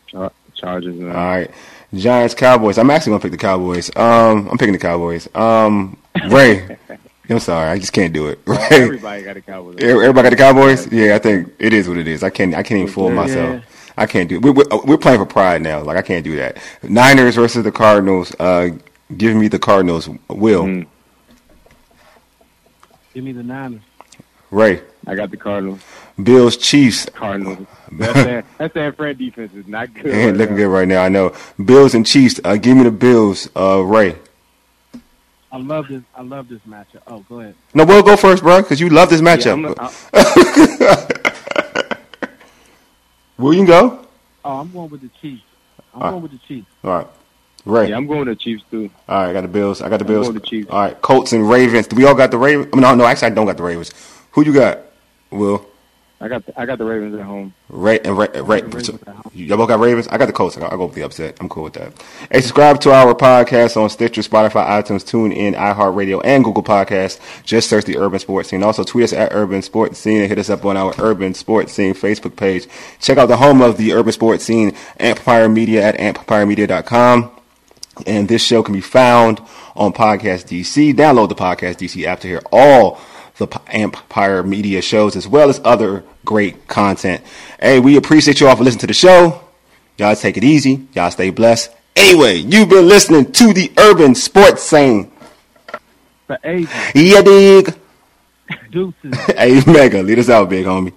Char- 0.06 0.32
Chargers. 0.54 0.96
Man. 0.96 1.08
All 1.10 1.14
right, 1.14 1.50
Giants, 1.94 2.34
Cowboys. 2.34 2.78
I'm 2.78 2.90
actually 2.90 3.10
gonna 3.10 3.22
pick 3.22 3.30
the 3.32 3.36
Cowboys. 3.38 3.90
Um, 3.96 4.48
I'm 4.48 4.58
picking 4.58 4.72
the 4.72 4.78
Cowboys. 4.78 5.28
Um, 5.34 5.96
Ray. 6.28 6.76
I'm 7.28 7.38
sorry, 7.38 7.68
I 7.68 7.78
just 7.78 7.92
can't 7.92 8.12
do 8.12 8.26
it. 8.26 8.40
Well, 8.44 8.58
Ray. 8.70 8.76
everybody 8.82 9.22
got 9.22 9.36
a 9.36 9.40
Cowboys. 9.40 9.76
Everybody 9.80 10.22
got 10.24 10.30
the 10.30 10.36
Cowboys? 10.36 10.92
Yeah, 10.92 11.14
I 11.14 11.18
think 11.20 11.52
it 11.60 11.72
is 11.72 11.88
what 11.88 11.96
it 11.96 12.08
is. 12.08 12.24
I 12.24 12.30
can't. 12.30 12.54
I 12.54 12.62
can't 12.64 12.80
even 12.80 12.92
fool 12.92 13.08
Yeah. 13.10 13.14
myself. 13.14 13.92
I 13.96 14.06
can't 14.06 14.28
do. 14.28 14.36
It. 14.36 14.42
We're, 14.42 14.52
we're, 14.52 14.64
we're 14.84 14.98
playing 14.98 15.20
for 15.20 15.26
pride 15.26 15.62
now. 15.62 15.80
Like 15.82 15.96
I 15.96 16.02
can't 16.02 16.24
do 16.24 16.34
that. 16.36 16.58
Niners 16.82 17.36
versus 17.36 17.62
the 17.62 17.70
Cardinals. 17.70 18.34
Uh, 18.40 18.70
give 19.16 19.36
me 19.36 19.46
the 19.46 19.58
Cardinals. 19.60 20.08
Will 20.28 20.64
Mhm. 20.64 20.86
Give 23.14 23.24
me 23.24 23.32
the 23.32 23.42
Niners. 23.42 23.82
Ray 24.50 24.82
I 25.06 25.14
got 25.14 25.30
the 25.30 25.36
Cardinals. 25.36 25.80
Bills 26.24 26.56
Chiefs. 26.56 27.06
Cardinals. 27.06 27.66
That 27.92 28.14
San, 28.14 28.44
that 28.58 28.72
San 28.72 28.92
Fran 28.92 29.16
defense 29.16 29.52
is 29.52 29.66
not 29.66 29.92
good. 29.92 30.06
Ain't 30.06 30.14
right 30.26 30.36
looking 30.36 30.54
now. 30.54 30.62
good 30.62 30.68
right 30.68 30.86
now. 30.86 31.02
I 31.02 31.08
know. 31.08 31.34
Bills 31.64 31.92
and 31.94 32.06
Chiefs. 32.06 32.40
Uh, 32.44 32.54
give 32.56 32.76
me 32.76 32.84
the 32.84 32.92
Bills. 32.92 33.48
Uh, 33.56 33.80
Ray. 33.82 34.14
I 35.50 35.56
love 35.58 35.88
this. 35.88 36.02
I 36.14 36.22
love 36.22 36.48
this 36.48 36.60
matchup. 36.68 37.02
Oh, 37.08 37.24
go 37.28 37.40
ahead. 37.40 37.56
No, 37.74 37.84
Will 37.84 38.04
go 38.04 38.16
first, 38.16 38.44
bro, 38.44 38.62
because 38.62 38.80
you 38.80 38.88
love 38.90 39.10
this 39.10 39.20
Yeah, 39.20 39.36
matchup. 39.36 39.74
I'm, 39.76 39.88
I'm, 41.88 41.98
Will 43.38 43.54
you 43.54 43.66
go? 43.66 44.06
Oh, 44.44 44.58
I'm 44.60 44.70
going 44.70 44.90
with 44.90 45.00
the 45.00 45.10
Chiefs. 45.20 45.42
I'm 45.94 46.02
Ah. 46.02 46.10
going 46.10 46.22
with 46.22 46.32
the 46.32 46.38
Chiefs. 46.38 46.66
All 46.84 46.90
right. 46.90 47.06
Ray. 47.66 47.88
yeah, 47.90 47.96
I'm 47.96 48.06
going 48.06 48.26
to 48.26 48.36
Chiefs 48.36 48.62
too. 48.70 48.88
All 49.08 49.20
right, 49.22 49.30
I 49.30 49.32
got 49.32 49.40
the 49.42 49.48
Bills. 49.48 49.82
I 49.82 49.88
got 49.88 49.98
the 49.98 50.04
I'm 50.04 50.08
Bills. 50.12 50.26
going 50.28 50.34
with 50.34 50.42
the 50.44 50.48
Chiefs. 50.48 50.70
All 50.70 50.80
right, 50.80 51.02
Colts 51.02 51.32
and 51.32 51.48
Ravens. 51.50 51.88
Do 51.88 51.96
we 51.96 52.04
all 52.06 52.14
got 52.14 52.30
the 52.30 52.38
Ravens? 52.38 52.68
I 52.72 52.76
mean, 52.76 52.82
no, 52.82 52.94
no, 52.94 53.04
actually, 53.04 53.32
I 53.32 53.34
don't 53.34 53.46
got 53.46 53.56
the 53.56 53.62
Ravens. 53.64 53.90
Who 54.32 54.44
you 54.44 54.54
got? 54.54 54.78
Will 55.30 55.66
I 56.22 56.28
got 56.28 56.44
the, 56.44 56.60
I 56.60 56.66
got 56.66 56.76
the 56.76 56.84
Ravens 56.84 57.14
at 57.14 57.22
home. 57.22 57.54
Right 57.70 58.04
and 58.06 58.16
right, 58.16 58.30
Ravens 58.46 58.88
so, 58.88 58.98
y'all 59.32 59.56
both 59.56 59.68
got 59.68 59.80
Ravens. 59.80 60.06
I 60.08 60.18
got 60.18 60.26
the 60.26 60.34
Colts. 60.34 60.58
I 60.58 60.68
go 60.68 60.84
with 60.84 60.94
the 60.94 61.02
upset. 61.02 61.38
I'm 61.40 61.48
cool 61.48 61.64
with 61.64 61.72
that. 61.74 61.94
Hey, 62.30 62.42
subscribe 62.42 62.78
to 62.82 62.92
our 62.92 63.14
podcast 63.14 63.80
on 63.80 63.88
Stitcher, 63.88 64.20
Spotify, 64.20 64.66
iTunes, 64.66 65.02
TuneIn, 65.02 65.54
iHeartRadio, 65.54 66.20
and 66.22 66.44
Google 66.44 66.62
Podcasts. 66.62 67.20
Just 67.42 67.70
search 67.70 67.86
the 67.86 67.96
Urban 67.96 68.18
Sports 68.18 68.50
Scene. 68.50 68.62
Also, 68.62 68.84
tweet 68.84 69.04
us 69.04 69.14
at 69.14 69.32
Urban 69.32 69.62
Sports 69.62 69.98
Scene 69.98 70.20
and 70.20 70.28
hit 70.28 70.38
us 70.38 70.50
up 70.50 70.66
on 70.66 70.76
our 70.76 70.94
Urban 70.98 71.32
Sports 71.32 71.72
Scene 71.72 71.94
Facebook 71.94 72.36
page. 72.36 72.66
Check 73.00 73.16
out 73.16 73.26
the 73.26 73.38
home 73.38 73.62
of 73.62 73.78
the 73.78 73.94
Urban 73.94 74.12
Sports 74.12 74.44
Scene, 74.44 74.76
Amplifier 74.98 75.48
Media 75.48 75.82
at 75.82 75.96
amplifiermedia.com. 75.96 77.30
And 78.06 78.28
this 78.28 78.44
show 78.44 78.62
can 78.62 78.74
be 78.74 78.82
found 78.82 79.40
on 79.74 79.94
Podcast 79.94 80.48
DC. 80.48 80.92
Download 80.92 81.30
the 81.30 81.34
Podcast 81.34 81.76
DC 81.76 82.04
app 82.04 82.20
to 82.20 82.28
hear 82.28 82.42
all 82.52 83.00
the 83.40 83.60
Amplifier 83.68 84.42
Media 84.42 84.80
shows 84.82 85.16
as 85.16 85.26
well 85.26 85.48
as 85.50 85.60
other 85.64 86.04
great 86.24 86.68
content. 86.68 87.22
Hey, 87.60 87.80
we 87.80 87.96
appreciate 87.96 88.40
you 88.40 88.48
all 88.48 88.56
for 88.56 88.64
listening 88.64 88.80
to 88.80 88.86
the 88.86 88.94
show. 88.94 89.42
Y'all 89.98 90.14
take 90.16 90.36
it 90.36 90.44
easy. 90.44 90.86
Y'all 90.94 91.10
stay 91.10 91.30
blessed. 91.30 91.70
Anyway, 91.96 92.36
you've 92.36 92.68
been 92.68 92.86
listening 92.88 93.32
to 93.32 93.52
the 93.52 93.72
Urban 93.78 94.14
Sports 94.14 94.62
Scene. 94.62 95.10
The 96.28 96.38
agent 96.44 96.70
Yeah, 96.94 97.22
dig. 97.22 97.74
deuces. 98.70 99.18
Hey, 99.36 99.60
Mega, 99.66 100.02
lead 100.02 100.18
us 100.18 100.28
out, 100.30 100.48
big 100.48 100.64
homie. 100.66 100.92